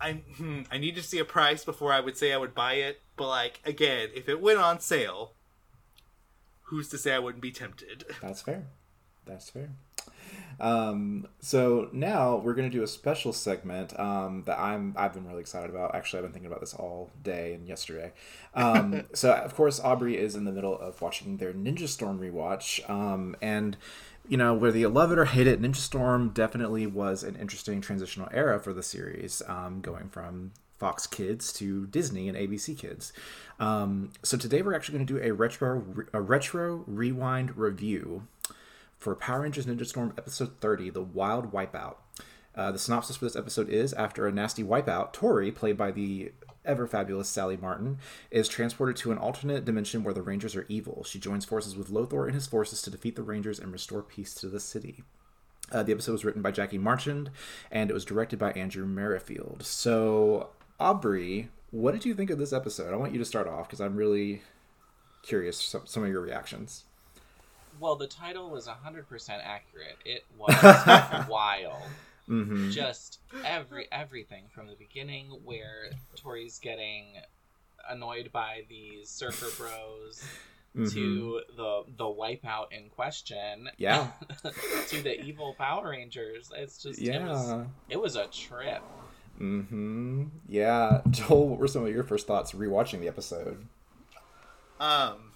I 0.00 0.14
hmm, 0.36 0.62
I 0.70 0.78
need 0.78 0.94
to 0.96 1.02
see 1.02 1.18
a 1.18 1.24
price 1.24 1.64
before 1.64 1.92
I 1.92 2.00
would 2.00 2.16
say 2.16 2.32
I 2.32 2.36
would 2.36 2.54
buy 2.54 2.74
it. 2.74 3.00
But 3.16 3.28
like 3.28 3.60
again, 3.64 4.08
if 4.14 4.28
it 4.28 4.40
went 4.40 4.58
on 4.58 4.80
sale, 4.80 5.32
who's 6.64 6.88
to 6.88 6.98
say 6.98 7.12
I 7.14 7.18
wouldn't 7.18 7.42
be 7.42 7.52
tempted? 7.52 8.04
That's 8.22 8.40
fair. 8.42 8.64
That's 9.26 9.50
fair. 9.50 9.68
Um, 10.60 11.26
so 11.40 11.88
now 11.92 12.36
we're 12.36 12.54
gonna 12.54 12.70
do 12.70 12.82
a 12.82 12.86
special 12.86 13.32
segment 13.32 13.98
um, 13.98 14.44
that 14.46 14.58
I'm 14.58 14.94
I've 14.96 15.12
been 15.12 15.26
really 15.26 15.40
excited 15.40 15.70
about. 15.70 15.94
Actually, 15.94 16.18
I've 16.18 16.24
been 16.26 16.32
thinking 16.32 16.50
about 16.50 16.60
this 16.60 16.74
all 16.74 17.10
day 17.22 17.54
and 17.54 17.66
yesterday. 17.66 18.12
Um, 18.54 19.04
so 19.12 19.32
of 19.32 19.54
course, 19.54 19.80
Aubrey 19.80 20.16
is 20.16 20.36
in 20.36 20.44
the 20.44 20.52
middle 20.52 20.78
of 20.78 21.00
watching 21.02 21.38
their 21.38 21.52
Ninja 21.52 21.88
Storm 21.88 22.20
rewatch, 22.20 22.88
um, 22.88 23.36
and 23.42 23.76
you 24.28 24.36
know 24.36 24.54
whether 24.54 24.78
you 24.78 24.88
love 24.88 25.10
it 25.10 25.18
or 25.18 25.24
hate 25.24 25.46
it, 25.46 25.60
Ninja 25.60 25.76
Storm 25.76 26.30
definitely 26.30 26.86
was 26.86 27.24
an 27.24 27.36
interesting 27.36 27.80
transitional 27.80 28.28
era 28.32 28.60
for 28.60 28.72
the 28.72 28.82
series, 28.82 29.42
um, 29.48 29.80
going 29.80 30.08
from 30.10 30.52
Fox 30.82 31.06
Kids 31.06 31.52
to 31.54 31.86
Disney 31.86 32.28
and 32.28 32.36
ABC 32.36 32.76
Kids. 32.76 33.12
Um, 33.60 34.10
so 34.24 34.36
today 34.36 34.62
we're 34.62 34.74
actually 34.74 34.98
going 34.98 35.06
to 35.06 35.14
do 35.14 35.22
a 35.22 35.32
retro 35.32 35.84
a 36.12 36.20
retro 36.20 36.82
rewind 36.88 37.56
review 37.56 38.26
for 39.02 39.16
Power 39.16 39.40
Rangers 39.40 39.66
Ninja 39.66 39.84
Storm 39.84 40.14
episode 40.16 40.60
30, 40.60 40.90
The 40.90 41.02
Wild 41.02 41.52
Wipeout. 41.52 41.96
Uh, 42.54 42.70
the 42.70 42.78
synopsis 42.78 43.16
for 43.16 43.24
this 43.24 43.34
episode 43.34 43.68
is 43.68 43.92
after 43.94 44.26
a 44.26 44.32
nasty 44.32 44.62
wipeout, 44.62 45.12
Tori, 45.12 45.50
played 45.50 45.76
by 45.76 45.90
the 45.90 46.32
ever 46.64 46.86
fabulous 46.86 47.28
Sally 47.28 47.56
Martin, 47.56 47.98
is 48.30 48.46
transported 48.46 48.94
to 48.96 49.10
an 49.10 49.18
alternate 49.18 49.64
dimension 49.64 50.04
where 50.04 50.14
the 50.14 50.22
Rangers 50.22 50.54
are 50.54 50.66
evil. 50.68 51.02
She 51.02 51.18
joins 51.18 51.44
forces 51.44 51.74
with 51.74 51.90
Lothor 51.90 52.26
and 52.26 52.34
his 52.34 52.46
forces 52.46 52.80
to 52.82 52.90
defeat 52.90 53.16
the 53.16 53.22
Rangers 53.22 53.58
and 53.58 53.72
restore 53.72 54.02
peace 54.02 54.34
to 54.34 54.48
the 54.48 54.60
city. 54.60 55.02
Uh, 55.72 55.82
the 55.82 55.92
episode 55.92 56.12
was 56.12 56.24
written 56.24 56.42
by 56.42 56.52
Jackie 56.52 56.78
Marchand 56.78 57.30
and 57.70 57.90
it 57.90 57.94
was 57.94 58.04
directed 58.04 58.38
by 58.38 58.52
Andrew 58.52 58.86
Merrifield. 58.86 59.64
So, 59.64 60.50
Aubrey, 60.78 61.48
what 61.70 61.92
did 61.92 62.04
you 62.04 62.14
think 62.14 62.30
of 62.30 62.38
this 62.38 62.52
episode? 62.52 62.92
I 62.92 62.96
want 62.96 63.12
you 63.12 63.18
to 63.18 63.24
start 63.24 63.48
off 63.48 63.66
because 63.66 63.80
I'm 63.80 63.96
really 63.96 64.42
curious 65.22 65.58
some, 65.58 65.86
some 65.86 66.04
of 66.04 66.10
your 66.10 66.20
reactions. 66.20 66.84
Well, 67.80 67.96
the 67.96 68.06
title 68.06 68.50
was 68.50 68.68
100% 68.68 69.30
accurate. 69.44 69.96
It 70.04 70.24
was 70.38 71.28
wild. 71.28 71.82
Mm-hmm. 72.28 72.70
Just 72.70 73.18
every 73.44 73.88
everything 73.90 74.44
from 74.54 74.68
the 74.68 74.76
beginning 74.76 75.26
where 75.44 75.90
Tori's 76.16 76.58
getting 76.60 77.14
annoyed 77.90 78.30
by 78.32 78.62
these 78.68 79.08
surfer 79.10 79.46
bros 79.60 80.24
to 80.92 81.40
the 81.56 81.82
the 81.96 82.04
wipeout 82.04 82.66
in 82.70 82.88
question. 82.90 83.68
Mm-hmm. 83.68 83.74
Yeah. 83.76 84.06
to 84.88 85.02
the 85.02 85.20
evil 85.20 85.54
Power 85.58 85.90
Rangers. 85.90 86.50
It's 86.56 86.80
just 86.82 87.00
it 87.00 87.20
was 87.22 87.48
Yeah. 87.50 87.64
it 87.90 88.00
was 88.00 88.14
a 88.16 88.26
trip. 88.28 88.82
Mm-hmm. 89.40 90.24
Yeah. 90.48 91.00
Joel, 91.10 91.48
what 91.48 91.58
were 91.58 91.68
some 91.68 91.84
of 91.84 91.92
your 91.92 92.04
first 92.04 92.26
thoughts 92.28 92.52
rewatching 92.52 93.00
the 93.00 93.08
episode? 93.08 93.66
Um, 94.78 95.32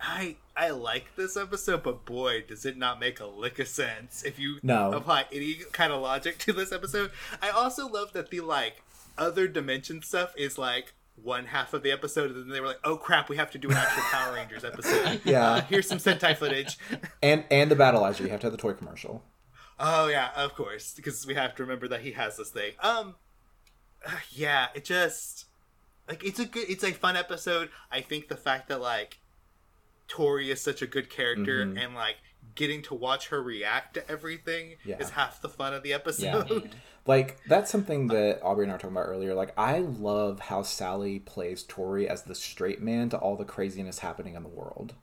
I 0.00 0.36
I 0.60 0.70
like 0.70 1.16
this 1.16 1.38
episode, 1.38 1.82
but 1.82 2.04
boy, 2.04 2.44
does 2.46 2.66
it 2.66 2.76
not 2.76 3.00
make 3.00 3.18
a 3.18 3.24
lick 3.26 3.58
of 3.58 3.66
sense 3.66 4.22
if 4.22 4.38
you 4.38 4.58
No. 4.62 4.92
apply 4.92 5.24
any 5.32 5.54
kind 5.72 5.90
of 5.90 6.02
logic 6.02 6.36
to 6.40 6.52
this 6.52 6.70
episode. 6.70 7.10
I 7.40 7.48
also 7.48 7.88
love 7.88 8.12
that 8.12 8.28
the 8.30 8.40
like 8.40 8.82
other 9.16 9.48
dimension 9.48 10.02
stuff 10.02 10.34
is 10.36 10.58
like 10.58 10.92
one 11.16 11.46
half 11.46 11.72
of 11.72 11.82
the 11.82 11.90
episode, 11.90 12.30
and 12.30 12.42
then 12.44 12.48
they 12.50 12.60
were 12.60 12.66
like, 12.66 12.80
"Oh 12.84 12.96
crap, 12.98 13.28
we 13.30 13.36
have 13.36 13.50
to 13.52 13.58
do 13.58 13.70
an 13.70 13.76
actual 13.76 14.02
Power 14.04 14.34
Rangers 14.36 14.62
episode." 14.64 15.22
Yeah. 15.24 15.50
Uh, 15.50 15.60
here's 15.62 15.88
some 15.88 15.98
Sentai 15.98 16.36
footage. 16.36 16.78
And 17.22 17.44
and 17.50 17.70
the 17.70 17.76
battleizer, 17.76 18.20
you 18.20 18.28
have 18.28 18.40
to 18.40 18.46
have 18.46 18.52
the 18.52 18.58
toy 18.58 18.74
commercial. 18.74 19.24
Oh 19.78 20.08
yeah, 20.08 20.28
of 20.36 20.54
course, 20.54 20.92
because 20.94 21.26
we 21.26 21.34
have 21.34 21.54
to 21.54 21.62
remember 21.62 21.88
that 21.88 22.02
he 22.02 22.12
has 22.12 22.36
this 22.36 22.50
thing. 22.50 22.72
Um, 22.80 23.14
yeah, 24.30 24.66
it 24.74 24.84
just 24.84 25.46
like 26.08 26.22
it's 26.24 26.38
a 26.38 26.44
good, 26.44 26.68
it's 26.68 26.84
a 26.84 26.92
fun 26.92 27.16
episode. 27.16 27.70
I 27.90 28.02
think 28.02 28.28
the 28.28 28.36
fact 28.36 28.68
that 28.68 28.80
like 28.80 29.18
Tori 30.10 30.50
is 30.50 30.60
such 30.60 30.82
a 30.82 30.86
good 30.86 31.08
character 31.08 31.64
Mhm. 31.64 31.82
and 31.82 31.94
like 31.94 32.16
getting 32.56 32.82
to 32.82 32.94
watch 32.94 33.28
her 33.28 33.40
react 33.42 33.94
to 33.94 34.10
everything 34.10 34.74
Yeah. 34.84 34.98
is 34.98 35.10
half 35.10 35.40
the 35.40 35.48
fun 35.48 35.72
of 35.72 35.82
the 35.82 35.90
Yeah. 35.90 35.94
episode. 35.96 36.74
Like 37.06 37.38
that's 37.48 37.70
something 37.70 38.08
that 38.08 38.40
Aubrey 38.42 38.64
and 38.64 38.70
I 38.70 38.74
were 38.74 38.78
talking 38.78 38.94
about 38.94 39.06
earlier. 39.08 39.32
Like 39.34 39.54
I 39.58 39.78
love 39.78 40.38
how 40.38 40.60
Sally 40.62 41.18
plays 41.18 41.62
Tori 41.62 42.06
as 42.06 42.24
the 42.24 42.34
straight 42.34 42.82
man 42.82 43.08
to 43.08 43.16
all 43.16 43.36
the 43.36 43.44
craziness 43.46 44.00
happening 44.00 44.34
in 44.34 44.42
the 44.42 44.50
world. 44.50 44.94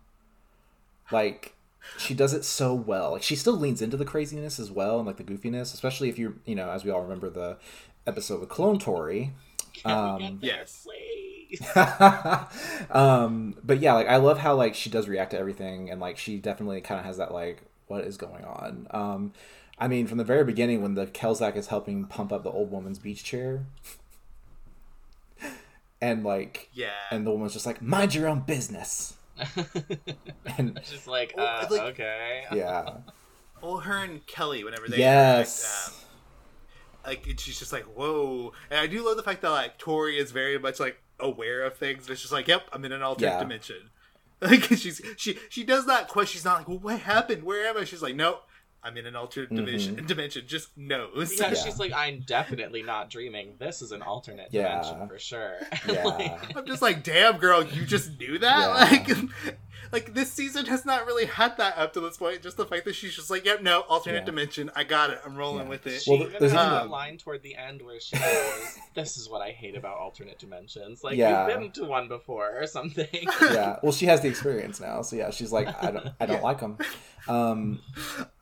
like 1.12 1.54
she 1.98 2.14
does 2.14 2.34
it 2.34 2.44
so 2.44 2.74
well. 2.74 3.12
Like 3.14 3.24
she 3.24 3.36
still 3.36 3.58
leans 3.58 3.82
into 3.82 3.98
the 3.98 4.06
craziness 4.06 4.60
as 4.60 4.70
well 4.70 4.98
and 5.00 5.08
like 5.08 5.18
the 5.18 5.24
goofiness, 5.24 5.74
especially 5.74 6.10
if 6.10 6.20
you 6.20 6.40
you 6.46 6.54
know, 6.56 6.70
as 6.70 6.84
we 6.86 6.92
all 6.92 7.02
remember 7.02 7.30
the 7.30 7.58
episode 8.06 8.42
with 8.42 8.50
Clone 8.50 8.78
Tori. 8.80 9.34
Um, 9.86 10.40
yes. 10.44 10.88
um, 12.92 13.56
but 13.64 13.80
yeah, 13.80 13.94
like 13.94 14.08
I 14.08 14.18
love 14.18 14.40
how 14.40 14.56
like 14.56 14.76
she 14.76 14.90
does 14.90 15.08
react 15.08 15.32
to 15.32 15.40
everything, 15.40 15.90
and 15.90 16.00
like 16.02 16.18
she 16.18 16.38
definitely 16.38 16.82
kind 16.82 17.00
of 17.00 17.06
has 17.06 17.18
that 17.18 17.34
like 17.34 17.62
what 17.88 18.04
is 18.04 18.18
going 18.18 18.44
on. 18.44 18.88
Um, 18.92 19.34
I 19.80 19.88
mean, 19.88 20.08
from 20.08 20.18
the 20.18 20.24
very 20.24 20.44
beginning 20.44 20.82
when 20.82 20.96
the 20.96 21.06
Kelzak 21.08 21.56
is 21.56 21.68
helping 21.68 22.06
pump 22.06 22.32
up 22.32 22.44
the 22.44 22.50
old 22.52 22.72
woman's 22.72 23.00
beach 23.00 23.24
chair, 23.24 23.66
and 26.02 26.24
like, 26.24 26.70
Yeah. 26.74 26.90
and 27.12 27.26
the 27.26 27.32
woman's 27.32 27.54
just 27.54 27.66
like, 27.66 27.82
mind 27.82 28.14
your 28.16 28.28
own 28.28 28.42
business, 28.42 29.16
and 30.58 30.80
just 30.84 31.08
like, 31.08 31.34
Well, 31.38 31.46
uh, 31.48 31.68
like- 31.70 31.82
okay. 31.94 32.44
yeah, 32.54 32.98
well, 33.62 33.78
her 33.78 33.98
and 34.04 34.26
Kelly, 34.28 34.64
whenever 34.64 34.88
they 34.88 34.98
yes, 34.98 35.88
um, 35.90 35.94
like 37.08 37.26
and 37.28 37.40
she's 37.40 37.58
just 37.58 37.74
like 37.74 37.86
whoa 37.86 38.52
and 38.70 38.80
i 38.80 38.86
do 38.86 39.04
love 39.06 39.18
the 39.18 39.24
fact 39.24 39.42
that 39.42 39.50
like 39.50 39.78
tori 39.78 40.18
is 40.20 40.32
very 40.32 40.60
much 40.60 40.80
like 40.80 41.02
aware 41.20 41.64
of 41.64 41.76
things 41.78 42.04
and 42.04 42.12
it's 42.12 42.22
just 42.22 42.34
like 42.34 42.48
yep 42.48 42.64
i'm 42.74 42.86
in 42.86 42.92
an 42.92 43.02
alternate 43.02 43.30
Yeah. 43.32 43.40
dimension 43.40 43.90
like 44.42 44.64
she's 44.66 45.02
she 45.18 45.38
she 45.50 45.64
does 45.64 45.88
not 45.88 46.08
question 46.10 46.38
she's 46.38 46.46
not 46.46 46.60
like 46.60 46.68
well 46.68 46.78
what 46.78 47.00
happened 47.00 47.42
where 47.44 47.66
am 47.68 47.78
i 47.78 47.84
she's 47.86 48.04
like 48.04 48.16
nope 48.16 48.44
i'm 48.84 48.96
in 48.98 49.08
an 49.08 49.16
alternate 49.16 49.50
dimension 49.56 49.96
Mhm. 49.96 50.06
dimension 50.14 50.44
just 50.46 50.78
knows 50.78 51.40
Yeah, 51.40 51.48
Yeah. 51.48 51.54
she's 51.56 51.80
like, 51.80 51.92
I'm 51.94 52.20
definitely 52.28 52.84
not 52.84 53.10
dreaming. 53.10 53.56
This 53.58 53.82
is 53.82 53.92
an 53.92 54.04
alternate 54.04 54.50
Yeah. 54.52 54.70
dimension 54.84 55.08
for 55.08 55.18
sure. 55.18 55.56
Yeah. 55.90 56.04
Like, 56.04 56.56
i'm 56.56 56.66
just 56.68 56.84
like 56.84 57.02
damn 57.04 57.38
girl 57.38 57.64
you 57.64 57.86
just 57.86 58.18
knew 58.20 58.38
that 58.38 58.60
Yeah. 58.60 59.08
like 59.18 59.56
like 59.92 60.14
this 60.14 60.32
season 60.32 60.66
has 60.66 60.86
not 60.86 61.06
really 61.06 61.26
had 61.26 61.56
that 61.58 61.78
up 61.78 61.94
to 61.94 62.00
this 62.00 62.18
point 62.18 62.42
just 62.42 62.58
the 62.58 62.66
fact 62.66 62.86
that 62.86 62.96
she's 62.96 63.16
just 63.16 63.30
like 63.30 63.46
yep 63.46 63.62
no 63.62 63.82
alternate 63.82 64.20
Yeah. 64.20 64.26
dimension 64.26 64.72
i 64.76 64.84
got 64.84 65.10
it 65.10 65.20
i'm 65.26 65.36
rolling 65.36 65.64
Yeah. 65.64 65.70
with 65.70 65.88
it 65.88 66.02
she 66.02 66.12
Well, 66.12 66.22
even 66.22 66.34
there's 66.40 66.52
has 66.52 66.62
even- 66.62 66.74
that 66.74 66.90
line 66.90 67.18
toward 67.18 67.42
the 67.44 67.56
end 67.56 67.82
where 67.82 68.00
she 68.00 68.18
goes, 68.18 68.78
"This 68.96 69.18
is 69.18 69.30
what 69.30 69.42
I 69.42 69.52
hate 69.52 69.76
about 69.78 69.98
alternate 69.98 70.40
dimensions. 70.40 71.04
Like 71.04 71.16
Yeah. 71.18 71.48
you've 71.48 71.60
been 71.60 71.72
to 71.72 71.86
one 71.86 72.08
before 72.08 72.54
or 72.60 72.68
something." 72.68 73.08
yeah. 73.42 73.78
Well, 73.84 73.92
she 73.92 74.06
has 74.08 74.22
the 74.22 74.28
experience 74.28 74.80
now, 74.80 75.02
so 75.02 75.16
yeah, 75.16 75.30
she's 75.32 75.52
like, 75.52 75.68
I 75.84 75.92
don't, 75.92 76.08
I 76.20 76.26
don't 76.26 76.38
Yeah. 76.38 76.42
like 76.42 76.60
them. 76.60 76.78
Um, 77.28 77.82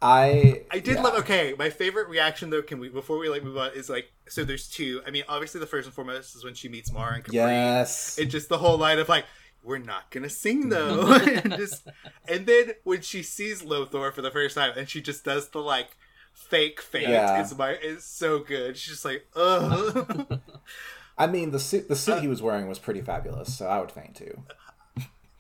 I, 0.02 0.64
I 0.72 0.80
did 0.80 0.96
yeah. 0.96 1.02
love. 1.02 1.16
Okay, 1.20 1.54
my 1.58 1.70
favorite 1.70 2.08
reaction 2.10 2.50
though, 2.50 2.62
can 2.62 2.80
we 2.80 2.89
before 2.89 3.18
we 3.18 3.30
like 3.30 3.43
move 3.43 3.58
on 3.58 3.72
is 3.76 3.89
like 3.89 4.12
so. 4.28 4.43
There's 4.43 4.68
two. 4.70 5.02
I 5.08 5.12
mean, 5.12 5.24
obviously 5.28 5.60
the 5.60 5.66
first 5.68 5.86
and 5.88 5.93
foremost 5.96 6.36
is 6.36 6.43
when 6.43 6.54
she 6.54 6.70
meets 6.70 6.91
Mara 6.91 7.16
and 7.16 7.24
Capri. 7.24 7.36
Yes. 7.38 8.18
It's 8.20 8.32
just 8.32 8.50
the 8.50 8.58
whole 8.58 8.78
line 8.78 9.00
of 9.00 9.10
like, 9.10 9.26
we're 9.66 9.78
not 9.80 10.11
gonna 10.11 10.30
sing 10.30 10.70
though, 10.70 11.11
and 11.16 11.51
just 11.57 11.88
and 12.28 12.45
then 12.45 12.72
when 12.84 13.01
she 13.01 13.24
sees 13.24 13.61
Lothor 13.63 14.13
for 14.13 14.22
the 14.22 14.32
first 14.32 14.55
time 14.55 14.74
and 14.78 14.88
she 14.88 15.01
just 15.01 15.24
does 15.26 15.49
the 15.49 15.59
like 15.59 15.97
fake 16.34 16.82
faint 16.82 17.09
Yeah. 17.09 17.41
is 17.41 17.57
my 17.57 17.72
is 17.76 18.03
so 18.03 18.39
good. 18.39 18.78
She's 18.78 18.93
just 18.93 19.05
like, 19.05 19.26
ugh. 19.36 20.39
I 21.18 21.28
mean, 21.28 21.51
the 21.51 21.59
suit, 21.59 21.88
the 21.88 21.95
suit 21.95 22.16
Uh, 22.16 22.22
he 22.22 22.28
was 22.28 22.41
wearing 22.41 22.68
was 22.68 22.78
pretty 22.80 22.99
fabulous, 23.01 23.57
so 23.57 23.68
I 23.68 23.80
would 23.80 23.91
faint 23.91 24.16
too. 24.16 24.43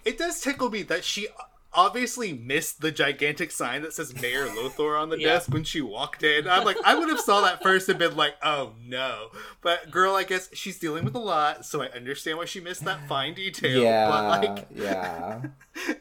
it 0.05 0.17
does 0.17 0.39
tickle 0.39 0.69
me 0.69 0.83
that 0.83 1.03
she 1.03 1.27
obviously 1.75 2.33
missed 2.33 2.81
the 2.81 2.91
gigantic 2.91 3.51
sign 3.51 3.81
that 3.83 3.93
says 3.93 4.19
Mayor 4.21 4.47
Lothor 4.47 4.99
on 4.99 5.09
the 5.09 5.19
Yeah. 5.19 5.33
desk 5.33 5.51
when 5.51 5.63
she 5.63 5.81
walked 5.81 6.23
in. 6.23 6.47
I'm 6.47 6.63
like, 6.63 6.77
I 6.83 6.95
would 6.95 7.09
have 7.09 7.19
saw 7.19 7.41
that 7.41 7.61
first 7.61 7.89
and 7.89 7.99
been 7.99 8.15
like, 8.15 8.35
oh 8.43 8.73
no. 8.83 9.29
But 9.61 9.91
girl, 9.91 10.15
I 10.15 10.23
guess 10.23 10.49
she's 10.53 10.79
dealing 10.79 11.05
with 11.05 11.15
a 11.15 11.19
lot, 11.19 11.65
so 11.65 11.81
I 11.81 11.87
understand 11.89 12.37
why 12.37 12.45
she 12.45 12.59
missed 12.59 12.83
that 12.85 13.07
fine 13.07 13.33
detail. 13.33 13.81
yeah, 13.81 14.07
But 14.07 14.41
like 14.41 14.67
yeah, 14.73 15.41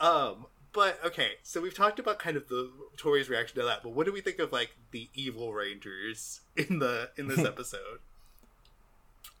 um 0.00 0.46
but 0.72 0.98
okay, 1.06 1.30
so 1.42 1.62
we've 1.62 1.74
talked 1.74 1.98
about 1.98 2.18
kind 2.18 2.36
of 2.36 2.48
the 2.48 2.70
Tori's 2.98 3.30
reaction 3.30 3.58
to 3.60 3.66
that, 3.66 3.82
but 3.82 3.92
what 3.92 4.04
do 4.04 4.12
we 4.12 4.20
think 4.20 4.38
of 4.38 4.52
like 4.52 4.76
the 4.90 5.08
evil 5.14 5.54
rangers 5.54 6.40
in 6.54 6.80
the 6.80 7.08
in 7.16 7.28
this 7.28 7.38
episode? 7.46 8.00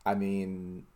I 0.06 0.14
mean, 0.14 0.86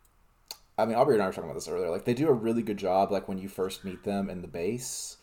I 0.81 0.85
mean, 0.85 0.95
Aubrey 0.95 1.15
and 1.15 1.23
I 1.23 1.27
were 1.27 1.31
talking 1.31 1.49
about 1.49 1.55
this 1.59 1.67
earlier. 1.67 1.89
Like, 1.89 2.05
they 2.05 2.13
do 2.13 2.27
a 2.29 2.33
really 2.33 2.61
good 2.61 2.77
job, 2.77 3.11
like 3.11 3.27
when 3.27 3.37
you 3.37 3.47
first 3.49 3.83
meet 3.85 4.03
them 4.03 4.29
in 4.29 4.41
the 4.41 4.47
base, 4.47 5.17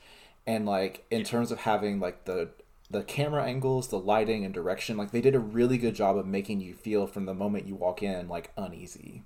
and 0.47 0.65
like 0.67 1.05
in 1.11 1.25
terms 1.25 1.51
of 1.51 1.61
having 1.61 2.01
like 2.01 2.25
the 2.25 2.51
the 2.91 3.03
camera 3.03 3.45
angles, 3.45 3.89
the 3.89 3.99
lighting, 3.99 4.47
and 4.47 4.55
direction. 4.55 4.97
Like, 4.97 5.11
they 5.11 5.21
did 5.21 5.35
a 5.35 5.39
really 5.39 5.77
good 5.77 5.95
job 5.95 6.17
of 6.17 6.27
making 6.27 6.63
you 6.63 6.73
feel 6.73 7.07
from 7.07 7.27
the 7.27 7.35
moment 7.35 7.67
you 7.69 7.75
walk 7.75 8.03
in 8.03 8.29
like 8.29 8.51
uneasy. 8.57 9.25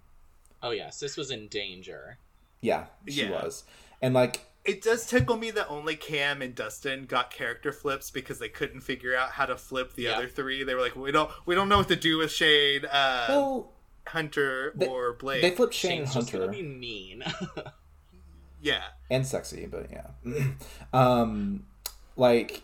oh 0.64 0.70
yes, 0.72 0.98
this 0.98 1.16
was 1.16 1.30
in 1.30 1.46
danger. 1.48 2.18
Yeah, 2.60 2.86
she 3.08 3.22
Yeah. 3.22 3.30
was, 3.42 3.64
and 4.00 4.14
like 4.14 4.46
It 4.64 4.80
does 4.82 5.06
tickle 5.06 5.36
me 5.36 5.50
that 5.52 5.68
only 5.68 5.96
Cam 5.96 6.40
and 6.40 6.54
Dustin 6.54 7.06
got 7.06 7.30
character 7.32 7.72
flips 7.72 8.10
because 8.12 8.38
they 8.38 8.48
couldn't 8.48 8.82
figure 8.82 9.14
out 9.16 9.30
how 9.32 9.44
to 9.46 9.56
flip 9.56 9.94
the 9.94 10.02
Yeah. 10.04 10.12
other 10.12 10.28
three. 10.28 10.62
They 10.64 10.74
were 10.74 10.80
like, 10.80 10.94
we 10.96 11.10
don't 11.12 11.30
we 11.46 11.54
don't 11.56 11.68
know 11.68 11.78
what 11.78 11.88
to 11.88 11.96
do 11.96 12.18
with 12.18 12.30
Shade." 12.32 12.84
uh, 12.84 13.26
well, 13.28 13.72
Hunter, 14.06 14.72
they- 14.74 14.86
or 14.86 15.14
Blake. 15.14 15.42
they 15.42 15.50
flipped 15.50 15.74
Shane 15.74 16.00
Shane's 16.04 16.14
just 16.14 16.30
Hunter. 16.30 16.46
gonna 16.46 16.58
be 16.58 16.62
mean. 16.62 17.22
yeah, 18.60 18.82
and 19.10 19.26
sexy, 19.26 19.66
but 19.66 19.88
yeah. 19.90 20.44
um 20.92 21.64
like 22.16 22.62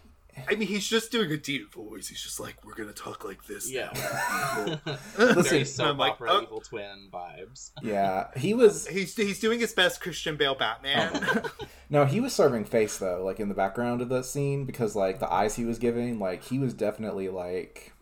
I 0.48 0.54
mean 0.54 0.68
he's 0.68 0.86
just 0.86 1.10
doing 1.10 1.32
a 1.32 1.36
deep 1.36 1.74
voice. 1.74 2.06
He's 2.08 2.22
just 2.22 2.38
like, 2.38 2.64
we're 2.64 2.74
gonna 2.74 2.92
talk 2.92 3.24
like 3.24 3.44
this. 3.46 3.70
yeah. 3.70 3.90
Listen, 5.18 5.42
Very 5.42 5.58
I'm 5.60 5.66
soap 5.66 5.98
like, 5.98 6.12
opera 6.12 6.28
oh. 6.32 6.42
evil 6.42 6.60
twin 6.60 7.08
vibes. 7.12 7.70
yeah, 7.82 8.28
he 8.36 8.54
was 8.54 8.86
He's 8.88 9.16
he's 9.16 9.40
doing 9.40 9.58
his 9.58 9.72
best 9.72 10.00
Christian 10.00 10.36
Bale 10.36 10.54
Batman. 10.54 11.10
Oh. 11.14 11.50
no, 11.90 12.04
he 12.04 12.20
was 12.20 12.32
serving 12.32 12.66
face 12.66 12.98
though, 12.98 13.24
like 13.24 13.40
in 13.40 13.48
the 13.48 13.54
background 13.54 14.00
of 14.00 14.08
the 14.08 14.22
scene 14.22 14.64
because 14.64 14.94
like 14.94 15.18
the 15.18 15.32
eyes 15.32 15.56
he 15.56 15.64
was 15.64 15.78
giving, 15.78 16.20
like 16.20 16.44
he 16.44 16.58
was 16.60 16.72
definitely 16.72 17.28
like 17.28 17.92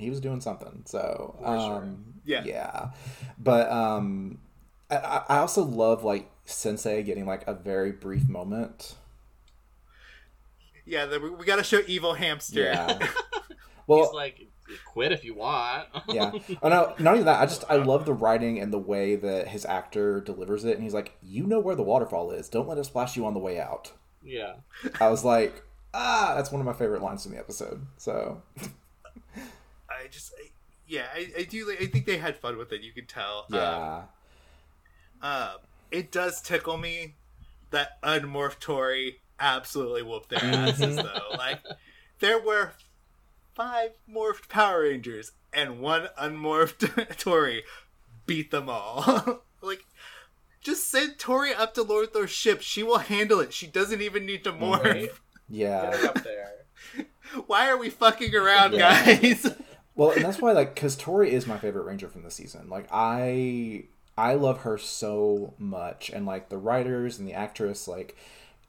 he 0.00 0.10
was 0.10 0.20
doing 0.20 0.40
something. 0.40 0.82
So, 0.86 1.36
For 1.38 1.44
sure. 1.44 1.76
um 1.82 2.14
Yeah. 2.24 2.42
yeah. 2.44 2.90
But 3.38 3.70
um 3.70 4.38
I- 4.90 4.96
I, 4.96 5.22
I 5.28 5.38
also 5.38 5.62
love 5.62 6.02
like 6.04 6.28
Sensei 6.44 7.02
getting 7.04 7.26
like 7.26 7.46
a 7.46 7.54
very 7.54 7.92
brief 7.92 8.28
moment. 8.28 8.96
yeah, 10.86 11.06
the, 11.06 11.20
we 11.20 11.44
got 11.44 11.56
to 11.56 11.64
show 11.64 11.80
evil 11.86 12.14
hamster. 12.14 12.62
Yeah. 12.62 12.98
Well, 13.86 14.04
He's 14.04 14.12
like, 14.14 14.46
quit 14.86 15.10
if 15.10 15.24
you 15.24 15.34
want. 15.34 15.88
yeah. 16.08 16.30
Oh 16.62 16.68
no, 16.68 16.94
not 17.00 17.14
even 17.14 17.24
that. 17.26 17.40
I 17.40 17.46
just 17.46 17.64
I 17.68 17.74
love 17.74 18.06
the 18.06 18.12
writing 18.12 18.60
and 18.60 18.72
the 18.72 18.78
way 18.78 19.16
that 19.16 19.48
his 19.48 19.64
actor 19.66 20.20
delivers 20.20 20.64
it. 20.64 20.74
And 20.74 20.84
he's 20.84 20.94
like, 20.94 21.10
"You 21.20 21.44
know 21.44 21.58
where 21.58 21.74
the 21.74 21.82
waterfall 21.82 22.30
is. 22.30 22.48
Don't 22.48 22.68
let 22.68 22.78
it 22.78 22.84
splash 22.84 23.16
you 23.16 23.26
on 23.26 23.34
the 23.34 23.40
way 23.40 23.58
out." 23.58 23.90
yeah. 24.22 24.52
I 25.00 25.08
was 25.10 25.24
like, 25.24 25.64
"Ah, 25.92 26.34
that's 26.36 26.52
one 26.52 26.60
of 26.60 26.66
my 26.66 26.72
favorite 26.72 27.02
lines 27.02 27.26
in 27.26 27.32
the 27.32 27.38
episode." 27.38 27.84
So 27.96 28.42
I 30.02 30.08
just 30.08 30.32
I, 30.38 30.48
yeah, 30.86 31.06
I, 31.14 31.30
I 31.40 31.42
do. 31.44 31.68
like- 31.68 31.80
I 31.80 31.86
think 31.86 32.06
they 32.06 32.16
had 32.18 32.36
fun 32.36 32.56
with 32.58 32.72
it. 32.72 32.80
You 32.82 32.92
could 32.92 33.08
tell. 33.08 33.46
Um, 33.52 33.56
yeah, 33.58 34.02
Um, 35.22 35.58
it 35.90 36.10
does 36.10 36.40
tickle 36.40 36.76
me 36.76 37.14
that 37.70 38.00
unmorphed 38.02 38.60
Tori 38.60 39.20
absolutely 39.38 40.02
whooped 40.02 40.30
their 40.30 40.42
asses 40.44 40.96
Mhm. 40.96 41.02
though. 41.02 41.36
Like 41.36 41.60
there 42.18 42.38
were 42.40 42.72
five 43.54 43.90
morphed 44.10 44.48
Power 44.48 44.82
Rangers 44.82 45.32
and 45.52 45.80
one 45.80 46.08
unmorphed 46.20 47.16
Tori 47.18 47.64
beat 48.26 48.50
them 48.50 48.68
all. 48.68 49.42
like 49.62 49.84
just 50.60 50.88
send 50.90 51.18
Tori 51.18 51.54
up 51.54 51.74
to 51.74 51.82
Lothor's 51.82 52.30
ship. 52.30 52.60
She 52.60 52.82
will 52.82 52.98
handle 52.98 53.40
it. 53.40 53.52
She 53.54 53.66
doesn't 53.66 54.02
even 54.02 54.26
need 54.26 54.44
to 54.44 54.52
morph. 54.52 54.84
Right? 54.84 55.10
Yeah. 55.48 55.90
it 55.94 56.04
up 56.04 56.22
there. 56.22 56.52
Why 57.46 57.68
are 57.70 57.76
we 57.78 57.88
fucking 57.90 58.34
around, 58.34 58.72
Yeah. 58.74 59.04
guys? 59.16 59.46
Well, 60.00 60.12
and 60.12 60.24
that's 60.24 60.40
why 60.40 60.52
like 60.52 60.74
because 60.74 60.96
Tori 60.96 61.30
is 61.30 61.46
my 61.46 61.58
favorite 61.58 61.82
Ranger 61.82 62.08
from 62.08 62.22
the 62.22 62.30
season. 62.30 62.70
Like 62.70 62.86
I 62.90 63.84
I 64.16 64.32
love 64.32 64.62
her 64.62 64.78
so 64.78 65.52
much, 65.58 66.08
and 66.08 66.24
like 66.24 66.48
the 66.48 66.56
writers 66.56 67.18
and 67.18 67.28
the 67.28 67.34
actress, 67.34 67.86
like 67.86 68.16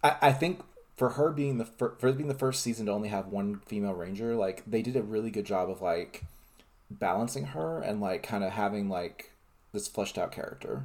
I, 0.04 0.18
I 0.22 0.34
think 0.34 0.60
for 0.98 1.12
her 1.12 1.32
being 1.32 1.58
the 1.58 1.64
fir- 1.64 1.96
for 2.00 2.12
being 2.12 2.28
the 2.28 2.34
first 2.34 2.62
season 2.62 2.88
to 2.88 2.92
only 2.92 3.08
have 3.08 3.28
one 3.28 3.62
female 3.66 3.94
Ranger, 3.94 4.36
like 4.36 4.64
they 4.68 4.82
did 4.82 4.98
a 4.98 5.02
really 5.02 5.32
good 5.32 5.46
job 5.46 5.70
of 5.70 5.82
like 5.82 6.26
balancing 6.90 7.46
her 7.46 7.80
and 7.80 8.02
like 8.02 8.24
kind 8.24 8.44
of 8.44 8.52
having 8.52 8.90
like 8.90 9.32
this 9.72 9.88
fleshed 9.88 10.18
out 10.18 10.34
character. 10.34 10.84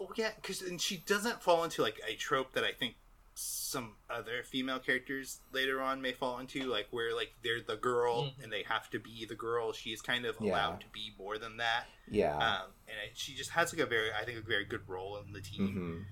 Oh 0.00 0.10
yeah, 0.16 0.30
because 0.36 0.62
and 0.62 0.80
she 0.80 0.96
doesn't 0.96 1.42
fall 1.42 1.64
into 1.64 1.82
like 1.82 2.00
a 2.08 2.14
trope 2.14 2.54
that 2.54 2.64
I 2.64 2.72
think 2.72 2.94
some 3.34 3.96
other 4.10 4.42
female 4.42 4.78
characters 4.78 5.40
later 5.52 5.80
on 5.80 6.02
may 6.02 6.12
fall 6.12 6.38
into, 6.38 6.64
like 6.64 6.86
where 6.90 7.14
like 7.14 7.32
they're 7.42 7.60
the 7.62 7.76
girl 7.76 8.24
Mhm. 8.24 8.44
and 8.44 8.52
they 8.52 8.62
have 8.64 8.90
to 8.90 8.98
be 8.98 9.24
the 9.24 9.34
girl. 9.34 9.72
She 9.72 9.90
is 9.92 10.02
kind 10.02 10.26
of 10.26 10.36
Yeah. 10.40 10.52
allowed 10.52 10.80
to 10.82 10.88
be 10.88 11.12
more 11.16 11.38
than 11.38 11.56
that, 11.56 11.86
Yeah. 12.08 12.36
um, 12.36 12.72
and 12.86 12.96
it, 13.08 13.16
she 13.16 13.34
just 13.34 13.50
has 13.50 13.72
like 13.72 13.80
a 13.80 13.86
very, 13.86 14.12
I 14.12 14.24
think, 14.24 14.38
a 14.38 14.42
very 14.42 14.64
good 14.64 14.86
role 14.88 15.16
in 15.18 15.32
the 15.32 15.40
team. 15.40 15.72
hmm 15.72 16.02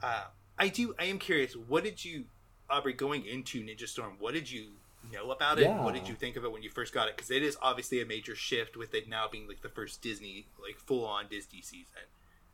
Uh, 0.00 0.28
I 0.58 0.68
do. 0.68 0.94
I 0.98 1.04
am 1.06 1.18
curious. 1.18 1.56
What 1.56 1.82
did 1.84 2.04
you, 2.04 2.26
Aubrey, 2.70 2.92
going 2.92 3.24
into 3.26 3.62
Ninja 3.64 3.88
Storm? 3.88 4.16
What 4.20 4.34
did 4.34 4.48
you 4.50 4.76
know 5.12 5.30
about 5.32 5.58
it? 5.58 5.62
Yeah. 5.62 5.82
What 5.84 5.94
did 5.94 6.06
you 6.06 6.14
think 6.14 6.36
of 6.36 6.44
it 6.44 6.52
when 6.52 6.62
you 6.62 6.70
first 6.70 6.92
got 6.94 7.08
it? 7.08 7.16
Because 7.16 7.30
it 7.32 7.42
is 7.42 7.56
obviously 7.60 8.00
a 8.00 8.06
major 8.06 8.36
shift 8.36 8.76
with 8.76 8.94
it 8.94 9.08
now 9.08 9.26
being 9.28 9.48
like 9.48 9.62
the 9.62 9.68
first 9.68 10.00
Disney, 10.02 10.46
like 10.62 10.78
full 10.78 11.04
on 11.04 11.26
Disney 11.28 11.62
season. 11.62 12.02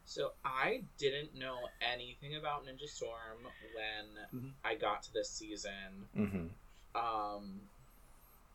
So 0.07 0.33
I 0.45 0.83
didn't 0.99 1.35
know 1.35 1.59
anything 1.81 2.37
about 2.37 2.67
Ninja 2.67 2.89
Storm 2.89 3.47
when 3.75 4.27
Mhm. 4.33 4.53
I 4.63 4.75
got 4.75 5.03
to 5.05 5.13
this 5.13 5.31
season. 5.31 6.09
hmm 6.15 6.49
Um, 6.99 7.69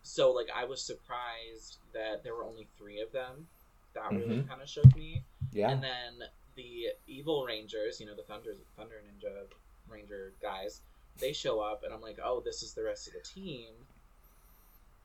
so 0.04 0.32
like 0.32 0.50
I 0.50 0.64
was 0.66 0.82
surprised 0.82 1.78
that 1.93 2.24
there 2.24 2.36
were 2.36 2.43
only 2.45 2.68
three 2.78 3.02
of 3.02 3.12
them. 3.12 3.47
That 3.93 4.12
really 4.12 4.43
kind 4.43 4.62
of 4.62 4.70
shook 4.70 4.95
me. 4.95 5.24
Yeah. 5.52 5.72
And 5.72 5.84
then 5.84 6.30
the 6.56 6.93
evil 7.08 7.43
rangers, 7.45 8.00
you 8.00 8.06
know, 8.06 8.16
the 8.16 8.24
Thunder 8.24 8.56
Thunder 8.78 9.02
Ninja 9.06 9.47
Ranger 9.88 10.34
guys, 10.41 10.82
they 11.18 11.34
show 11.34 11.60
up, 11.60 11.84
and 11.84 11.91
I'm 11.93 12.02
like, 12.02 12.20
oh, 12.24 12.39
this 12.41 12.62
is 12.64 12.74
the 12.74 12.84
rest 12.84 13.08
of 13.08 13.14
the 13.14 13.22
team. 13.22 13.74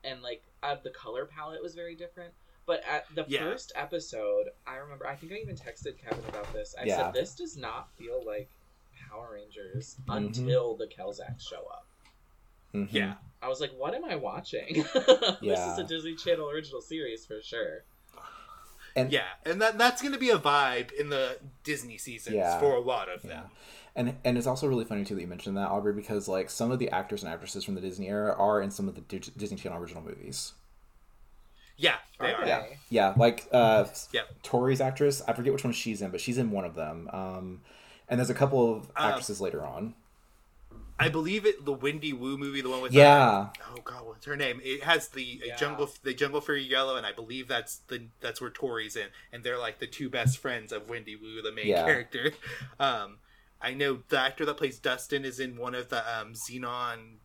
And 0.03 0.21
like, 0.21 0.43
uh, 0.61 0.75
the 0.75 0.91
color 0.91 1.25
palette 1.25 1.61
was 1.61 1.73
very 1.73 1.95
different. 1.95 2.33
But 2.65 2.83
at 2.83 3.05
the 3.13 3.25
Yeah. 3.27 3.41
first 3.41 3.71
episode, 3.75 4.47
I 4.65 4.75
remember, 4.77 5.05
I 5.07 5.15
think 5.15 5.31
I 5.31 5.35
even 5.35 5.55
texted 5.55 5.97
Kevin 5.99 6.23
about 6.29 6.51
this. 6.53 6.73
I 6.79 6.85
Yeah. 6.85 6.97
said, 6.97 7.13
this 7.13 7.35
does 7.35 7.55
not 7.57 7.91
feel 7.95 8.23
like 8.25 8.49
Power 9.09 9.33
Rangers 9.33 9.97
Mhm. 10.07 10.17
until 10.17 10.75
the 10.75 10.87
Kelzaks 10.87 11.41
show 11.47 11.63
up. 11.67 11.85
Mhm. 12.73 12.87
Yeah. 12.91 13.15
I 13.41 13.47
was 13.49 13.61
like, 13.61 13.71
what 13.77 13.93
am 13.93 14.03
I 14.03 14.15
watching? 14.15 14.83
this 15.41 15.59
is 15.59 15.77
a 15.77 15.83
Disney 15.87 16.15
Channel 16.15 16.49
original 16.49 16.81
series 16.81 17.25
for 17.25 17.41
sure. 17.41 17.83
And 18.95 19.11
Yeah, 19.11 19.27
and 19.45 19.61
that 19.61 19.77
that's 19.77 20.01
going 20.01 20.13
to 20.13 20.19
be 20.19 20.29
a 20.29 20.39
vibe 20.39 20.91
in 20.93 21.09
the 21.09 21.37
Disney 21.63 21.97
seasons 21.97 22.37
Yeah. 22.37 22.59
for 22.59 22.73
a 22.75 22.79
lot 22.79 23.09
of 23.09 23.23
Yeah. 23.23 23.29
them. 23.29 23.51
And 23.97 24.17
and 24.23 24.37
it's 24.37 24.47
also 24.47 24.67
really 24.67 24.85
funny 24.85 25.03
too 25.05 25.15
that 25.15 25.21
you 25.21 25.27
mentioned 25.27 25.55
that 25.57 25.69
Aubrey 25.69 25.93
because 25.93 26.27
like 26.27 26.49
some 26.49 26.71
of 26.71 26.79
the 26.79 26.89
actors 26.89 27.21
and 27.23 27.31
actresses 27.31 27.63
from 27.63 27.75
the 27.75 27.81
Disney 27.81 28.07
era 28.07 28.33
are 28.33 28.61
in 28.61 28.71
some 28.71 28.87
of 28.87 28.95
the 28.95 29.01
Dis- 29.01 29.29
Disney 29.29 29.57
Channel 29.57 29.77
original 29.79 30.01
movies. 30.01 30.53
Yeah, 31.77 31.95
they 32.19 32.31
Are 32.33 32.35
are. 32.41 32.47
Yeah. 32.47 32.63
Yeah, 32.89 33.13
like 33.17 33.47
uh 33.51 33.85
Yeah. 34.11 34.21
Tori's 34.43 34.81
actress, 34.81 35.21
I 35.27 35.33
forget 35.33 35.51
which 35.53 35.63
one 35.63 35.73
she's 35.73 36.01
in, 36.01 36.11
but 36.11 36.21
she's 36.21 36.37
in 36.37 36.51
one 36.51 36.65
of 36.65 36.75
them. 36.75 37.09
Um 37.11 37.61
and 38.07 38.19
there's 38.19 38.29
a 38.29 38.35
couple 38.35 38.75
of 38.75 38.85
Uh, 38.95 39.07
actresses 39.09 39.41
later 39.41 39.65
on. 39.65 39.95
I 40.97 41.09
believe 41.09 41.45
it. 41.45 41.65
The 41.65 41.73
Wendy 41.73 42.13
Wu 42.13 42.37
movie, 42.37 42.61
the 42.61 42.69
one 42.69 42.81
with 42.81 42.93
Yeah. 42.93 43.49
oh 43.69 43.81
god, 43.83 44.05
what's 44.05 44.25
her 44.25 44.37
name? 44.37 44.61
It 44.63 44.83
has 44.83 45.09
the 45.09 45.41
uh, 45.43 45.47
Yeah. 45.47 45.55
jungle, 45.57 45.89
the 46.03 46.13
jungle 46.13 46.39
fairy 46.39 46.63
yellow, 46.63 46.95
and 46.95 47.05
I 47.05 47.11
believe 47.11 47.49
that's 47.49 47.77
the 47.87 48.07
that's 48.21 48.39
where 48.39 48.49
Tori's 48.49 48.95
in, 48.95 49.07
and 49.33 49.43
they're 49.43 49.57
like 49.57 49.79
the 49.79 49.87
two 49.87 50.09
best 50.09 50.37
friends 50.37 50.71
of 50.71 50.87
Wendy 50.87 51.17
Wu, 51.17 51.41
the 51.41 51.51
main 51.51 51.67
Yeah. 51.67 51.83
character. 51.85 52.31
Um, 52.79 53.17
I 53.61 53.73
know 53.73 54.03
the 54.09 54.19
actor 54.19 54.45
that 54.45 54.55
plays 54.57 54.79
Dustin 54.79 55.25
is 55.25 55.39
in 55.39 55.57
one 55.57 55.75
of 55.75 55.89
the 55.89 55.99
um, 56.17 56.33
Zenon 56.33 57.17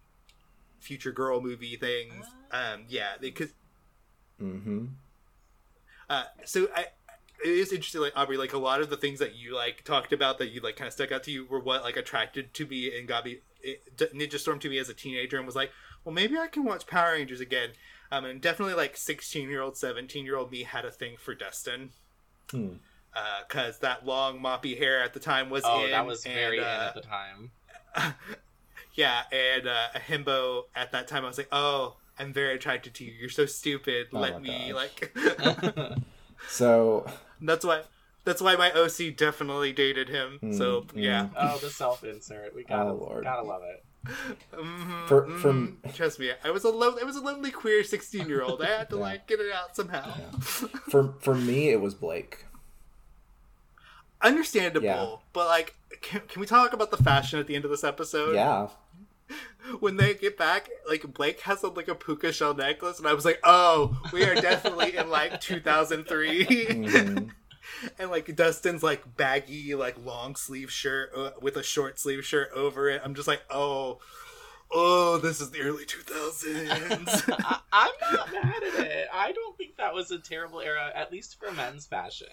Future 0.81 1.13
Girl 1.13 1.41
movie 1.41 1.77
things. 1.77 2.27
Um, 2.51 2.85
yeah, 2.89 3.13
because 3.21 3.53
Mm-hmm. 4.41 4.85
uh, 6.09 6.25
so 6.45 6.69
I. 6.75 6.87
It 7.43 7.49
is 7.53 7.73
interesting, 7.73 8.03
like 8.03 8.13
Aubrey. 8.17 8.37
Like 8.37 8.53
a 8.53 8.59
lot 8.59 8.83
of 8.83 8.91
the 8.91 8.99
things 8.99 9.19
that 9.19 9.35
you 9.35 9.57
like 9.57 9.83
talked 9.85 10.13
about 10.13 10.37
that 10.39 10.51
you 10.51 10.61
like 10.61 10.77
kind 10.77 10.87
of 10.89 10.93
stuck 10.93 11.11
out 11.11 11.23
to 11.23 11.31
you 11.31 11.47
were 11.47 11.59
what 11.61 11.83
like 11.83 11.97
attracted 11.97 12.53
to 12.53 12.67
me 12.67 12.95
and 12.99 13.09
got 13.09 13.25
me 13.25 13.39
it, 13.63 13.97
Ninja 13.97 14.39
Storm 14.39 14.59
to 14.59 14.69
me 14.69 14.77
as 14.77 14.91
a 14.91 14.95
teenager, 14.95 15.39
and 15.39 15.47
was 15.47 15.57
like, 15.57 15.71
well, 16.05 16.15
maybe 16.15 16.37
I 16.37 16.49
can 16.49 16.65
watch 16.65 16.87
Power 16.87 17.13
Rangers 17.13 17.41
again. 17.41 17.71
Um, 18.13 18.27
and 18.27 18.43
definitely 18.43 18.75
like 18.75 18.95
sixteen 18.95 19.49
year 19.49 19.63
old, 19.63 19.79
seventeen 19.79 20.27
year 20.27 20.37
old 20.37 20.51
me 20.53 20.65
had 20.65 20.85
a 20.85 20.91
thing 20.91 21.17
for 21.19 21.35
Dustin, 21.35 21.91
Hmm. 22.51 22.75
because 23.49 23.79
that 23.79 24.05
long 24.05 24.39
moppy 24.39 24.77
hair 24.77 25.03
at 25.03 25.15
the 25.15 25.21
time 25.21 25.49
was 25.49 25.63
Oh, 25.65 25.85
in. 25.87 25.93
that 25.93 26.07
was 26.07 26.25
very 26.25 26.59
and, 26.59 26.67
in 26.67 26.73
uh, 26.73 26.87
at 26.89 26.95
the 26.95 27.01
time. 27.01 27.51
yeah, 28.95 29.23
and 29.33 29.67
uh, 29.67 29.89
a 29.95 29.99
himbo 29.99 30.65
at 30.77 30.93
that 30.93 31.09
time, 31.09 31.25
I 31.25 31.29
was 31.29 31.39
like, 31.39 31.49
oh, 31.53 31.95
I'm 32.21 32.33
very 32.33 32.55
attracted 32.57 32.95
to 32.95 33.05
you. 33.05 33.13
You're 33.13 33.29
so 33.31 33.47
stupid. 33.47 34.09
Oh 34.13 34.21
Let 34.21 34.43
me 34.43 34.73
gosh. 34.73 34.75
like. 34.75 35.99
So 36.49 37.07
That's 37.41 37.65
why. 37.65 37.83
That's 38.25 38.41
why 38.43 38.55
my 38.57 38.71
OC 38.73 39.17
definitely 39.17 39.73
dated 39.73 40.09
him. 40.11 40.39
so 40.53 40.83
Mm, 40.83 40.91
yeah, 40.95 41.29
oh, 41.37 41.59
the 41.59 41.71
self 41.71 42.05
insert. 42.05 42.55
We 42.55 42.65
gotta, 42.65 42.91
Oh, 42.91 42.95
Lord. 42.95 43.25
gotta 43.25 43.43
love 43.43 43.63
it. 43.63 43.85
Mhm, 44.53 45.07
For- 45.09 45.27
mhm. 45.27 45.39
from- 45.41 45.79
trust 45.95 46.19
me, 46.19 46.31
I 46.45 46.51
was 46.51 46.65
a 46.65 46.71
lo- 46.71 46.97
I 47.01 47.05
was 47.05 47.17
a 47.17 47.21
lonely 47.23 47.51
queer 47.51 47.83
sixteen 47.85 48.29
year 48.29 48.43
old. 48.43 48.63
I 48.63 48.67
had 48.67 48.91
to 48.91 48.97
Yeah. 48.99 49.03
like 49.03 49.27
get 49.27 49.41
it 49.41 49.53
out 49.53 49.75
somehow. 49.77 50.11
for 50.91 51.15
for 51.21 51.35
me 51.35 51.71
it 51.71 51.81
was 51.81 51.95
Blake. 51.95 52.45
Understandable, 54.23 54.85
Yeah. 54.87 55.17
but 55.33 55.47
like, 55.49 55.75
can, 56.03 56.21
can 56.29 56.41
we 56.41 56.47
talk 56.47 56.75
about 56.75 56.91
the 56.91 56.99
fashion 56.99 57.39
at 57.41 57.47
the 57.47 57.55
end 57.57 57.65
of 57.65 57.71
this 57.71 57.85
episode? 57.85 58.35
Yeah. 58.35 58.69
When 59.81 59.97
they 59.97 60.15
get 60.15 60.37
back, 60.37 60.69
like 60.89 61.03
Blake 61.15 61.41
has 61.43 61.63
a, 61.63 61.69
like 61.69 61.89
a 61.89 61.95
puka 61.95 62.33
shell 62.33 62.55
necklace, 62.55 62.99
and 62.99 63.07
I 63.07 63.15
was 63.15 63.25
like, 63.25 63.39
oh, 63.45 64.01
we 64.13 64.25
are 64.25 64.35
definitely 64.35 64.97
in 64.97 65.11
like 65.11 65.41
2003. 65.43 66.47
Mhm. 66.47 67.31
and 67.99 68.11
like 68.11 68.35
Dustin's 68.35 68.83
like 68.83 69.17
baggy, 69.17 69.75
like 69.75 69.97
long 70.05 70.35
sleeve 70.35 70.71
shirt 70.71 71.11
uh, 71.17 71.31
with 71.41 71.57
a 71.57 71.63
short 71.63 71.99
sleeve 71.99 72.25
shirt 72.25 72.51
over 72.55 72.89
it. 72.89 73.01
I'm 73.05 73.15
just 73.15 73.29
like, 73.29 73.43
oh, 73.51 73.99
oh, 74.73 75.19
this 75.19 75.41
is 75.41 75.51
the 75.51 75.61
early 75.63 75.85
2000s. 75.85 77.35
I, 77.45 77.59
I'm 77.73 77.91
not 78.13 78.33
mad 78.33 78.63
at 78.75 78.81
it. 78.87 79.09
I 79.13 79.33
don't 79.33 79.57
think 79.57 79.77
that 79.77 79.95
was 79.95 80.11
a 80.11 80.19
terrible 80.19 80.61
era, 80.61 80.91
at 80.95 81.11
least 81.13 81.39
for 81.39 81.51
men's 81.53 81.87
fashion. 81.87 82.29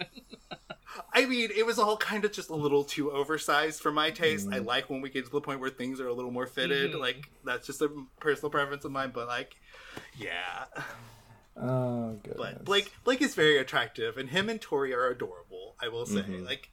I 1.13 1.25
mean, 1.25 1.49
it 1.55 1.65
was 1.65 1.77
all 1.79 1.97
kind 1.97 2.25
of 2.25 2.31
just 2.31 2.49
a 2.49 2.55
little 2.55 2.83
too 2.83 3.11
oversized 3.11 3.81
for 3.81 3.91
my 3.91 4.09
taste. 4.11 4.47
I 4.51 4.59
Mm. 4.59 4.65
like 4.65 4.89
when 4.89 5.01
we 5.01 5.09
get 5.09 5.25
to 5.25 5.31
the 5.31 5.41
point 5.41 5.59
where 5.59 5.69
things 5.69 5.99
are 5.99 6.07
a 6.07 6.13
little 6.13 6.31
more 6.31 6.47
fitted. 6.47 6.93
Mhm. 6.93 6.99
Like 6.99 7.29
that's 7.43 7.67
just 7.67 7.81
a 7.81 7.89
personal 8.19 8.49
preference 8.49 8.85
of 8.85 8.91
mine, 8.91 9.11
but 9.13 9.27
like, 9.27 9.55
yeah. 10.17 10.65
Oh 11.55 12.19
goodness. 12.23 12.38
But 12.38 12.65
Blake 12.65 12.91
Blake 13.03 13.21
is 13.21 13.35
very 13.35 13.57
attractive, 13.57 14.17
and 14.17 14.29
him 14.29 14.47
and 14.49 14.61
Tori 14.61 14.93
are 14.93 15.07
adorable. 15.07 15.75
I 15.81 15.88
will 15.89 16.05
say, 16.05 16.21
Mhm. 16.21 16.45
like, 16.45 16.69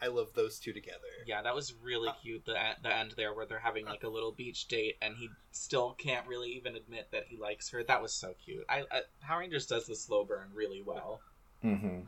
I 0.00 0.08
love 0.08 0.28
those 0.34 0.58
two 0.58 0.72
together. 0.72 0.98
yeah, 1.26 1.42
that 1.42 1.54
was 1.54 1.72
really 1.82 2.10
cute. 2.22 2.44
The 2.44 2.54
the 2.82 2.94
end 2.94 3.14
there, 3.16 3.32
where 3.34 3.46
they're 3.46 3.58
having 3.58 3.86
like 3.86 4.02
a 4.04 4.08
little 4.08 4.32
beach 4.32 4.68
date, 4.68 4.96
and 5.00 5.16
he 5.16 5.30
still 5.52 5.94
can't 5.98 6.26
really 6.26 6.50
even 6.50 6.76
admit 6.76 7.08
that 7.12 7.24
he 7.28 7.36
likes 7.36 7.70
her. 7.70 7.82
That 7.82 8.02
was 8.02 8.12
so 8.12 8.34
cute. 8.44 8.64
I, 8.68 8.84
I 8.92 9.00
Power 9.22 9.40
Rangers 9.40 9.66
does 9.66 9.86
the 9.86 9.96
slow 9.96 10.24
burn 10.24 10.48
really 10.54 10.82
well. 10.82 11.20
hmm 11.62 12.00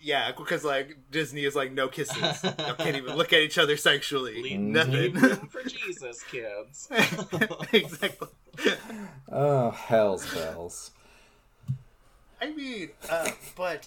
Yeah, 0.00 0.32
because 0.36 0.64
like 0.64 0.96
Disney 1.12 1.44
is 1.44 1.54
like 1.54 1.70
no 1.72 1.86
kisses. 1.88 2.42
you 2.42 2.50
can't 2.78 2.96
even 2.96 3.14
look 3.16 3.32
at 3.32 3.40
each 3.40 3.58
other 3.58 3.76
sexually. 3.76 4.42
Leave, 4.42 4.60
Nothing. 4.60 4.92
leave 5.14 5.22
room 5.22 5.48
for 5.48 5.62
Jesus, 5.68 6.22
kids. 6.24 6.88
exactly. 7.72 8.28
Oh 9.30 9.70
hell's 9.70 10.26
bells. 10.34 10.90
I 12.40 12.52
mean, 12.52 12.90
uh, 13.08 13.30
but 13.56 13.86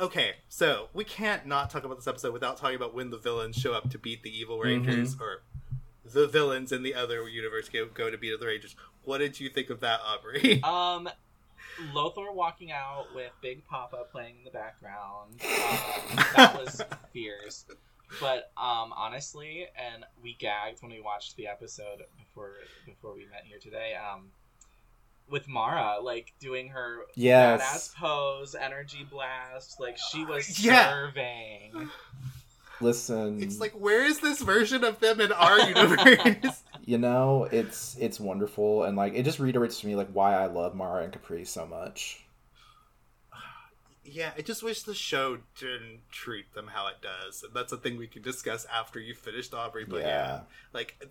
okay, 0.00 0.32
so 0.48 0.88
we 0.92 1.04
can't 1.04 1.46
not 1.46 1.70
talk 1.70 1.84
about 1.84 1.96
this 1.96 2.06
episode 2.06 2.32
without 2.32 2.56
talking 2.56 2.76
about 2.76 2.94
when 2.94 3.10
the 3.10 3.18
villains 3.18 3.56
show 3.56 3.72
up 3.72 3.90
to 3.90 3.98
beat 3.98 4.22
the 4.22 4.30
evil 4.36 4.60
Rangers, 4.60 5.16
or 5.20 5.42
the 6.04 6.26
villains 6.26 6.72
in 6.72 6.82
the 6.82 6.94
other 6.94 7.28
universe 7.28 7.68
go, 7.68 7.86
go 7.86 8.10
to 8.10 8.18
beat 8.18 8.38
the 8.38 8.46
Rangers. 8.46 8.76
What 9.04 9.18
did 9.18 9.40
you 9.40 9.48
think 9.48 9.70
of 9.70 9.80
that, 9.80 10.00
Aubrey? 10.00 10.62
Um, 10.64 11.08
Lothor 11.92 12.32
walking 12.32 12.70
out 12.70 13.06
with 13.14 13.32
Big 13.42 13.66
Papa 13.66 14.04
playing 14.12 14.36
in 14.38 14.44
the 14.44 14.50
background. 14.50 15.40
Um, 15.42 16.16
that 16.36 16.56
was 16.56 16.80
fierce. 17.12 17.64
But 18.20 18.52
um, 18.56 18.92
honestly, 18.96 19.66
and 19.76 20.04
we 20.22 20.34
gagged 20.38 20.82
when 20.82 20.92
we 20.92 21.00
watched 21.00 21.36
the 21.36 21.48
episode 21.48 22.04
before 22.16 22.52
before 22.86 23.14
we 23.14 23.26
met 23.26 23.42
here 23.44 23.58
today. 23.58 23.94
Um, 23.94 24.30
with 25.30 25.48
Mara, 25.48 25.98
like 26.02 26.32
doing 26.40 26.68
her 26.68 26.98
Yes. 27.14 27.60
badass 27.62 27.94
pose, 27.96 28.54
energy 28.54 29.06
blast, 29.10 29.80
like 29.80 29.96
she 30.12 30.24
was 30.24 30.58
Yeah. 30.64 30.90
serving. 30.90 31.88
Listen, 32.80 33.42
It's 33.42 33.60
like, 33.60 33.72
where 33.72 34.04
is 34.04 34.20
this 34.20 34.42
version 34.42 34.82
of 34.84 34.98
them 35.00 35.20
in 35.20 35.32
our 35.32 35.58
universe? 35.68 36.62
you 36.84 36.98
know, 36.98 37.48
it's 37.50 37.96
it's 37.98 38.20
wonderful 38.20 38.84
and 38.84 38.96
like 38.96 39.14
it 39.14 39.22
just 39.22 39.38
reiterates 39.38 39.80
to 39.80 39.86
me 39.86 39.96
like 39.96 40.08
why 40.12 40.34
I 40.34 40.46
love 40.46 40.74
Mara 40.74 41.04
and 41.04 41.12
Capri 41.12 41.44
so 41.44 41.66
much. 41.66 42.24
yeah, 44.04 44.32
I 44.36 44.42
just 44.42 44.62
wish 44.62 44.82
the 44.82 44.94
show 44.94 45.38
didn't 45.58 46.00
treat 46.10 46.52
them 46.54 46.66
how 46.68 46.88
it 46.88 46.96
does. 47.00 47.42
And 47.42 47.54
that's 47.54 47.72
a 47.72 47.76
thing 47.78 47.96
we 47.96 48.06
can 48.06 48.22
discuss 48.22 48.66
after 48.66 49.00
you 49.00 49.14
finished 49.14 49.54
Aubrey. 49.54 49.84
But 49.84 50.00
yeah. 50.02 50.06
Yeah. 50.08 50.40
like 50.74 51.06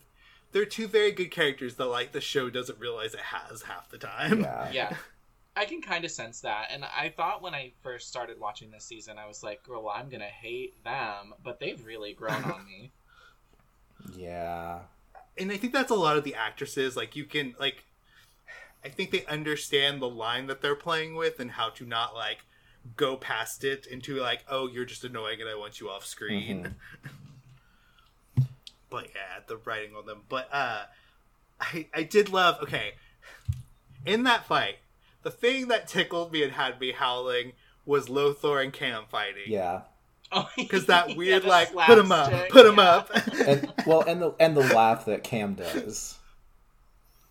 they're 0.53 0.65
two 0.65 0.87
very 0.87 1.11
good 1.11 1.31
characters 1.31 1.75
that 1.75 1.85
like 1.85 2.11
the 2.11 2.21
show 2.21 2.49
doesn't 2.49 2.79
realize 2.79 3.13
it 3.13 3.19
has 3.19 3.63
half 3.63 3.89
the 3.89 3.97
time. 3.97 4.41
Yeah. 4.41 4.69
yeah. 4.73 4.95
I 5.55 5.65
can 5.65 5.81
kind 5.81 6.05
of 6.05 6.11
sense 6.11 6.41
that. 6.41 6.69
And 6.71 6.83
I 6.85 7.09
thought 7.09 7.41
when 7.41 7.53
I 7.53 7.73
first 7.83 8.07
started 8.07 8.39
watching 8.39 8.71
this 8.71 8.85
season, 8.85 9.17
I 9.17 9.27
was 9.27 9.43
like, 9.43 9.61
girl, 9.63 9.91
I'm 9.93 10.09
going 10.09 10.21
to 10.21 10.25
hate 10.25 10.83
them. 10.83 11.33
But 11.43 11.59
they've 11.59 11.83
really 11.85 12.13
grown 12.13 12.43
on 12.43 12.65
me. 12.65 12.91
Yeah. 14.17 14.79
and 15.37 15.49
I 15.49 15.55
think 15.55 15.71
that's 15.71 15.89
a 15.89 15.95
lot 15.95 16.17
of 16.17 16.25
the 16.25 16.35
actresses. 16.35 16.97
Like 16.97 17.15
you 17.15 17.23
can 17.23 17.55
like, 17.57 17.85
I 18.83 18.89
think 18.89 19.11
they 19.11 19.25
understand 19.27 20.01
the 20.01 20.09
line 20.09 20.47
that 20.47 20.61
they're 20.61 20.75
playing 20.75 21.15
with 21.15 21.39
and 21.39 21.51
how 21.51 21.69
to 21.69 21.85
not 21.85 22.13
like 22.13 22.39
go 22.97 23.15
past 23.15 23.63
it 23.63 23.85
into 23.85 24.17
like, 24.17 24.43
oh, 24.49 24.67
you're 24.67 24.83
just 24.83 25.05
annoying 25.05 25.39
and 25.39 25.49
I 25.49 25.55
want 25.55 25.79
you 25.79 25.89
off 25.89 26.05
screen. 26.05 26.63
Mm-hmm. 26.63 27.07
but 28.93 29.07
yeah, 29.15 29.41
the 29.47 29.57
writing 29.57 29.95
on 29.95 30.05
them. 30.05 30.21
But 30.29 30.47
uh, 30.53 30.83
I 31.59 31.87
I 31.93 32.03
did 32.03 32.29
love. 32.29 32.61
Okay, 32.61 32.93
in 34.05 34.23
that 34.25 34.45
fight, 34.45 34.75
the 35.23 35.31
thing 35.31 35.67
that 35.69 35.87
tickled 35.87 36.31
me 36.31 36.43
and 36.43 36.53
had 36.53 36.79
me 36.79 36.91
howling 36.91 37.53
was 37.87 38.07
Lothor 38.07 38.63
and 38.63 38.71
Cam 38.71 39.05
fighting. 39.09 39.47
Yeah. 39.47 39.81
Oh, 40.31 40.47
because 40.57 40.85
that 40.85 41.17
weird 41.17 41.41
the 41.41 41.47
like 41.47 41.73
put 41.73 41.97
him 41.97 42.11
up, 42.11 42.49
put 42.49 42.67
him 42.67 42.77
yeah. 42.77 42.83
up. 42.83 43.09
and 43.47 43.73
well, 43.87 44.01
and 44.01 44.21
the 44.21 44.35
and 44.39 44.55
the 44.55 44.61
laugh 44.61 45.05
that 45.05 45.23
Cam 45.23 45.55
does, 45.55 46.19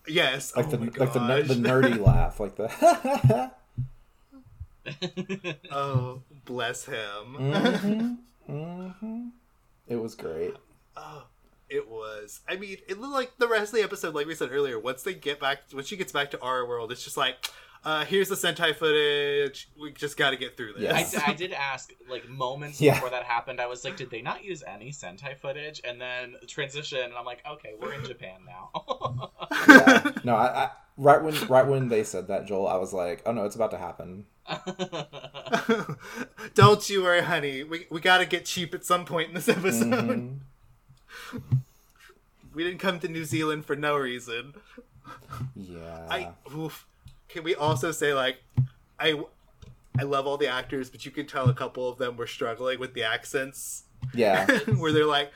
yes, 0.09 0.57
like 0.57 0.67
oh 0.67 0.71
the 0.71 0.79
my 0.79 0.87
like 0.97 1.13
the 1.13 1.21
the 1.47 1.55
nerdy 1.55 1.99
laugh, 2.05 2.41
like 2.41 2.57
the. 2.57 3.53
Oh, 5.71 6.23
bless 6.45 6.87
him. 6.87 7.37
hmm 7.37 8.15
hmm 8.53 9.29
It 9.87 9.95
was 9.95 10.17
great. 10.17 10.57
Oh, 10.97 11.23
it 11.73 11.89
was. 11.89 12.41
I 12.49 12.57
mean, 12.57 12.77
it 12.89 13.01
looked 13.01 13.15
like 13.15 13.33
the 13.39 13.49
rest 13.49 13.73
of 13.73 13.79
the 13.79 13.83
episode, 13.83 14.15
like 14.15 14.27
we 14.27 14.35
said 14.35 14.51
earlier. 14.53 14.79
Once 14.79 15.03
they 15.03 15.15
get 15.15 15.41
back, 15.41 15.61
when 15.73 15.85
she 15.85 15.97
gets 15.97 16.13
back 16.13 16.31
to 16.33 16.41
our 16.41 16.67
world, 16.67 16.93
it's 16.93 17.03
just 17.03 17.17
like, 17.17 17.49
uh, 17.85 18.05
here's 18.05 18.29
the 18.29 18.37
Sentai 18.37 18.77
footage. 18.77 19.69
We 19.81 19.91
just 19.91 20.17
got 20.17 20.31
to 20.31 20.37
get 20.37 20.57
through 20.57 20.75
this. 20.75 20.93
I, 20.93 20.99
Yes. 21.01 21.11
d- 21.13 21.19
I 21.27 21.33
did 21.33 21.53
ask 21.53 21.93
like 22.09 22.29
moments 22.29 22.81
Yeah. 22.81 22.95
before 22.95 23.11
that 23.11 23.25
happened. 23.25 23.61
I 23.61 23.67
was 23.67 23.85
like, 23.85 23.97
did 23.97 24.11
they 24.11 24.23
not 24.23 24.45
use 24.45 24.63
any 24.65 24.91
Sentai 24.93 25.37
footage? 25.37 25.81
And 25.83 26.01
then 26.01 26.37
transition, 26.47 27.01
and 27.01 27.15
I'm 27.15 27.25
like, 27.25 27.43
okay, 27.55 27.71
we're 27.81 27.95
in 27.95 28.05
Japan 28.05 28.41
now. 28.47 29.31
Yeah. 29.69 30.11
No, 30.25 30.35
I, 30.35 30.65
I 30.65 30.71
right 30.97 31.23
when 31.23 31.35
right 31.49 31.67
when 31.67 31.89
they 31.89 32.05
said 32.05 32.29
that, 32.29 32.47
Joel, 32.47 32.67
I 32.69 32.77
was 32.77 32.93
like, 32.93 33.23
oh 33.27 33.33
no, 33.33 33.45
it's 33.45 33.55
about 33.57 33.71
to 33.73 33.79
happen. 33.79 34.27
Don't 36.55 36.89
you 36.91 37.03
worry, 37.03 37.23
honey. 37.23 37.65
We 37.65 37.87
we 37.91 38.01
got 38.01 38.19
to 38.19 38.27
get 38.27 38.45
cheap 38.45 38.75
at 38.75 38.85
some 38.85 39.05
point 39.05 39.29
in 39.29 39.35
this 39.35 39.49
episode. 39.49 39.93
Mhm. 39.93 40.39
We 42.55 42.65
didn't 42.65 42.81
come 42.81 43.01
to 43.01 43.09
New 43.09 43.25
Zealand 43.25 43.65
for 43.65 43.75
no 43.77 43.97
reason. 43.97 44.53
Yeah. 45.57 46.07
I 46.11 46.33
oof. 46.55 46.87
can 47.29 47.45
we 47.45 47.55
also 47.55 47.93
say 47.93 48.13
like 48.13 48.43
I 49.01 49.23
I 49.99 50.03
love 50.03 50.27
all 50.27 50.37
the 50.37 50.49
actors, 50.49 50.91
but 50.91 51.05
you 51.07 51.11
can 51.11 51.27
tell 51.27 51.49
a 51.49 51.55
couple 51.55 51.89
of 51.89 51.97
them 51.97 52.17
were 52.19 52.27
struggling 52.27 52.79
with 52.79 52.93
the 52.93 53.05
accents 53.05 53.85
yeah. 54.13 54.47
where 54.77 54.93
they're 54.93 55.07
like 55.07 55.33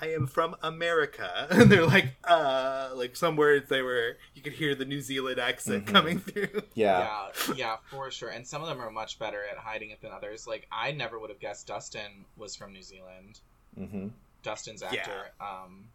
I 0.00 0.08
am 0.12 0.26
from 0.26 0.54
America 0.62 1.46
and 1.50 1.70
they're 1.70 1.86
like 1.86 2.14
uh 2.24 2.90
like 2.94 3.16
some 3.16 3.36
words 3.36 3.68
they 3.68 3.82
were 3.82 4.16
you 4.34 4.42
could 4.42 4.52
hear 4.52 4.74
the 4.76 4.84
New 4.84 5.00
Zealand 5.00 5.38
accent 5.40 5.86
Mhm. 5.86 5.92
coming 5.92 6.18
through. 6.20 6.62
Yeah. 6.74 7.28
yeah, 7.48 7.54
yeah, 7.56 7.76
for 7.90 8.10
sure. 8.12 8.28
And 8.28 8.46
some 8.46 8.62
of 8.62 8.68
them 8.68 8.80
are 8.80 8.90
much 8.90 9.18
better 9.18 9.40
at 9.50 9.58
hiding 9.58 9.90
it 9.90 10.00
than 10.00 10.12
others. 10.12 10.46
Like 10.46 10.66
I 10.70 10.92
never 10.92 11.18
would 11.18 11.30
have 11.30 11.40
guessed 11.40 11.66
Dustin 11.66 12.24
was 12.36 12.54
from 12.54 12.72
New 12.72 12.82
Zealand. 12.82 13.40
Hmm 13.76 14.08
Dustin's 14.42 14.82
actor. 14.82 15.30
Um, 15.40 15.88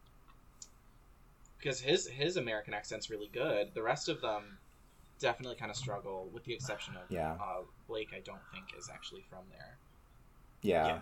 because 1.58 1.80
his 1.82 2.08
his 2.08 2.38
American 2.38 2.74
accent's 2.74 3.10
really 3.10 3.30
good. 3.32 3.74
The 3.74 3.84
rest 3.84 4.10
of 4.10 4.22
them 4.22 4.58
definitely 5.20 5.58
kind 5.58 5.70
of 5.70 5.78
struggle, 5.78 6.30
with 6.34 6.46
the 6.46 6.54
exception 6.54 6.96
of 6.96 7.12
Yeah. 7.12 7.34
uh, 7.34 7.62
Blake. 7.88 8.10
I 8.16 8.20
don't 8.22 8.40
think 8.52 8.66
is 8.78 8.90
actually 8.92 9.24
from 9.30 9.44
there. 9.52 9.78
Yeah. 10.62 10.88
Yeah. 10.88 11.00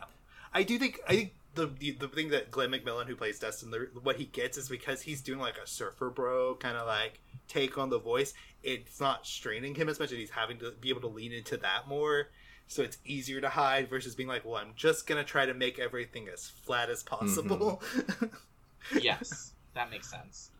I 0.53 0.63
do 0.63 0.77
think 0.79 0.99
I 1.07 1.15
think 1.15 1.33
the, 1.55 1.67
the 1.67 1.91
the 1.91 2.07
thing 2.07 2.29
that 2.29 2.51
Glenn 2.51 2.71
McMillan 2.71 3.05
who 3.05 3.15
plays 3.15 3.39
Dustin 3.39 3.71
the, 3.71 3.89
what 4.01 4.17
he 4.17 4.25
gets 4.25 4.57
is 4.57 4.69
because 4.69 5.01
he's 5.01 5.21
doing 5.21 5.39
like 5.39 5.57
a 5.57 5.67
surfer 5.67 6.09
bro 6.09 6.55
kind 6.55 6.77
of 6.77 6.87
like 6.87 7.19
take 7.47 7.77
on 7.77 7.89
the 7.89 7.99
voice. 7.99 8.33
It's 8.63 8.99
not 8.99 9.25
straining 9.25 9.75
him 9.75 9.87
as 9.89 9.99
much, 9.99 10.11
and 10.11 10.19
he's 10.19 10.31
having 10.31 10.57
to 10.59 10.71
be 10.71 10.89
able 10.89 11.01
to 11.01 11.07
lean 11.07 11.31
into 11.31 11.57
that 11.57 11.87
more. 11.87 12.29
So 12.69 12.81
it's 12.81 12.97
easier 13.05 13.39
to 13.41 13.49
hide 13.49 13.89
versus 13.89 14.13
being 14.15 14.27
like, 14.27 14.43
well, 14.45 14.55
I'm 14.55 14.73
just 14.75 15.07
gonna 15.07 15.23
try 15.23 15.45
to 15.45 15.53
make 15.53 15.79
everything 15.79 16.27
as 16.31 16.47
flat 16.49 16.89
as 16.89 17.03
possible. 17.03 17.81
Mm-hmm. 17.95 18.25
Yes, 19.01 19.51
that 19.73 19.89
makes 19.91 20.09
sense. 20.09 20.51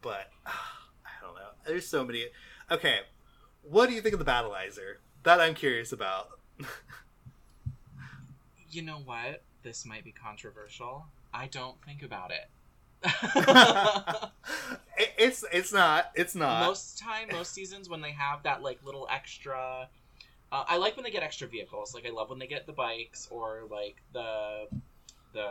but 0.00 0.30
I 0.46 0.50
don't 1.20 1.34
know. 1.34 1.50
There's 1.66 1.86
so 1.86 2.02
many. 2.04 2.26
Okay, 2.70 3.00
what 3.62 3.88
do 3.88 3.94
you 3.94 4.00
think 4.00 4.14
of 4.14 4.18
the 4.18 4.24
Battleizer? 4.24 4.94
That 5.24 5.40
I'm 5.40 5.54
curious 5.54 5.92
about. 5.92 6.28
You 8.70 8.80
know 8.82 8.98
what? 9.04 9.42
This 9.62 9.84
might 9.84 10.02
be 10.02 10.12
controversial. 10.12 11.04
I 11.34 11.46
don't 11.46 11.76
think 11.84 12.02
about 12.02 12.30
it. 12.30 12.48
It- 14.98 15.12
it's 15.18 15.44
it's 15.52 15.72
not. 15.72 16.10
It's 16.14 16.34
not. 16.34 16.66
most 16.66 16.98
time, 16.98 17.28
most 17.32 17.52
seasons, 17.52 17.88
when 17.88 18.00
they 18.00 18.12
have 18.12 18.42
that 18.44 18.62
like 18.62 18.78
little 18.84 19.06
extra, 19.10 19.88
uh, 20.52 20.64
I 20.68 20.76
like 20.76 20.96
when 20.96 21.02
they 21.04 21.10
get 21.10 21.22
extra 21.24 21.48
vehicles. 21.48 21.94
Like 21.94 22.06
I 22.06 22.10
love 22.10 22.30
when 22.30 22.38
they 22.38 22.46
get 22.46 22.66
the 22.66 22.72
bikes 22.72 23.26
or 23.30 23.62
like 23.70 23.96
the 24.12 24.68
the 25.32 25.48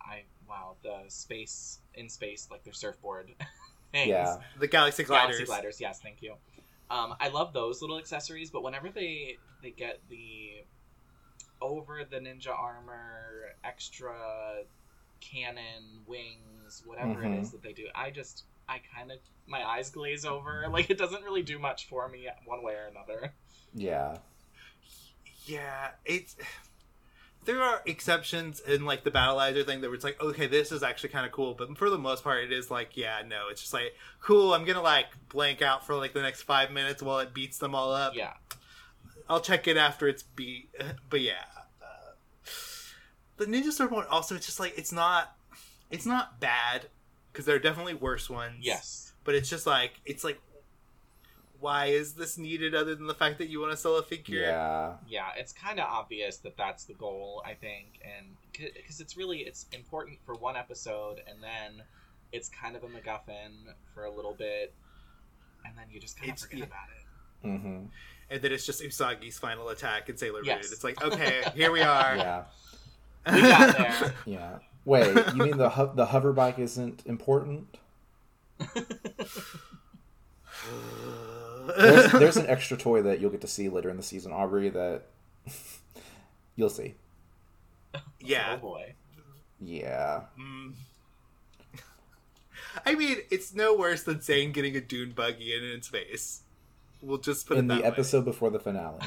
I 0.00 0.22
wow 0.48 0.76
the 0.82 1.00
space 1.08 1.80
in 1.94 2.08
space 2.08 2.48
like 2.50 2.62
their 2.64 2.72
surfboard 2.72 3.30
things. 3.92 4.08
Yeah. 4.08 4.36
the 4.58 4.66
Galaxy 4.68 5.02
Gliders. 5.04 5.36
Galaxy 5.36 5.44
gliders. 5.44 5.80
Yes, 5.80 6.00
thank 6.00 6.22
you. 6.22 6.34
Um, 6.90 7.14
I 7.20 7.28
love 7.28 7.52
those 7.52 7.80
little 7.82 7.98
accessories, 7.98 8.50
but 8.50 8.62
whenever 8.62 8.88
they 8.90 9.38
they 9.62 9.70
get 9.70 10.00
the 10.08 10.64
over 11.60 12.04
the 12.08 12.18
ninja 12.18 12.56
armor, 12.56 13.54
extra 13.64 14.14
cannon, 15.20 16.02
wings, 16.06 16.82
whatever 16.84 17.22
Mhm. 17.22 17.34
it 17.36 17.40
is 17.40 17.50
that 17.52 17.62
they 17.62 17.72
do, 17.72 17.88
I 17.94 18.10
just 18.10 18.44
I 18.68 18.80
kind 18.96 19.10
of 19.12 19.18
my 19.46 19.62
eyes 19.62 19.90
glaze 19.90 20.24
over. 20.24 20.66
Like 20.70 20.90
it 20.90 20.98
doesn't 20.98 21.22
really 21.22 21.42
do 21.42 21.58
much 21.58 21.88
for 21.88 22.08
me 22.08 22.28
one 22.44 22.62
way 22.62 22.74
or 22.74 22.86
another. 22.86 23.32
Yeah. 23.74 24.18
Yeah, 25.46 25.90
it's 26.04 26.36
there 27.44 27.62
are 27.62 27.82
exceptions 27.86 28.60
in 28.60 28.84
like 28.84 29.04
the 29.04 29.10
battleizer 29.10 29.64
thing 29.66 29.80
that 29.82 29.88
where 29.88 29.94
it's 29.94 30.04
like, 30.04 30.20
okay, 30.20 30.46
this 30.46 30.72
is 30.72 30.82
actually 30.82 31.10
kind 31.10 31.26
of 31.26 31.32
cool, 31.32 31.54
but 31.54 31.76
for 31.76 31.90
the 31.90 31.98
most 31.98 32.24
part, 32.24 32.42
it 32.42 32.52
is 32.52 32.70
like, 32.70 32.96
yeah, 32.96 33.22
no, 33.26 33.48
it's 33.50 33.60
just 33.60 33.74
like, 33.74 33.94
cool. 34.20 34.54
I'm 34.54 34.64
gonna 34.64 34.82
like 34.82 35.06
blank 35.28 35.62
out 35.62 35.86
for 35.86 35.94
like 35.96 36.14
the 36.14 36.22
next 36.22 36.42
five 36.42 36.70
minutes 36.70 37.02
while 37.02 37.18
it 37.18 37.34
beats 37.34 37.58
them 37.58 37.74
all 37.74 37.92
up. 37.92 38.14
Yeah, 38.16 38.32
I'll 39.28 39.40
check 39.40 39.68
it 39.68 39.76
after 39.76 40.08
it's 40.08 40.22
beat. 40.22 40.70
But 41.10 41.20
yeah, 41.20 41.44
uh, 41.82 42.12
the 43.36 43.46
Ninja 43.46 43.70
Storm 43.70 43.90
one 43.90 44.06
also 44.06 44.34
it's 44.34 44.46
just 44.46 44.60
like 44.60 44.78
it's 44.78 44.92
not, 44.92 45.36
it's 45.90 46.06
not 46.06 46.40
bad 46.40 46.86
because 47.34 47.44
there 47.46 47.56
are 47.56 47.60
definitely 47.60 47.94
worse 47.94 48.30
ones. 48.30 48.58
yes, 48.60 49.12
but 49.24 49.34
it's 49.34 49.50
just 49.50 49.66
like 49.66 50.00
it's 50.06 50.22
like, 50.22 50.40
why 51.60 51.86
is 51.86 52.14
this 52.14 52.38
needed 52.38 52.74
other 52.74 52.94
than 52.94 53.06
the 53.08 53.14
fact 53.14 53.38
that 53.38 53.48
you 53.48 53.60
want 53.60 53.72
to 53.72 53.76
sell 53.76 53.96
a 53.96 54.02
figure? 54.02 54.40
Yeah. 54.40 54.92
yeah. 55.08 55.28
It's 55.36 55.52
kind 55.52 55.80
of 55.80 55.86
obvious 55.88 56.36
that 56.38 56.56
that's 56.56 56.84
the 56.84 56.94
goal, 56.94 57.42
I 57.44 57.54
think, 57.54 58.00
and 58.04 58.26
because 58.52 59.00
it's 59.00 59.16
really 59.16 59.40
it's 59.40 59.66
important 59.72 60.18
for 60.24 60.34
one 60.36 60.56
episode, 60.56 61.20
and 61.28 61.42
then 61.42 61.84
it's 62.32 62.48
kind 62.48 62.76
of 62.76 62.84
a 62.84 62.86
MacGuffin 62.86 63.72
for 63.94 64.04
a 64.04 64.10
little 64.10 64.34
bit, 64.34 64.72
and 65.64 65.76
then 65.76 65.86
you 65.90 66.00
just 66.00 66.18
kind 66.18 66.32
of 66.32 66.38
forget 66.38 66.58
yeah. 66.60 66.64
about 66.64 66.88
it. 66.88 67.60
hmm 67.60 67.86
and 68.30 68.42
then 68.42 68.52
it's 68.52 68.66
just 68.66 68.82
Usagi's 68.82 69.38
final 69.38 69.68
attack 69.68 70.08
in 70.08 70.16
Sailor 70.16 70.40
Yes. 70.44 70.64
Moon. 70.64 70.72
It's 70.72 70.84
like, 70.84 71.02
okay, 71.02 71.42
here 71.54 71.70
we 71.70 71.82
are. 71.82 72.16
Yeah. 73.26 73.32
We 73.32 73.40
got 73.40 73.76
there. 73.78 74.14
Yeah. 74.26 74.58
Wait, 74.84 75.14
you 75.34 75.42
mean 75.44 75.56
the 75.56 75.70
ho- 75.70 75.92
the 75.94 76.06
hover 76.06 76.32
bike 76.32 76.58
isn't 76.58 77.02
important? 77.06 77.78
There's, 81.76 82.12
there's 82.12 82.36
an 82.36 82.46
extra 82.46 82.76
toy 82.76 83.02
that 83.02 83.20
you'll 83.20 83.30
get 83.30 83.40
to 83.40 83.46
see 83.46 83.68
later 83.68 83.88
in 83.90 83.96
the 83.96 84.02
season, 84.02 84.32
Aubrey. 84.32 84.68
That 84.68 85.02
you'll 86.56 86.68
see. 86.70 86.94
yeah. 88.20 88.54
Oh 88.54 88.56
boy. 88.58 88.94
Yeah. 89.60 90.22
Mm. 90.38 90.74
I 92.86 92.94
mean, 92.94 93.18
it's 93.30 93.54
no 93.54 93.74
worse 93.74 94.02
than 94.02 94.20
saying 94.20 94.52
getting 94.52 94.76
a 94.76 94.80
dune 94.80 95.12
buggy 95.12 95.54
in 95.54 95.64
in 95.64 95.82
space. 95.82 96.42
We'll 97.00 97.18
just 97.18 97.46
put 97.46 97.56
In 97.58 97.64
it 97.66 97.68
that 97.68 97.74
the 97.76 97.80
way. 97.82 97.86
episode 97.88 98.24
before 98.24 98.50
the 98.50 98.58
finale. 98.60 99.00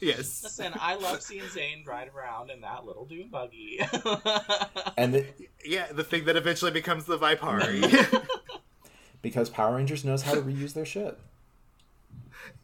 Yes. 0.00 0.42
Listen, 0.42 0.72
I 0.80 0.94
love 0.94 1.20
seeing 1.22 1.42
Zhane 1.42 1.86
ride 1.86 2.10
around 2.16 2.50
in 2.50 2.60
that 2.62 2.84
little 2.86 3.04
dune 3.04 3.28
buggy. 3.28 3.80
And 4.96 5.14
the, 5.14 5.26
Yeah, 5.64 5.92
the 5.92 6.04
thing 6.04 6.24
that 6.24 6.36
eventually 6.36 6.70
becomes 6.70 7.04
the 7.04 7.18
Vipari. 7.18 8.26
because 9.22 9.50
Power 9.50 9.76
Rangers 9.76 10.04
knows 10.04 10.22
how 10.22 10.34
to 10.34 10.40
reuse 10.42 10.72
their 10.74 10.86
shit. 10.86 11.18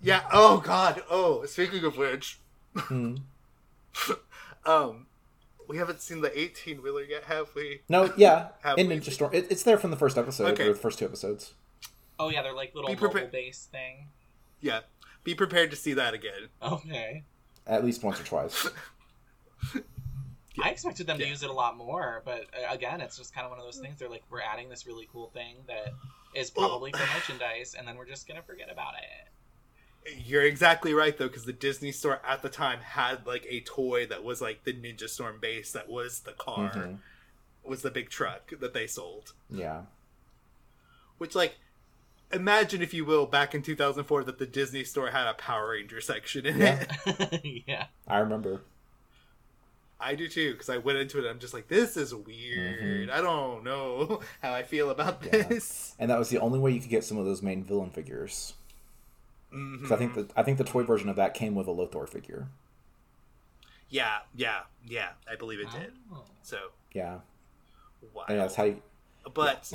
yeah. 0.01 0.23
Oh 0.33 0.59
God. 0.59 1.03
Oh, 1.11 1.45
speaking 1.47 1.85
of 1.85 1.97
which, 1.99 2.39
Hmm. 2.77 3.17
um, 4.65 5.07
we 5.69 5.77
haven't 5.79 6.01
seen 6.01 6.21
the 6.21 6.39
eighteen 6.39 6.83
wheeler 6.83 7.03
yet, 7.03 7.25
have 7.25 7.49
we? 7.55 7.81
No, 7.89 8.13
yeah. 8.17 8.49
Have 8.63 8.79
In 8.79 8.89
Ninja 8.89 9.11
Storm. 9.11 9.33
It, 9.35 9.47
it's 9.51 9.63
there 9.63 9.79
from 9.79 9.91
the 9.91 9.97
first 9.97 10.17
episode, 10.19 10.53
Okay. 10.53 10.69
or 10.69 10.73
the 10.73 10.79
first 10.79 10.99
two 10.99 11.05
episodes. 11.05 11.55
oh 12.19 12.29
yeah, 12.31 12.43
they're 12.43 12.55
like 12.55 12.75
little 12.75 12.89
Be 12.91 12.97
prepa- 12.97 13.15
mobile 13.15 13.27
base 13.29 13.69
thing. 13.71 14.09
Yeah. 14.61 14.81
Be 15.27 15.35
prepared 15.35 15.71
to 15.73 15.77
see 15.77 15.93
that 15.95 16.15
again. 16.15 16.49
Okay. 16.63 17.25
At 17.67 17.85
least 17.85 18.03
once 18.05 18.21
or 18.21 18.25
twice. 18.25 18.69
I 20.63 20.71
expected 20.71 21.07
them 21.09 21.19
to 21.19 21.27
use 21.27 21.43
it 21.43 21.51
a 21.51 21.53
lot 21.53 21.77
more, 21.77 22.23
but 22.25 22.43
uh, 22.55 22.73
again, 22.73 23.01
it's 23.01 23.19
just 23.19 23.35
kind 23.35 23.45
of 23.45 23.51
one 23.51 23.59
of 23.59 23.65
those 23.67 23.79
things. 23.79 23.99
They're 23.99 24.09
like, 24.09 24.23
we're 24.31 24.41
adding 24.41 24.69
this 24.71 24.87
really 24.87 25.09
cool 25.13 25.27
thing 25.35 25.57
that 25.67 25.93
is 26.35 26.49
probably 26.51 26.93
for 26.93 27.01
merchandise, 27.13 27.75
and 27.77 27.87
then 27.87 27.97
we're 27.97 28.07
just 28.07 28.27
gonna 28.29 28.41
forget 28.41 28.71
about 28.71 28.95
it. 28.95 30.15
You're 30.25 30.45
exactly 30.45 30.95
right 30.95 31.19
though, 31.19 31.27
because 31.27 31.45
the 31.45 31.53
Disney 31.53 31.91
store 31.91 32.21
at 32.25 32.41
the 32.41 32.49
time 32.49 32.79
had 32.79 33.27
like 33.27 33.45
a 33.51 33.61
toy 33.63 34.07
that 34.07 34.23
was 34.23 34.41
like 34.41 34.63
the 34.63 34.73
Ninja 34.73 35.09
Storm 35.09 35.39
base. 35.41 35.73
That 35.73 35.89
was 35.89 36.21
the 36.21 36.33
car, 36.33 36.71
Mhm. 36.73 36.99
was 37.65 37.83
the 37.83 37.91
big 37.91 38.09
truck 38.11 38.53
that 38.61 38.73
they 38.73 38.87
sold. 38.87 39.33
Yeah. 39.51 39.83
Which 41.19 41.35
like, 41.35 41.57
imagine, 42.33 42.83
if 42.83 42.93
you 42.95 43.05
will, 43.05 43.27
back 43.27 43.55
in 43.55 43.63
2004 43.63 44.25
that 44.25 44.39
the 44.39 44.47
Disney 44.47 44.85
store 44.85 45.11
had 45.11 45.27
a 45.27 45.35
Power 45.35 45.71
Ranger 45.71 46.01
section 46.01 46.47
in 46.47 46.59
Yeah. 46.59 46.85
it. 47.07 47.65
yeah. 47.67 47.87
I 48.07 48.19
remember. 48.19 48.61
I 49.99 50.15
do 50.15 50.29
too, 50.29 50.53
because 50.53 50.69
I 50.69 50.77
went 50.77 50.99
into 50.99 51.19
it. 51.25 51.29
I'm 51.29 51.39
just 51.39 51.55
like, 51.55 51.69
this 51.69 51.97
is 51.97 52.15
weird. 52.15 53.09
I 53.09 53.21
don't 53.23 53.65
know 53.65 54.21
how 54.43 54.53
I 54.53 54.63
feel 54.63 54.91
about 54.91 55.23
Mm-hmm. 55.23 55.35
Yeah. 55.37 55.43
this. 55.45 55.95
And 55.99 56.11
that 56.11 56.19
was 56.19 56.29
the 56.29 56.39
only 56.39 56.59
way 56.59 56.71
you 56.73 56.81
could 56.81 56.91
get 56.91 57.03
some 57.05 57.17
of 57.19 57.25
those 57.25 57.43
main 57.43 57.65
villain 57.65 57.91
figures. 57.91 58.53
Because 59.51 59.93
I 59.93 59.97
think 59.97 60.13
Mm-hmm. 60.15 60.39
I 60.39 60.43
think 60.43 60.59
the 60.59 60.65
toy 60.65 60.83
version 60.83 61.09
of 61.09 61.17
that 61.17 61.33
came 61.35 61.55
with 61.55 61.67
a 61.67 61.71
Lothor 61.71 62.07
figure. 62.09 62.49
Yeah, 63.89 64.19
yeah, 64.35 64.63
yeah. 64.87 65.11
I 65.31 65.37
believe 65.37 65.61
it 65.61 65.71
did. 65.71 65.93
Oh. 66.13 66.25
So, 66.43 66.59
Yeah, 66.93 67.21
wow. 68.13 68.25
and 68.29 68.39
that's 68.41 68.55
how. 68.57 68.65
You, 68.65 68.83
But 69.33 69.73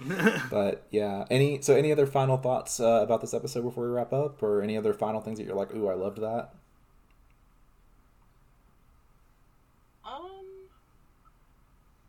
but 0.50 0.86
yeah, 0.90 1.24
any 1.30 1.60
so 1.62 1.74
any 1.74 1.92
other 1.92 2.06
final 2.06 2.36
thoughts 2.36 2.80
uh, 2.80 3.00
about 3.02 3.20
this 3.20 3.32
episode 3.34 3.62
before 3.62 3.84
we 3.86 3.90
wrap 3.92 4.12
up, 4.12 4.42
or 4.42 4.60
any 4.62 4.76
other 4.76 4.92
final 4.92 5.20
things 5.20 5.38
that 5.38 5.44
you're 5.44 5.54
like, 5.54 5.74
ooh, 5.74 5.88
I 5.88 5.94
loved 5.94 6.18
that. 6.20 6.50
Um. 10.04 10.20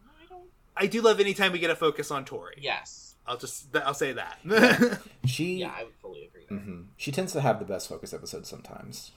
I 0.06 0.26
don't. 0.30 0.44
I 0.76 0.88
do 0.88 1.02
love 1.02 1.20
anytime 1.20 1.52
we 1.52 1.60
get 1.60 1.70
a 1.70 1.76
focus 1.76 2.12
on 2.12 2.26
Tori. 2.26 2.56
Yes. 2.60 3.16
I'll 3.28 3.38
just 3.38 3.76
I'll 3.76 3.94
say 3.96 4.14
that. 4.14 5.00
She 5.26 5.56
Yeah, 5.56 5.74
I 5.76 5.84
would 5.86 5.96
fully 5.96 6.26
agree. 6.26 6.46
There. 6.48 6.60
mhm. 6.60 6.86
she 6.96 7.12
tends 7.12 7.34
to 7.34 7.42
have 7.42 7.58
the 7.60 7.66
best 7.66 7.90
focus 7.90 8.14
episodes 8.14 8.48
sometimes. 8.48 9.12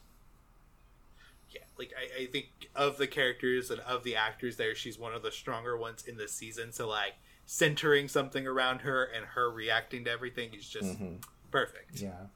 yeah, 1.50 1.60
like 1.78 1.92
I, 1.94 2.22
I 2.22 2.26
think 2.26 2.46
of 2.74 2.96
the 2.96 3.06
characters 3.06 3.70
and 3.70 3.80
of 3.80 4.04
the 4.04 4.16
actors 4.16 4.56
there, 4.56 4.74
she's 4.74 4.98
one 4.98 5.12
of 5.14 5.22
the 5.22 5.30
stronger 5.30 5.76
ones 5.76 6.04
in 6.06 6.16
this 6.16 6.32
season. 6.32 6.72
So 6.72 6.88
like 6.88 7.14
centering 7.50 8.08
something 8.08 8.46
around 8.46 8.82
her 8.82 9.04
and 9.04 9.24
her 9.24 9.50
reacting 9.50 10.04
to 10.04 10.10
everything 10.10 10.52
is 10.52 10.68
just 10.68 11.00
Mhm. 11.00 11.22
perfect. 11.50 11.98
Yeah. 11.98 12.26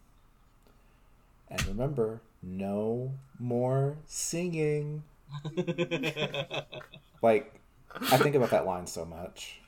And 1.51 1.67
remember, 1.67 2.23
no 2.43 3.13
more 3.39 3.97
singing. 4.07 5.03
Like, 7.23 7.55
I 8.11 8.17
think 8.17 8.35
about 8.35 8.51
that 8.51 8.67
line 8.67 8.87
so 8.89 9.05
much. 9.05 9.61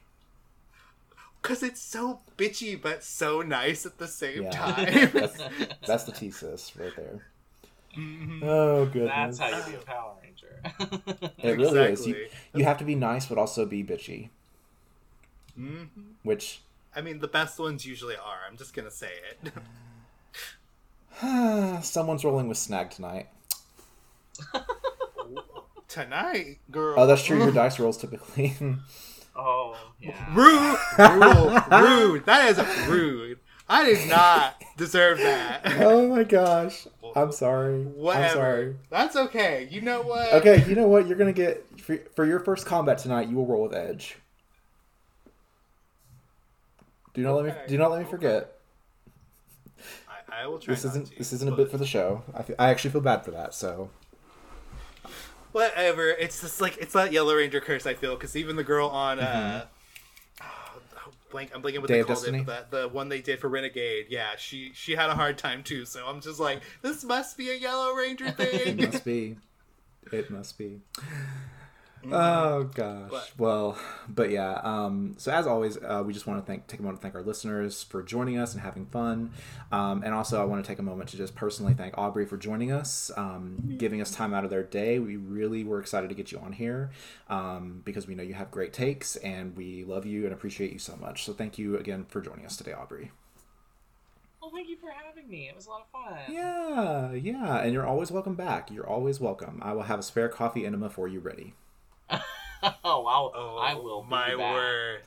Because 1.40 1.62
it's 1.62 1.80
so 1.80 2.18
bitchy 2.36 2.80
but 2.80 3.04
so 3.04 3.42
nice 3.42 3.86
at 3.86 3.98
the 3.98 4.08
same 4.08 4.42
Yeah. 4.44 4.50
time. 4.50 5.10
That's, 5.12 5.38
that's 5.86 6.04
the 6.04 6.10
thesis 6.12 6.72
right 6.74 6.90
there. 6.96 7.26
Mhm. 7.96 8.42
Oh 8.42 8.86
goodness. 8.86 9.38
That's 9.38 9.52
how 9.54 9.58
you 9.66 9.72
be 9.72 9.74
a 9.76 9.84
Power 9.84 10.14
Ranger. 10.20 11.30
It 11.38 11.56
really 11.58 11.92
is. 11.92 12.04
You, 12.08 12.26
you 12.54 12.64
have 12.64 12.78
to 12.78 12.84
be 12.84 12.96
nice, 12.96 13.26
but 13.26 13.38
also 13.38 13.64
be 13.66 13.84
bitchy. 13.84 14.30
Mhm. 15.58 15.88
Which 16.22 16.62
I 16.94 17.00
mean, 17.00 17.20
the 17.20 17.28
best 17.28 17.58
ones 17.58 17.84
usually 17.84 18.16
are. 18.16 18.38
I'm 18.48 18.56
just 18.56 18.74
gonna 18.74 18.90
say 18.90 19.10
it. 19.42 19.52
someone's 21.82 22.24
rolling 22.24 22.48
with 22.48 22.58
snag 22.58 22.90
tonight. 22.90 23.28
Tonight, 25.88 26.58
girl. 26.72 26.94
Oh, 26.98 27.06
that's 27.06 27.22
true. 27.22 27.38
Your 27.38 27.52
dice 27.52 27.78
rolls 27.78 27.96
typically. 27.96 28.56
oh 29.36 29.76
yeah. 30.00 30.26
rude, 30.34 30.76
rude, 30.98 31.62
rude. 31.70 32.26
That 32.26 32.50
is 32.50 32.88
rude. 32.88 33.38
I 33.68 33.84
did 33.84 34.08
not 34.08 34.60
deserve 34.76 35.18
that. 35.18 35.62
oh 35.80 36.08
my 36.08 36.24
gosh. 36.24 36.88
I'm 37.14 37.30
sorry. 37.30 37.86
I'm 38.10 38.30
sorry. 38.32 38.76
That's 38.90 39.14
okay. 39.14 39.68
You 39.70 39.82
know 39.82 40.02
what? 40.02 40.32
Okay, 40.34 40.64
you 40.68 40.74
know 40.74 40.88
what? 40.88 41.06
You're 41.06 41.16
gonna 41.16 41.32
get 41.32 41.64
for, 41.80 41.96
for 42.16 42.26
your 42.26 42.40
first 42.40 42.66
combat 42.66 42.98
tonight. 42.98 43.28
You 43.28 43.36
will 43.36 43.46
roll 43.46 43.62
with 43.62 43.74
edge. 43.74 44.16
Do 47.14 47.22
not 47.22 47.34
let 47.34 47.44
me. 47.44 47.52
Do 47.68 47.78
not 47.78 47.90
let 47.90 47.98
me 47.98 48.04
okay. 48.04 48.10
forget. 48.10 48.58
I, 50.08 50.42
I 50.42 50.46
will 50.46 50.58
try. 50.58 50.74
This 50.74 50.84
isn't. 50.84 51.06
to, 51.06 51.18
This 51.18 51.32
isn't 51.32 51.50
a 51.52 51.56
bit 51.56 51.70
for 51.70 51.78
the 51.78 51.86
show. 51.86 52.22
I, 52.34 52.42
feel, 52.42 52.56
I 52.58 52.70
actually 52.70 52.90
feel 52.90 53.00
bad 53.00 53.24
for 53.24 53.30
that. 53.30 53.54
So 53.54 53.90
Whatever. 55.54 56.08
It's 56.10 56.40
just 56.40 56.60
like 56.60 56.78
it's 56.78 56.94
that 56.94 57.12
Yellow 57.12 57.36
Ranger 57.36 57.60
curse. 57.60 57.86
I 57.86 57.94
feel 57.94 58.16
because 58.16 58.34
even 58.34 58.56
the 58.56 58.64
girl 58.64 58.88
on 58.88 59.20
uh, 59.20 59.66
oh, 60.42 60.46
blank. 61.30 61.52
I'm 61.54 61.62
blanking 61.62 61.78
what 61.78 61.86
Day 61.86 61.98
they 61.98 62.02
called 62.02 62.18
Destiny? 62.18 62.40
it. 62.40 62.46
But 62.46 62.72
the 62.72 62.82
the 62.82 62.88
one 62.88 63.08
they 63.08 63.20
did 63.20 63.38
for 63.38 63.48
Renegade. 63.48 64.06
Yeah, 64.08 64.30
she 64.36 64.72
she 64.74 64.96
had 64.96 65.10
a 65.10 65.14
hard 65.14 65.38
time 65.38 65.62
too. 65.62 65.84
So 65.84 66.04
I'm 66.08 66.20
just 66.20 66.40
like, 66.40 66.60
this 66.82 67.04
must 67.04 67.38
be 67.38 67.50
a 67.50 67.54
Yellow 67.54 67.94
Ranger 67.94 68.30
thing. 68.32 68.80
it 68.80 68.92
must 68.92 69.04
be. 69.04 69.36
It 70.10 70.28
must 70.28 70.58
be. 70.58 70.80
Oh 72.12 72.64
gosh. 72.74 73.10
But- 73.10 73.30
well, 73.38 73.78
but 74.08 74.30
yeah. 74.30 74.60
Um, 74.62 75.14
so 75.16 75.32
as 75.32 75.46
always, 75.46 75.76
uh, 75.78 76.02
we 76.06 76.12
just 76.12 76.26
want 76.26 76.40
to 76.40 76.46
thank 76.46 76.66
take 76.66 76.80
a 76.80 76.82
moment 76.82 77.00
to 77.00 77.02
thank 77.02 77.14
our 77.14 77.22
listeners 77.22 77.82
for 77.82 78.02
joining 78.02 78.38
us 78.38 78.52
and 78.52 78.62
having 78.62 78.86
fun, 78.86 79.30
um, 79.72 80.02
and 80.04 80.12
also 80.14 80.40
I 80.40 80.44
want 80.44 80.64
to 80.64 80.68
take 80.68 80.78
a 80.78 80.82
moment 80.82 81.10
to 81.10 81.16
just 81.16 81.34
personally 81.34 81.74
thank 81.74 81.96
Aubrey 81.96 82.26
for 82.26 82.36
joining 82.36 82.72
us, 82.72 83.10
um, 83.16 83.74
giving 83.78 84.00
us 84.00 84.10
time 84.10 84.34
out 84.34 84.44
of 84.44 84.50
their 84.50 84.62
day. 84.62 84.98
We 84.98 85.16
really 85.16 85.64
were 85.64 85.80
excited 85.80 86.08
to 86.08 86.14
get 86.14 86.32
you 86.32 86.38
on 86.38 86.52
here 86.52 86.90
um, 87.28 87.82
because 87.84 88.06
we 88.06 88.14
know 88.14 88.22
you 88.22 88.34
have 88.34 88.50
great 88.50 88.72
takes 88.72 89.16
and 89.16 89.56
we 89.56 89.84
love 89.84 90.04
you 90.06 90.24
and 90.24 90.32
appreciate 90.32 90.72
you 90.72 90.78
so 90.78 90.96
much. 90.96 91.24
So 91.24 91.32
thank 91.32 91.58
you 91.58 91.76
again 91.78 92.04
for 92.08 92.20
joining 92.20 92.44
us 92.46 92.56
today, 92.56 92.72
Aubrey. 92.72 93.10
Well, 94.40 94.50
thank 94.54 94.68
you 94.68 94.76
for 94.76 94.90
having 94.90 95.28
me. 95.30 95.48
It 95.48 95.56
was 95.56 95.66
a 95.66 95.70
lot 95.70 95.86
of 95.86 95.88
fun. 95.90 96.18
Yeah, 96.34 97.12
yeah, 97.12 97.62
and 97.62 97.72
you're 97.72 97.86
always 97.86 98.10
welcome 98.12 98.34
back. 98.34 98.70
You're 98.70 98.86
always 98.86 99.18
welcome. 99.18 99.58
I 99.62 99.72
will 99.72 99.84
have 99.84 99.98
a 99.98 100.02
spare 100.02 100.28
coffee 100.28 100.66
enema 100.66 100.90
for 100.90 101.08
you 101.08 101.18
ready. 101.20 101.54
oh 102.84 103.00
wow. 103.00 103.32
Oh, 103.34 103.56
I 103.60 103.74
will. 103.74 104.02
be 104.02 104.08
My 104.10 104.34
back. 104.36 104.54
word. 104.54 105.00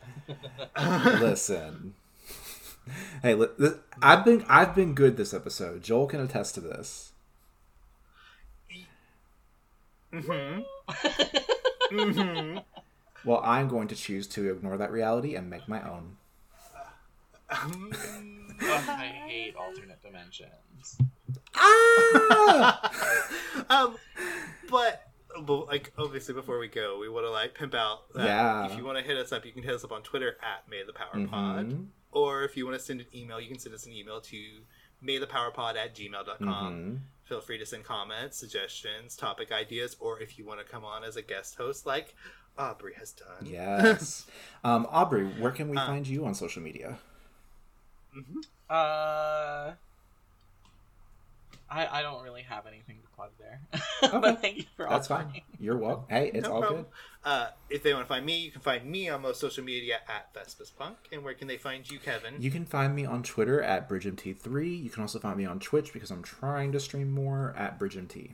Listen. 1.22 1.94
Hey, 3.22 3.34
li- 3.36 3.48
th- 3.60 3.74
I've 4.02 4.24
been 4.24 4.46
I've 4.48 4.76
been 4.76 4.94
good 4.94 5.18
this 5.18 5.34
episode. 5.34 5.84
Joel 5.84 6.08
can 6.08 6.20
attest 6.22 6.56
to 6.56 6.62
this. 6.62 7.12
hmm 10.14 10.60
hmm 11.92 12.58
Well, 13.26 13.42
I'm 13.44 13.68
going 13.68 13.88
to 13.90 13.96
choose 13.96 14.28
to 14.28 14.50
ignore 14.52 14.78
that 14.78 14.92
reality 14.92 15.36
and 15.36 15.50
make 15.50 15.68
my 15.68 15.82
own. 15.88 16.18
I 17.50 19.14
hate 19.28 19.56
alternate 19.56 20.02
dimensions. 20.02 20.98
Ah! 21.56 22.92
um, 23.70 23.96
but, 24.70 25.07
but 25.07 25.07
like 25.46 25.92
obviously 25.98 26.34
before 26.34 26.60
we 26.60 26.68
go, 26.68 26.98
we 27.00 27.10
want 27.10 27.26
to 27.26 27.32
like 27.32 27.54
pimp 27.54 27.74
out. 27.74 28.12
That 28.14 28.26
Yeah. 28.26 28.66
If 28.72 28.78
you 28.78 28.84
want 28.86 28.98
to 28.98 29.04
hit 29.04 29.18
us 29.18 29.32
up, 29.32 29.46
you 29.46 29.52
can 29.52 29.64
hit 29.64 29.74
us 29.74 29.84
up 29.84 29.92
on 29.92 30.02
Twitter 30.04 30.38
at 30.42 30.70
May 30.70 30.84
the 30.84 30.94
Power 30.94 31.26
Pod, 31.28 31.70
Mhm, 31.72 31.88
or 32.12 32.44
if 32.44 32.56
you 32.58 32.66
want 32.66 32.78
to 32.78 32.84
send 32.84 33.02
an 33.02 33.08
email, 33.14 33.40
you 33.40 33.48
can 33.48 33.60
send 33.60 33.74
us 33.76 33.86
an 33.86 33.94
email 33.94 34.20
to 34.22 34.38
maythepowerpod 35.04 35.76
at 35.76 35.94
gmail.com. 35.96 36.74
mhm. 36.74 37.00
Feel 37.26 37.42
free 37.42 37.58
to 37.58 37.66
send 37.66 37.84
comments, 37.84 38.38
suggestions, 38.38 39.16
topic 39.18 39.52
ideas, 39.52 39.96
or 40.00 40.20
if 40.22 40.38
you 40.40 40.46
want 40.46 40.60
to 40.60 40.66
come 40.66 40.84
on 40.86 41.04
as 41.04 41.16
a 41.18 41.22
guest 41.22 41.56
host, 41.56 41.86
like 41.86 42.16
Aubrey 42.58 42.94
has 42.96 43.12
done. 43.12 43.46
Yes. 43.46 44.26
um, 44.64 44.88
Aubrey, 44.90 45.26
where 45.40 45.52
can 45.52 45.70
we 45.70 45.78
Uh. 45.78 45.86
find 45.86 46.08
you 46.08 46.26
on 46.26 46.34
social 46.34 46.62
media? 46.64 46.98
Uh, 48.70 49.74
I 51.70 52.00
I 52.00 52.02
don't 52.02 52.24
really 52.24 52.44
have 52.44 52.66
anything 52.66 53.00
to 53.02 53.08
plug 53.16 53.32
there. 53.40 53.62
Okay. 54.04 54.20
but 54.20 54.42
thank 54.42 54.58
you 54.58 54.64
for 54.76 54.88
all. 54.88 54.94
That's 54.94 55.10
offering. 55.10 55.32
fine. 55.34 55.42
You're 55.60 55.78
welcome. 55.78 56.06
Hey, 56.08 56.32
it's 56.34 56.48
No 56.48 56.54
all 56.54 56.62
problem. 56.62 56.84
good. 56.84 56.92
Uh, 57.24 57.48
if 57.70 57.84
they 57.84 57.94
want 57.94 58.06
to 58.06 58.08
find 58.08 58.26
me, 58.26 58.38
you 58.38 58.52
can 58.52 58.62
find 58.62 58.86
me 58.86 59.10
on 59.10 59.22
most 59.22 59.40
social 59.42 59.64
media 59.64 60.00
at 60.08 60.34
Thespis 60.34 60.70
Punk. 60.70 60.98
And 61.12 61.24
where 61.24 61.34
can 61.34 61.48
they 61.48 61.58
find 61.58 61.90
you, 61.90 62.00
Kevin? 62.00 62.36
You 62.40 62.52
can 62.52 62.66
find 62.66 62.96
me 62.96 63.06
on 63.06 63.24
Twitter 63.24 63.62
at 63.62 63.90
BridgeMT3. 63.90 64.84
You 64.84 64.90
can 64.90 65.02
also 65.02 65.20
find 65.20 65.36
me 65.38 65.46
on 65.46 65.60
Twitch 65.60 65.92
because 65.94 66.12
I'm 66.12 66.24
trying 66.24 66.72
to 66.74 66.80
stream 66.80 67.12
more 67.12 67.54
at 67.58 67.80
BridgeMT. 67.80 68.32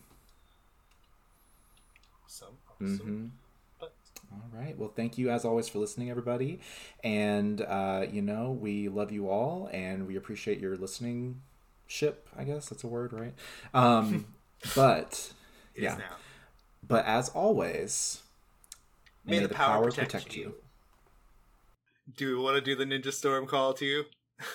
Awesome. 2.26 2.58
awesome. 2.70 3.32
hmm 3.80 3.86
All 4.32 4.50
right. 4.52 4.78
Well, 4.78 4.92
thank 4.96 5.18
you 5.18 5.30
as 5.30 5.46
always 5.46 5.70
for 5.70 5.80
listening, 5.80 6.10
everybody. 6.10 6.60
And, 7.04 7.62
uh, 7.62 8.06
you 8.12 8.22
know, 8.22 8.52
we 8.52 8.90
love 8.90 9.12
you 9.12 9.30
all 9.30 9.70
and 9.72 10.08
we 10.08 10.16
appreciate 10.18 10.60
your 10.60 10.76
listening 10.78 11.42
ship, 11.94 12.28
I 12.36 12.44
guess 12.44 12.70
that's 12.70 12.84
a 12.84 12.88
word, 12.88 13.14
right? 13.14 13.34
Um, 13.74 14.26
but, 14.76 15.32
yeah. 15.76 15.96
now. 15.96 16.16
But 16.86 17.06
as 17.06 17.30
always, 17.30 18.22
May 19.26 19.40
the 19.40 19.50
power 19.50 19.92
protect 19.92 20.36
you. 20.36 20.56
Do 22.18 22.36
we 22.36 22.44
want 22.44 22.56
to 22.56 22.62
do 22.62 22.76
the 22.76 22.84
Ninja 22.84 23.14
Storm 23.14 23.46
call 23.46 23.74
to 23.76 23.86
you? 23.86 24.06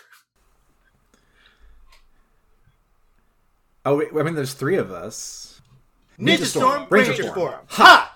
Oh, 3.85 3.97
wait, 3.97 4.09
I 4.15 4.23
mean, 4.23 4.35
there's 4.35 4.53
three 4.53 4.77
of 4.77 4.91
us. 4.91 5.63
Ninja, 6.19 6.45
Storm, 6.45 6.87
Ranger 6.91 7.13
Ranger. 7.13 7.33
Form. 7.33 7.61
Ha! 7.69 8.08